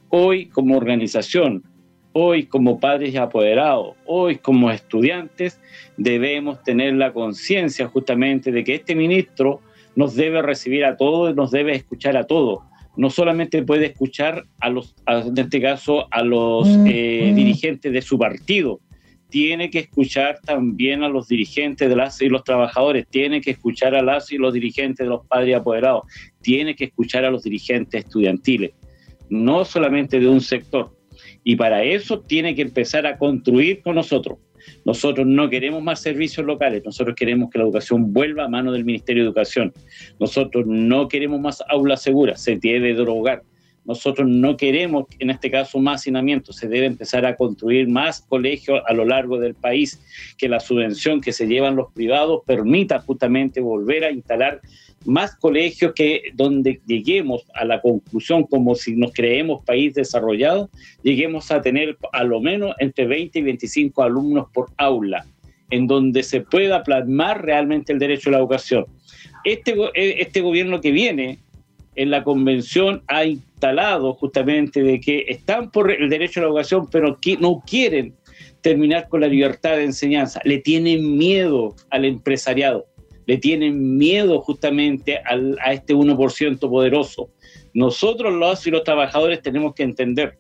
Hoy 0.10 0.46
como 0.46 0.78
organización, 0.78 1.64
hoy 2.14 2.46
como 2.46 2.80
padres 2.80 3.16
apoderados, 3.18 3.96
hoy 4.06 4.38
como 4.38 4.72
estudiantes, 4.72 5.60
debemos 5.98 6.64
tener 6.64 6.94
la 6.94 7.12
conciencia 7.12 7.88
justamente 7.88 8.52
de 8.52 8.64
que 8.64 8.76
este 8.76 8.96
ministro 8.96 9.60
nos 9.96 10.16
debe 10.16 10.42
recibir 10.42 10.86
a 10.86 10.96
todos, 10.96 11.36
nos 11.36 11.52
debe 11.52 11.76
escuchar 11.76 12.16
a 12.16 12.26
todos 12.26 12.60
no 12.98 13.10
solamente 13.10 13.64
puede 13.64 13.88
escuchar 13.88 14.46
a 14.60 14.70
los, 14.70 14.96
en 15.08 15.38
este 15.38 15.62
caso, 15.62 16.08
a 16.12 16.24
los 16.24 16.68
mm, 16.68 16.88
eh, 16.88 17.30
mm. 17.32 17.36
dirigentes 17.36 17.94
de 17.94 18.02
su 18.02 18.18
partido, 18.18 18.82
tiene 19.30 19.70
que 19.70 19.80
escuchar 19.80 20.40
también 20.44 21.04
a 21.04 21.10
los 21.10 21.28
dirigentes 21.28 21.88
de 21.88 21.96
las 21.96 22.22
y 22.22 22.30
los 22.30 22.44
trabajadores, 22.44 23.08
tiene 23.08 23.42
que 23.42 23.52
escuchar 23.52 23.96
a 23.96 24.02
las 24.02 24.32
y 24.32 24.38
los 24.38 24.54
dirigentes 24.54 25.06
de 25.06 25.10
los 25.10 25.26
padres 25.28 25.56
apoderados, 25.56 26.04
tiene 26.42 26.76
que 26.76 26.86
escuchar 26.86 27.26
a 27.26 27.32
los 27.32 27.44
dirigentes 27.44 28.06
estudiantiles, 28.06 28.72
no 29.30 29.66
solamente 29.66 30.20
de 30.20 30.28
un 30.28 30.42
sector. 30.42 30.96
Y 31.44 31.56
para 31.56 31.84
eso 31.84 32.22
tiene 32.22 32.56
que 32.56 32.64
empezar 32.64 33.06
a 33.06 33.18
construir 33.18 33.82
con 33.82 33.96
nosotros. 33.96 34.40
Nosotros 34.86 35.26
no 35.26 35.50
queremos 35.50 35.82
más 35.84 36.02
servicios 36.02 36.46
locales, 36.46 36.84
nosotros 36.86 37.16
queremos 37.16 37.50
que 37.50 37.58
la 37.58 37.66
educación 37.66 38.14
vuelva 38.14 38.46
a 38.46 38.50
mano 38.50 38.72
del 38.72 38.86
Ministerio 38.86 39.24
de 39.24 39.28
Educación. 39.28 39.74
Nosotros 40.20 40.66
no 40.68 41.08
queremos 41.08 41.40
más 41.40 41.64
aulas 41.70 42.02
seguras, 42.02 42.42
se 42.42 42.58
debe 42.58 42.94
drogar. 42.94 43.44
Nosotros 43.90 44.30
no 44.30 44.56
queremos, 44.56 45.06
en 45.18 45.32
este 45.32 45.50
caso, 45.50 45.80
más 45.80 46.02
hacinamiento. 46.02 46.54
Se 46.54 46.68
debe 46.68 46.86
empezar 46.86 47.26
a 47.26 47.36
construir 47.36 47.88
más 47.88 48.22
colegios 48.22 48.84
a 48.86 48.94
lo 48.94 49.04
largo 49.04 49.40
del 49.40 49.56
país, 49.56 50.00
que 50.38 50.48
la 50.48 50.60
subvención 50.60 51.22
que 51.22 51.34
se 51.34 51.48
llevan 51.48 51.76
los 51.76 51.92
privados 51.92 52.44
permita 52.46 53.00
justamente 53.00 53.62
volver 53.62 54.04
a 54.04 54.12
instalar 54.12 54.62
más 55.06 55.36
colegios 55.38 55.94
que 55.96 56.22
donde 56.36 56.80
lleguemos 56.86 57.48
a 57.56 57.66
la 57.66 57.82
conclusión, 57.82 58.44
como 58.44 58.76
si 58.76 58.96
nos 58.96 59.12
creemos 59.12 59.66
país 59.66 59.96
desarrollado, 59.96 60.70
lleguemos 61.02 61.50
a 61.50 61.60
tener 61.60 61.98
a 62.12 62.24
lo 62.24 62.42
menos 62.42 62.76
entre 62.78 63.08
20 63.08 63.40
y 63.40 63.42
25 63.42 64.04
alumnos 64.04 64.50
por 64.54 64.68
aula, 64.78 65.26
en 65.72 65.88
donde 65.88 66.22
se 66.22 66.42
pueda 66.42 66.84
plasmar 66.84 67.44
realmente 67.44 67.92
el 67.92 67.98
derecho 67.98 68.30
a 68.30 68.34
la 68.34 68.38
educación. 68.38 68.86
Este, 69.44 69.72
eh, 69.96 70.18
este 70.20 70.42
gobierno 70.42 70.80
que 70.80 70.92
viene 70.92 71.40
en 71.96 72.12
la 72.12 72.24
convención 72.24 73.02
ha 73.08 73.24
justamente 74.14 74.82
de 74.82 75.00
que 75.00 75.26
están 75.28 75.72
por 75.72 75.92
el 75.92 76.10
derecho 76.10 76.40
a 76.40 76.44
la 76.44 76.50
educación, 76.50 76.88
pero 76.92 77.18
que 77.20 77.38
no 77.38 77.62
quieren 77.66 78.16
terminar 78.62 79.08
con 79.10 79.22
la 79.22 79.28
libertad 79.28 79.78
de 79.78 79.86
enseñanza, 79.86 80.42
le 80.44 80.60
tienen 80.60 81.18
miedo 81.18 81.76
al 81.90 82.06
empresariado 82.06 82.90
le 83.30 83.38
tienen 83.38 83.96
miedo 83.96 84.42
justamente 84.42 85.20
a 85.20 85.72
este 85.72 85.94
1% 85.94 86.60
poderoso. 86.68 87.30
Nosotros 87.76 88.34
los 88.34 88.66
y 88.66 88.72
los 88.72 88.84
trabajadores 88.84 89.44
tenemos 89.44 89.76
que 89.76 89.84
entender 89.84 90.40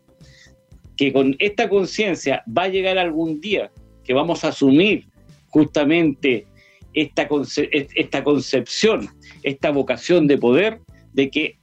que 0.98 1.14
con 1.14 1.36
esta 1.38 1.70
conciencia 1.70 2.44
va 2.48 2.64
a 2.64 2.68
llegar 2.68 2.98
algún 2.98 3.40
día 3.42 3.70
que 4.04 4.16
vamos 4.16 4.44
a 4.44 4.48
asumir 4.48 5.06
justamente 5.50 6.48
esta, 6.96 7.30
esta 7.94 8.24
concepción, 8.24 9.08
esta 9.44 9.70
vocación 9.70 10.26
de 10.26 10.40
poder, 10.40 10.80
de 11.14 11.30
que 11.30 11.60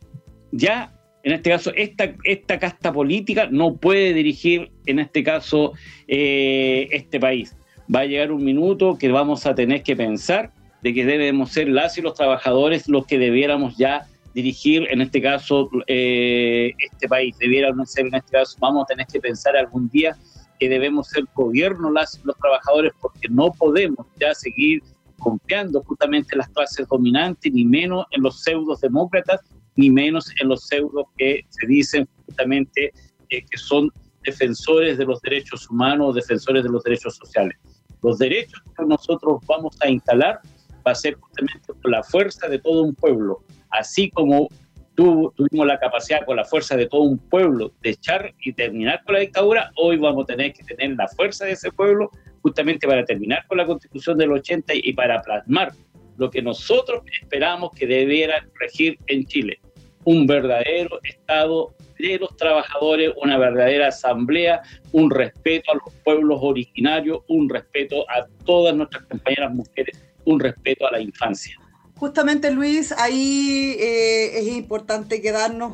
ya, 0.53 0.96
en 1.27 1.33
este 1.33 1.51
caso, 1.51 1.73
esta, 1.75 2.15
esta 2.23 2.57
casta 2.61 2.93
política 2.93 3.49
no 3.51 3.75
puede 3.75 4.15
dirigir, 4.15 4.71
en 4.87 5.01
este 5.01 5.25
caso, 5.25 5.73
eh, 6.07 6.87
este 6.93 7.19
país. 7.19 7.57
Va 7.93 8.01
a 8.01 8.07
llegar 8.07 8.31
un 8.31 8.45
minuto 8.45 8.97
que 8.97 9.11
vamos 9.11 9.45
a 9.45 9.53
tener 9.53 9.83
que 9.83 9.97
pensar 9.97 10.53
de 10.83 10.95
que 10.95 11.05
debemos 11.05 11.51
ser 11.51 11.67
las 11.67 11.99
y 11.99 12.03
los 12.03 12.15
trabajadores 12.15 12.89
los 12.89 13.07
que 13.07 13.19
debiéramos 13.19 13.77
ya 13.77 14.07
dirigir, 14.35 14.87
en 14.89 15.01
este 15.01 15.21
caso, 15.21 15.69
eh, 15.89 16.73
este 16.79 17.09
país. 17.09 17.37
Debiéramos 17.39 17.91
ser, 17.91 18.07
en 18.07 18.15
este 18.15 18.31
caso, 18.31 18.57
vamos 18.61 18.85
a 18.85 18.87
tener 18.87 19.09
que 19.09 19.19
pensar 19.19 19.57
algún 19.57 19.89
día 19.89 20.17
que 20.61 20.69
debemos 20.69 21.09
ser 21.09 21.25
gobierno 21.35 21.91
las 21.91 22.21
y 22.23 22.25
los 22.25 22.37
trabajadores 22.37 22.93
porque 23.01 23.29
no 23.29 23.51
podemos 23.51 24.07
ya 24.21 24.33
seguir 24.33 24.81
confiando 25.19 25.83
justamente 25.83 26.29
en 26.35 26.39
las 26.39 26.51
clases 26.51 26.87
dominantes, 26.87 27.53
ni 27.53 27.65
menos 27.65 28.07
en 28.13 28.23
los 28.23 28.45
pseudos 28.45 28.81
demócratas, 28.81 29.41
ni 29.77 29.91
menos 29.91 30.33
en 30.41 30.49
los 30.49 30.67
pseudos 30.67 31.07
que 31.17 31.45
se 31.49 31.67
dicen 31.67 32.09
justamente 32.27 32.93
eh, 33.31 33.45
que 33.51 33.59
son 33.59 33.91
defensores 34.25 34.99
de 34.99 35.05
los 35.05 35.21
derechos 35.23 35.71
humanos, 35.71 36.15
defensores 36.15 36.63
de 36.65 36.71
los 36.71 36.83
derechos 36.83 37.17
sociales. 37.17 37.57
Los 38.03 38.19
derechos 38.19 38.61
que 38.77 38.85
nosotros 38.85 39.41
vamos 39.47 39.77
a 39.81 39.89
instalar 39.89 40.41
va 40.87 40.93
a 40.93 40.95
ser 40.95 41.15
justamente 41.15 41.61
con 41.81 41.91
la 41.91 42.03
fuerza 42.03 42.49
de 42.49 42.59
todo 42.59 42.83
un 42.83 42.95
pueblo, 42.95 43.43
así 43.71 44.11
como 44.11 44.49
tuvimos 44.95 45.67
la 45.67 45.79
capacidad 45.79 46.25
con 46.25 46.37
la 46.37 46.45
fuerza 46.45 46.75
de 46.77 46.87
todo 46.87 47.03
un 47.03 47.19
pueblo 47.19 47.73
de 47.83 47.91
echar 47.91 48.35
y 48.41 48.53
terminar 48.55 49.03
con 49.05 49.15
la 49.15 49.21
dictadura, 49.21 49.71
hoy 49.77 49.99
vamos 49.99 50.25
a 50.25 50.27
tener 50.29 50.55
que 50.55 50.65
tener 50.65 50.97
la 50.97 51.07
fuerza 51.09 51.45
de 51.45 51.53
ese 51.53 51.71
pueblo 51.71 52.11
justamente 52.41 52.87
para 52.87 53.05
terminar 53.05 53.47
con 53.47 53.59
la 53.59 53.67
constitución 53.67 54.17
del 54.17 54.33
80 54.33 54.73
y 54.75 54.93
para 54.95 55.21
plasmar 55.21 55.73
lo 56.17 56.31
que 56.31 56.41
nosotros 56.41 57.03
esperamos 57.21 57.73
que 57.77 57.87
debiera 57.87 58.47
regir 58.59 58.99
en 59.09 59.27
Chile, 59.27 59.61
un 60.07 60.27
verdadero 60.27 60.99
Estado 61.03 61.75
de 61.99 62.19
los 62.19 62.35
trabajadores, 62.37 63.13
una 63.23 63.37
verdadera 63.37 63.89
asamblea, 63.89 64.63
un 64.93 65.11
respeto 65.11 65.73
a 65.73 65.75
los 65.75 65.95
pueblos 66.05 66.39
originarios, 66.43 67.21
un 67.29 67.49
respeto 67.49 68.09
a 68.09 68.27
todas 68.45 68.75
nuestras 68.75 69.05
compañeras 69.05 69.53
mujeres 69.53 69.99
un 70.27 70.41
respeto 70.41 70.87
a 70.87 70.93
la 70.93 71.01
infancia. 71.01 71.57
Justamente 71.97 72.51
Luis, 72.51 72.93
ahí 72.93 73.77
eh, 73.79 74.39
es 74.41 74.49
importante 74.49 75.23
quedarnos. 75.23 75.73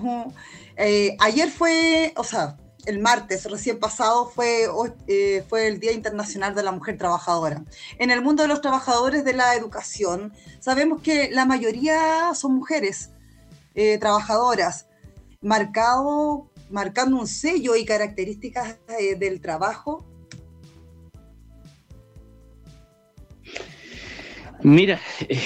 Eh, 0.76 1.16
ayer 1.18 1.49
fue, 1.49 2.12
o 2.16 2.22
sea, 2.22 2.57
el 2.87 3.01
martes 3.01 3.51
recién 3.51 3.80
pasado 3.80 4.28
fue, 4.28 4.66
eh, 5.09 5.45
fue 5.49 5.66
el 5.66 5.80
Día 5.80 5.93
Internacional 5.93 6.55
de 6.55 6.62
la 6.62 6.70
Mujer 6.70 6.97
Trabajadora. 6.97 7.64
En 7.99 8.11
el 8.11 8.22
mundo 8.22 8.43
de 8.43 8.49
los 8.49 8.61
trabajadores 8.61 9.24
de 9.24 9.33
la 9.33 9.55
educación, 9.57 10.33
sabemos 10.61 11.03
que 11.03 11.30
la 11.30 11.45
mayoría 11.45 12.33
son 12.35 12.55
mujeres 12.55 13.11
trabajadoras, 14.00 14.86
marcado, 15.40 16.50
marcando 16.70 17.18
un 17.18 17.26
sello 17.26 17.76
y 17.76 17.84
características 17.84 18.78
del 19.18 19.40
trabajo 19.40 20.06
Mira, 24.62 25.00
eh, 25.28 25.38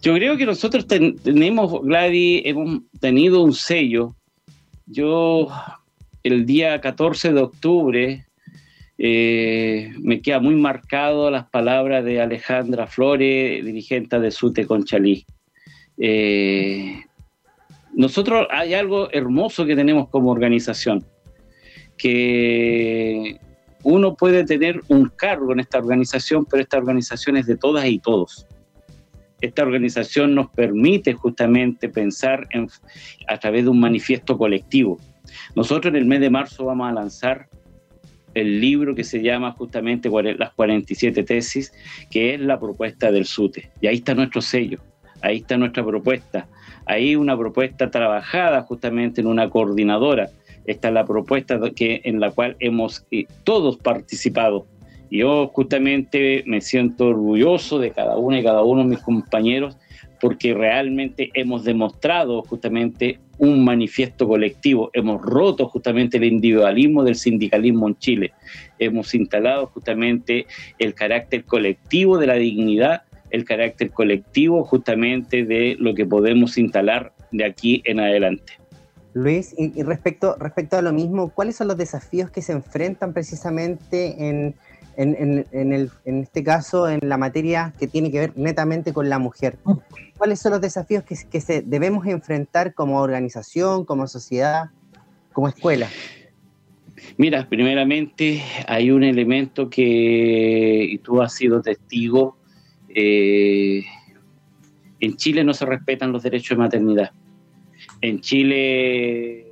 yo 0.00 0.14
creo 0.14 0.38
que 0.38 0.46
nosotros 0.46 0.86
tenemos, 0.86 1.82
Gladys, 1.82 2.42
hemos 2.46 2.80
tenido 3.00 3.42
un 3.42 3.52
sello. 3.52 4.14
Yo, 4.86 5.48
el 6.22 6.46
día 6.46 6.80
14 6.80 7.34
de 7.34 7.40
octubre, 7.42 8.26
eh, 8.96 9.92
me 10.00 10.22
queda 10.22 10.40
muy 10.40 10.54
marcado 10.54 11.30
las 11.30 11.50
palabras 11.50 12.02
de 12.02 12.22
Alejandra 12.22 12.86
Flores, 12.86 13.62
dirigente 13.62 14.18
de 14.18 14.30
Sute 14.30 14.66
Conchalí. 14.66 15.26
Eh, 16.00 17.02
nosotros 17.94 18.46
hay 18.50 18.74
algo 18.74 19.10
hermoso 19.12 19.66
que 19.66 19.74
tenemos 19.74 20.08
como 20.08 20.30
organización, 20.30 21.04
que 21.96 23.38
uno 23.82 24.14
puede 24.14 24.44
tener 24.44 24.80
un 24.88 25.08
cargo 25.08 25.52
en 25.52 25.60
esta 25.60 25.78
organización, 25.78 26.44
pero 26.44 26.62
esta 26.62 26.78
organización 26.78 27.36
es 27.36 27.46
de 27.46 27.56
todas 27.56 27.86
y 27.86 27.98
todos. 27.98 28.46
Esta 29.40 29.62
organización 29.62 30.34
nos 30.34 30.50
permite 30.50 31.12
justamente 31.14 31.88
pensar 31.88 32.46
en, 32.50 32.68
a 33.28 33.38
través 33.38 33.64
de 33.64 33.70
un 33.70 33.80
manifiesto 33.80 34.36
colectivo. 34.36 34.98
Nosotros 35.54 35.92
en 35.92 35.96
el 35.96 36.06
mes 36.06 36.20
de 36.20 36.30
marzo 36.30 36.64
vamos 36.64 36.88
a 36.88 36.92
lanzar 36.92 37.48
el 38.34 38.60
libro 38.60 38.94
que 38.94 39.04
se 39.04 39.22
llama 39.22 39.52
justamente 39.52 40.10
Las 40.38 40.52
47 40.54 41.22
tesis, 41.22 41.72
que 42.10 42.34
es 42.34 42.40
la 42.40 42.58
propuesta 42.58 43.10
del 43.10 43.26
SUTE. 43.26 43.70
Y 43.80 43.86
ahí 43.86 43.96
está 43.96 44.14
nuestro 44.14 44.40
sello, 44.40 44.80
ahí 45.22 45.38
está 45.38 45.56
nuestra 45.56 45.84
propuesta. 45.84 46.46
Ahí 46.86 47.16
una 47.16 47.36
propuesta 47.36 47.90
trabajada 47.90 48.62
justamente 48.62 49.20
en 49.20 49.26
una 49.26 49.50
coordinadora. 49.50 50.30
Esta 50.64 50.88
es 50.88 50.94
la 50.94 51.04
propuesta 51.04 51.58
que, 51.74 52.00
en 52.04 52.20
la 52.20 52.30
cual 52.30 52.56
hemos 52.60 53.06
eh, 53.10 53.26
todos 53.44 53.76
participado. 53.76 54.66
Yo 55.10 55.48
justamente 55.48 56.42
me 56.46 56.60
siento 56.60 57.06
orgulloso 57.06 57.78
de 57.78 57.90
cada 57.90 58.16
uno 58.16 58.38
y 58.38 58.42
cada 58.42 58.62
uno 58.62 58.82
de 58.82 58.88
mis 58.88 59.00
compañeros 59.00 59.78
porque 60.20 60.52
realmente 60.54 61.30
hemos 61.34 61.64
demostrado 61.64 62.42
justamente 62.42 63.20
un 63.38 63.64
manifiesto 63.64 64.26
colectivo, 64.26 64.90
hemos 64.92 65.22
roto 65.22 65.68
justamente 65.68 66.16
el 66.16 66.24
individualismo 66.24 67.04
del 67.04 67.14
sindicalismo 67.14 67.88
en 67.88 67.98
Chile, 67.98 68.32
hemos 68.80 69.14
instalado 69.14 69.66
justamente 69.66 70.46
el 70.78 70.94
carácter 70.94 71.44
colectivo 71.44 72.18
de 72.18 72.26
la 72.26 72.34
dignidad 72.34 73.02
el 73.30 73.44
carácter 73.44 73.90
colectivo 73.90 74.64
justamente 74.64 75.44
de 75.44 75.76
lo 75.78 75.94
que 75.94 76.06
podemos 76.06 76.58
instalar 76.58 77.12
de 77.32 77.44
aquí 77.44 77.82
en 77.84 78.00
adelante. 78.00 78.54
Luis, 79.14 79.54
y, 79.58 79.82
respecto, 79.82 80.36
respecto 80.38 80.76
a 80.76 80.82
lo 80.82 80.92
mismo, 80.92 81.30
¿cuáles 81.30 81.56
son 81.56 81.68
los 81.68 81.76
desafíos 81.76 82.30
que 82.30 82.42
se 82.42 82.52
enfrentan 82.52 83.12
precisamente 83.12 84.28
en, 84.28 84.54
en, 84.96 86.22
este 86.22 86.44
caso 86.44 86.88
en 86.88 87.00
la 87.02 87.16
materia 87.16 87.72
que 87.78 87.86
tiene 87.86 88.10
que 88.10 88.18
ver 88.20 88.32
netamente 88.36 88.92
con 88.92 89.08
la 89.08 89.18
mujer? 89.18 89.58
¿Cuáles 90.16 90.40
son 90.40 90.52
los 90.52 90.60
desafíos 90.60 91.04
que, 91.04 91.16
que 91.30 91.40
se 91.40 91.62
debemos 91.62 92.06
enfrentar 92.06 92.74
como 92.74 93.00
organización, 93.00 93.84
como 93.84 94.06
sociedad, 94.06 94.70
como 95.32 95.48
escuela? 95.48 95.88
Mira, 97.16 97.48
primeramente 97.48 98.42
hay 98.66 98.90
un 98.90 99.04
elemento 99.04 99.70
que 99.70 100.86
y 100.90 100.98
tú 100.98 101.22
has 101.22 101.32
sido 101.32 101.62
testigo 101.62 102.37
eh, 102.94 103.84
en 105.00 105.16
Chile 105.16 105.44
no 105.44 105.54
se 105.54 105.66
respetan 105.66 106.12
los 106.12 106.22
derechos 106.22 106.50
de 106.50 106.56
maternidad. 106.56 107.10
En 108.00 108.20
Chile, 108.20 109.46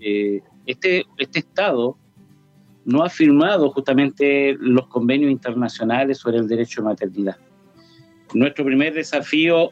eh, 0.00 0.40
este, 0.66 1.04
este 1.18 1.38
Estado 1.40 1.96
no 2.84 3.02
ha 3.02 3.08
firmado 3.08 3.70
justamente 3.70 4.56
los 4.58 4.88
convenios 4.88 5.30
internacionales 5.30 6.18
sobre 6.18 6.38
el 6.38 6.48
derecho 6.48 6.82
de 6.82 6.88
maternidad. 6.88 7.36
Nuestro 8.34 8.64
primer 8.64 8.94
desafío 8.94 9.70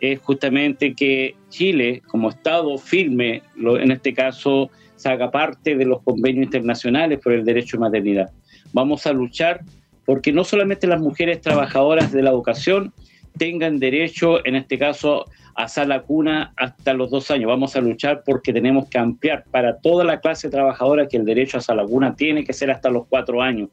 es 0.00 0.20
justamente 0.20 0.94
que 0.94 1.34
Chile, 1.48 2.02
como 2.06 2.30
Estado 2.30 2.76
firme, 2.78 3.42
en 3.56 3.90
este 3.90 4.12
caso, 4.12 4.70
se 4.96 5.08
haga 5.08 5.30
parte 5.30 5.76
de 5.76 5.84
los 5.84 6.02
convenios 6.02 6.44
internacionales 6.44 7.20
por 7.22 7.32
el 7.32 7.44
derecho 7.44 7.76
de 7.76 7.80
maternidad. 7.80 8.30
Vamos 8.72 9.06
a 9.06 9.12
luchar 9.12 9.60
porque 10.04 10.32
no 10.32 10.44
solamente 10.44 10.86
las 10.86 11.00
mujeres 11.00 11.40
trabajadoras 11.40 12.12
de 12.12 12.22
la 12.22 12.30
educación 12.30 12.92
tengan 13.38 13.78
derecho, 13.78 14.44
en 14.46 14.56
este 14.56 14.78
caso, 14.78 15.26
a 15.56 15.68
sala 15.68 16.02
cuna 16.02 16.52
hasta 16.56 16.94
los 16.94 17.10
dos 17.10 17.30
años. 17.30 17.48
Vamos 17.48 17.76
a 17.76 17.80
luchar 17.80 18.22
porque 18.24 18.52
tenemos 18.52 18.88
que 18.88 18.98
ampliar 18.98 19.44
para 19.50 19.78
toda 19.78 20.04
la 20.04 20.20
clase 20.20 20.50
trabajadora 20.50 21.08
que 21.08 21.16
el 21.16 21.24
derecho 21.24 21.58
a 21.58 21.60
sala 21.60 21.84
cuna 21.84 22.14
tiene 22.16 22.44
que 22.44 22.52
ser 22.52 22.70
hasta 22.70 22.90
los 22.90 23.06
cuatro 23.06 23.42
años, 23.42 23.70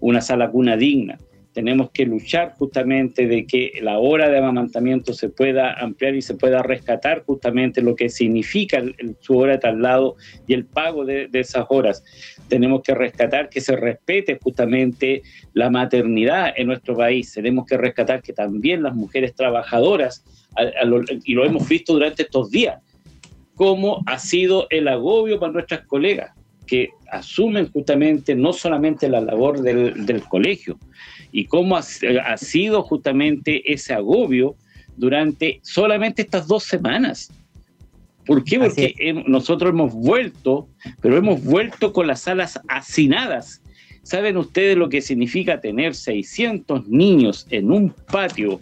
una 0.00 0.20
sala 0.20 0.50
cuna 0.50 0.76
digna 0.76 1.18
tenemos 1.52 1.90
que 1.90 2.06
luchar 2.06 2.54
justamente 2.56 3.26
de 3.26 3.46
que 3.46 3.72
la 3.82 3.98
hora 3.98 4.28
de 4.28 4.38
amamantamiento 4.38 5.12
se 5.12 5.28
pueda 5.28 5.72
ampliar 5.72 6.14
y 6.14 6.22
se 6.22 6.34
pueda 6.34 6.62
rescatar 6.62 7.24
justamente 7.24 7.82
lo 7.82 7.96
que 7.96 8.08
significa 8.08 8.82
su 9.20 9.36
hora 9.36 9.52
de 9.52 9.58
traslado 9.58 10.16
y 10.46 10.54
el 10.54 10.64
pago 10.64 11.04
de, 11.04 11.28
esas 11.32 11.66
horas. 11.68 12.04
Tenemos 12.48 12.82
que 12.82 12.94
rescatar 12.94 13.48
que 13.48 13.60
se 13.60 13.76
respete 13.76 14.38
justamente 14.40 15.22
la 15.52 15.70
maternidad 15.70 16.52
en 16.56 16.68
nuestro 16.68 16.96
país. 16.96 17.32
Tenemos 17.32 17.66
que 17.66 17.76
rescatar 17.76 18.22
que 18.22 18.32
también 18.32 18.82
las 18.82 18.94
mujeres 18.94 19.34
trabajadoras, 19.34 20.24
y 21.24 21.34
lo 21.34 21.44
hemos 21.44 21.68
visto 21.68 21.94
durante 21.94 22.22
estos 22.22 22.50
días, 22.50 22.80
cómo 23.54 24.02
ha 24.06 24.18
sido 24.18 24.66
el 24.70 24.88
agobio 24.88 25.40
para 25.40 25.52
nuestras 25.52 25.86
colegas 25.86 26.32
que 26.66 26.90
asumen 27.10 27.68
justamente 27.72 28.36
no 28.36 28.52
solamente 28.52 29.08
la 29.08 29.20
labor 29.20 29.60
del 29.60 30.22
colegio, 30.28 30.78
y 31.32 31.46
cómo 31.46 31.76
ha, 31.76 31.82
sido 32.36 32.82
justamente 32.82 33.72
ese 33.72 33.94
agobio 33.94 34.56
durante 34.96 35.60
solamente 35.62 36.22
estas 36.22 36.46
dos 36.46 36.64
semanas. 36.64 37.32
¿Por 38.26 38.44
qué? 38.44 38.58
Porque 38.58 39.24
nosotros 39.26 39.70
hemos 39.70 39.94
vuelto, 39.94 40.68
pero 41.00 41.16
hemos 41.16 41.42
vuelto 41.42 41.92
con 41.92 42.06
las 42.06 42.20
salas 42.20 42.60
hacinadas. 42.68 43.62
¿Saben 44.02 44.36
ustedes 44.36 44.76
lo 44.76 44.88
que 44.88 45.00
significa 45.00 45.60
tener 45.60 45.94
600 45.94 46.88
niños 46.88 47.46
en 47.50 47.70
un 47.70 47.90
patio 47.90 48.58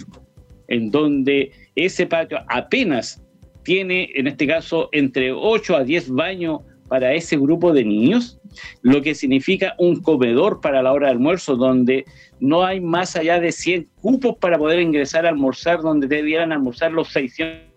en 0.69 0.91
donde 0.91 1.53
ese 1.75 2.07
patio 2.07 2.39
apenas 2.49 3.23
tiene, 3.63 4.11
en 4.15 4.27
este 4.27 4.47
caso, 4.47 4.89
entre 4.93 5.33
8 5.33 5.77
a 5.77 5.85
10 5.85 6.11
baños 6.11 6.61
para 6.89 7.13
ese 7.15 7.37
grupo 7.37 7.73
de 7.73 7.85
niños? 7.85 8.38
Lo 8.83 9.03
que 9.03 9.15
significa 9.15 9.75
un 9.79 10.01
comedor 10.01 10.61
para 10.61 10.83
la 10.83 10.93
hora 10.93 11.07
de 11.07 11.13
almuerzo 11.13 11.57
donde 11.57 12.05
no 12.41 12.65
hay 12.65 12.81
más 12.81 13.17
allá 13.17 13.41
de 13.41 13.53
100 13.53 13.89
cupos 14.01 14.37
para 14.37 14.59
poder 14.59 14.81
ingresar 14.81 15.27
a 15.27 15.31
almorzar 15.31 15.81
donde 15.81 16.07
debieran 16.07 16.53
almorzar 16.53 16.93
los 16.93 17.09
600. 17.09 17.69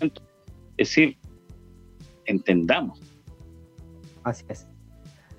Es 0.00 0.10
decir, 0.76 1.16
entendamos. 2.26 3.00
Así 4.22 4.44
es. 4.48 4.66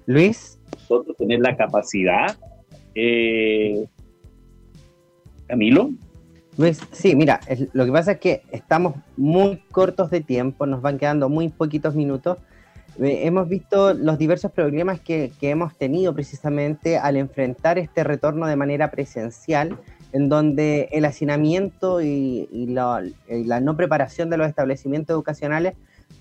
Luis. 0.05 0.59
Nosotros 0.71 1.17
tener 1.17 1.39
la 1.39 1.55
capacidad. 1.55 2.37
Eh, 2.95 3.85
Camilo. 5.47 5.91
Luis, 6.57 6.81
sí, 6.91 7.15
mira, 7.15 7.39
lo 7.71 7.85
que 7.85 7.91
pasa 7.91 8.13
es 8.13 8.19
que 8.19 8.41
estamos 8.51 8.95
muy 9.15 9.63
cortos 9.71 10.11
de 10.11 10.19
tiempo, 10.19 10.65
nos 10.65 10.81
van 10.81 10.97
quedando 10.97 11.29
muy 11.29 11.47
poquitos 11.47 11.95
minutos 11.95 12.37
hemos 13.01 13.47
visto 13.47 13.93
los 13.93 14.17
diversos 14.17 14.51
problemas 14.51 14.99
que, 14.99 15.31
hemos 15.41 15.75
tenido 15.77 16.13
precisamente 16.13 16.97
al 16.97 17.17
enfrentar 17.17 17.77
este 17.77 18.03
retorno 18.03 18.47
de 18.47 18.55
manera 18.55 18.91
presencial, 18.91 19.77
en 20.11 20.29
donde 20.29 20.89
el 20.91 21.05
hacinamiento 21.05 22.01
y, 22.01 22.47
la, 22.67 23.01
no 23.61 23.77
preparación 23.77 24.29
de 24.29 24.37
los 24.37 24.47
establecimientos 24.47 25.13
educacionales 25.13 25.73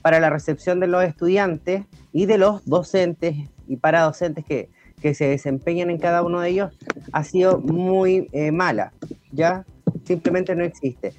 para 0.02 0.20
la 0.20 0.30
recepción 0.30 0.80
de 0.80 0.86
los 0.86 1.04
estudiantes 1.04 1.84
y 2.12 2.26
de 2.26 2.38
los 2.38 2.64
docentes 2.64 3.36
y 3.66 3.76
paradocentes 3.76 4.44
que, 4.44 4.68
que 5.00 5.14
se 5.14 5.28
desempeñan 5.28 5.90
en 5.90 5.98
cada 5.98 6.22
uno 6.22 6.40
de 6.40 6.50
ellos 6.50 6.78
ha 7.12 7.24
sido 7.24 7.58
muy 7.58 8.28
eh, 8.32 8.52
mala, 8.52 8.92
¿ya? 9.32 9.64
Simplemente 10.04 10.54
no 10.54 10.64
existe. 10.64 11.14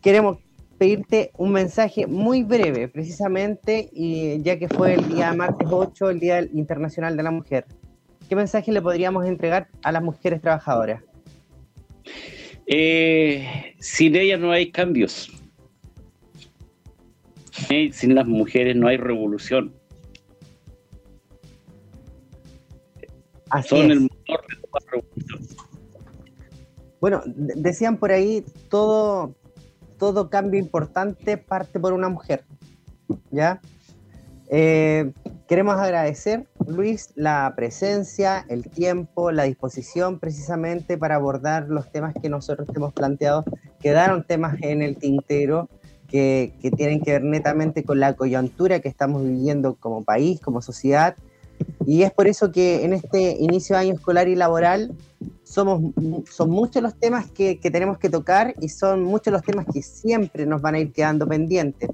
Queremos, 0.00 0.38
pedirte 0.78 1.30
un 1.36 1.52
mensaje 1.52 2.06
muy 2.06 2.42
breve, 2.42 2.88
precisamente, 2.88 3.88
y 3.92 4.42
ya 4.42 4.58
que 4.58 4.68
fue 4.68 4.94
el 4.94 5.08
día 5.08 5.32
martes 5.32 5.68
8, 5.70 6.10
el 6.10 6.20
Día 6.20 6.42
Internacional 6.42 7.16
de 7.16 7.22
la 7.22 7.30
Mujer. 7.30 7.66
¿Qué 8.28 8.36
mensaje 8.36 8.72
le 8.72 8.82
podríamos 8.82 9.24
entregar 9.26 9.68
a 9.82 9.92
las 9.92 10.02
mujeres 10.02 10.40
trabajadoras? 10.40 11.02
Eh, 12.66 13.74
sin 13.78 14.16
ellas 14.16 14.40
no 14.40 14.50
hay 14.50 14.70
cambios. 14.70 15.30
Sin 17.92 18.14
las 18.14 18.26
mujeres 18.26 18.76
no 18.76 18.88
hay 18.88 18.96
revolución. 18.96 19.72
Son 23.64 23.90
el 23.90 24.00
motor 24.00 24.44
de 24.48 24.56
toda 24.56 24.90
revolución. 24.90 25.66
Bueno, 27.00 27.22
decían 27.26 27.98
por 27.98 28.10
ahí 28.10 28.44
todo, 28.68 29.34
todo 29.98 30.30
cambio 30.30 30.60
importante 30.60 31.36
parte 31.36 31.80
por 31.80 31.92
una 31.92 32.08
mujer. 32.08 32.44
¿Ya? 33.30 33.60
Eh, 34.48 35.12
queremos 35.48 35.76
agradecer, 35.76 36.46
Luis, 36.66 37.10
la 37.16 37.52
presencia, 37.56 38.44
el 38.48 38.68
tiempo, 38.68 39.32
la 39.32 39.44
disposición 39.44 40.18
precisamente 40.20 40.96
para 40.96 41.16
abordar 41.16 41.68
los 41.68 41.90
temas 41.90 42.14
que 42.20 42.28
nosotros 42.28 42.68
hemos 42.74 42.92
planteado. 42.92 43.44
Quedaron 43.80 44.24
temas 44.24 44.56
en 44.62 44.82
el 44.82 44.96
tintero 44.96 45.68
que, 46.08 46.54
que 46.60 46.70
tienen 46.70 47.00
que 47.00 47.12
ver 47.12 47.24
netamente 47.24 47.84
con 47.84 47.98
la 47.98 48.14
coyuntura 48.14 48.80
que 48.80 48.88
estamos 48.88 49.24
viviendo 49.24 49.74
como 49.74 50.04
país, 50.04 50.40
como 50.40 50.62
sociedad. 50.62 51.16
Y 51.86 52.02
es 52.02 52.12
por 52.12 52.26
eso 52.26 52.50
que 52.50 52.84
en 52.84 52.92
este 52.92 53.36
inicio 53.38 53.76
de 53.76 53.82
año 53.82 53.94
escolar 53.94 54.26
y 54.26 54.34
laboral 54.34 54.96
somos, 55.44 55.94
son 56.28 56.50
muchos 56.50 56.82
los 56.82 56.98
temas 56.98 57.30
que, 57.30 57.60
tenemos 57.62 57.98
que 57.98 58.10
tocar 58.10 58.54
y 58.60 58.68
son 58.68 59.04
muchos 59.04 59.32
los 59.32 59.42
temas 59.42 59.66
que 59.72 59.82
siempre 59.82 60.46
nos 60.46 60.60
van 60.60 60.74
a 60.74 60.80
ir 60.80 60.92
quedando 60.92 61.28
pendientes. 61.28 61.88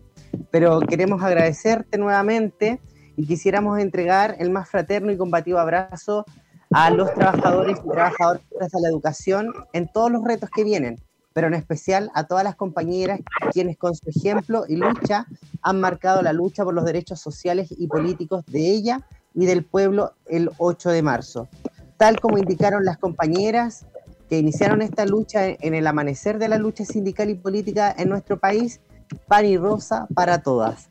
pero 0.51 0.81
queremos 0.81 1.23
agradecerte 1.23 1.99
nuevamente 1.99 2.81
y 3.17 3.27
quisiéramos 3.27 3.79
entregar 3.79 4.37
el 4.39 4.49
más 4.49 4.71
fraterno 4.71 5.13
y 5.13 5.19
combativo 5.19 5.59
abrazo 5.59 6.25
a 6.71 6.89
los 6.89 7.13
trabajadores 7.13 7.79
y 7.79 7.89
trabajadoras 7.91 8.43
de 8.51 8.81
la 8.81 8.89
educación 8.89 9.53
en 9.75 9.93
todos 9.93 10.11
los 10.11 10.25
retos 10.25 10.49
que 10.49 10.65
vienen, 10.65 10.99
pero 11.35 11.49
en 11.49 11.55
especial 11.55 12.11
a 12.15 12.25
todas 12.25 12.45
las 12.45 12.57
compañeras 12.57 13.21
quienes 13.53 13.77
con 13.77 13.95
su 13.95 14.09
ejemplo 14.09 14.65
y 14.67 14.77
lucha 14.77 15.27
han 15.61 15.81
marcado 15.81 16.23
la 16.23 16.33
lucha 16.33 16.65
por 16.65 16.73
los 16.73 16.87
derechos 16.87 17.21
sociales 17.21 17.75
y 17.77 17.89
políticos 17.89 18.43
de 18.47 18.71
ella 18.71 19.07
y 19.35 19.47
del 19.47 19.65
pueblo 19.65 20.15
el 20.27 20.51
8 20.59 20.91
de 20.91 21.03
marzo. 21.03 21.49
Tal 21.97 22.21
como 22.21 22.39
indicaron 22.39 22.85
las 22.85 22.99
compañeras 22.99 23.87
que 24.29 24.39
iniciaron 24.39 24.83
esta 24.83 25.05
lucha 25.07 25.47
en 25.47 25.75
el 25.75 25.87
amanecer 25.87 26.39
de 26.39 26.49
la 26.49 26.59
lucha 26.59 26.85
sindical 26.85 27.31
y 27.31 27.35
política 27.35 27.95
en 27.97 28.09
nuestro 28.09 28.39
país, 28.39 28.81
pan 29.29 29.47
y 29.47 29.57
rosa 29.59 30.07
para 30.15 30.43
todas 30.43 30.89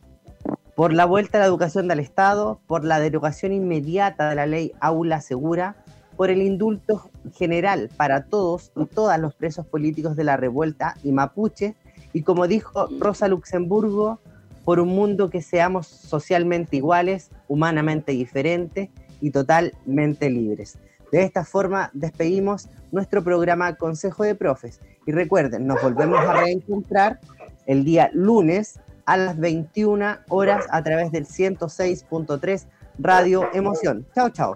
por 0.75 0.93
la 0.93 1.05
vuelta 1.05 1.37
a 1.37 1.41
la 1.41 1.47
educación 1.47 1.87
del 1.87 1.99
Estado, 1.99 2.59
por 2.65 2.83
la 2.83 2.99
derogación 2.99 3.51
inmediata 3.51 4.29
de 4.29 4.35
la 4.35 4.45
ley 4.45 4.71
Aula 4.79 5.21
Segura, 5.21 5.75
por 6.17 6.29
el 6.29 6.41
indulto 6.41 7.09
general 7.35 7.89
para 7.97 8.25
todos 8.25 8.71
y 8.75 8.85
todas 8.85 9.19
los 9.19 9.35
presos 9.35 9.65
políticos 9.67 10.15
de 10.15 10.23
la 10.23 10.37
revuelta 10.37 10.95
y 11.03 11.11
mapuche, 11.11 11.75
y 12.13 12.23
como 12.23 12.47
dijo 12.47 12.87
Rosa 12.99 13.27
Luxemburgo, 13.27 14.19
por 14.65 14.79
un 14.79 14.89
mundo 14.89 15.29
que 15.29 15.41
seamos 15.41 15.87
socialmente 15.87 16.77
iguales, 16.77 17.31
humanamente 17.47 18.11
diferentes 18.11 18.89
y 19.19 19.31
totalmente 19.31 20.29
libres. 20.29 20.77
De 21.11 21.23
esta 21.23 21.43
forma 21.43 21.89
despedimos 21.93 22.69
nuestro 22.91 23.23
programa 23.23 23.75
Consejo 23.75 24.23
de 24.23 24.35
Profes. 24.35 24.79
Y 25.05 25.11
recuerden, 25.11 25.67
nos 25.67 25.81
volvemos 25.81 26.19
a 26.19 26.33
reencontrar 26.33 27.19
el 27.65 27.83
día 27.83 28.09
lunes 28.13 28.79
a 29.05 29.17
las 29.17 29.37
21 29.37 30.19
horas 30.29 30.65
a 30.69 30.81
través 30.83 31.11
del 31.11 31.25
106.3 31.25 32.65
Radio 32.99 33.49
Emoción. 33.53 34.05
Chao, 34.13 34.29
chao. 34.29 34.55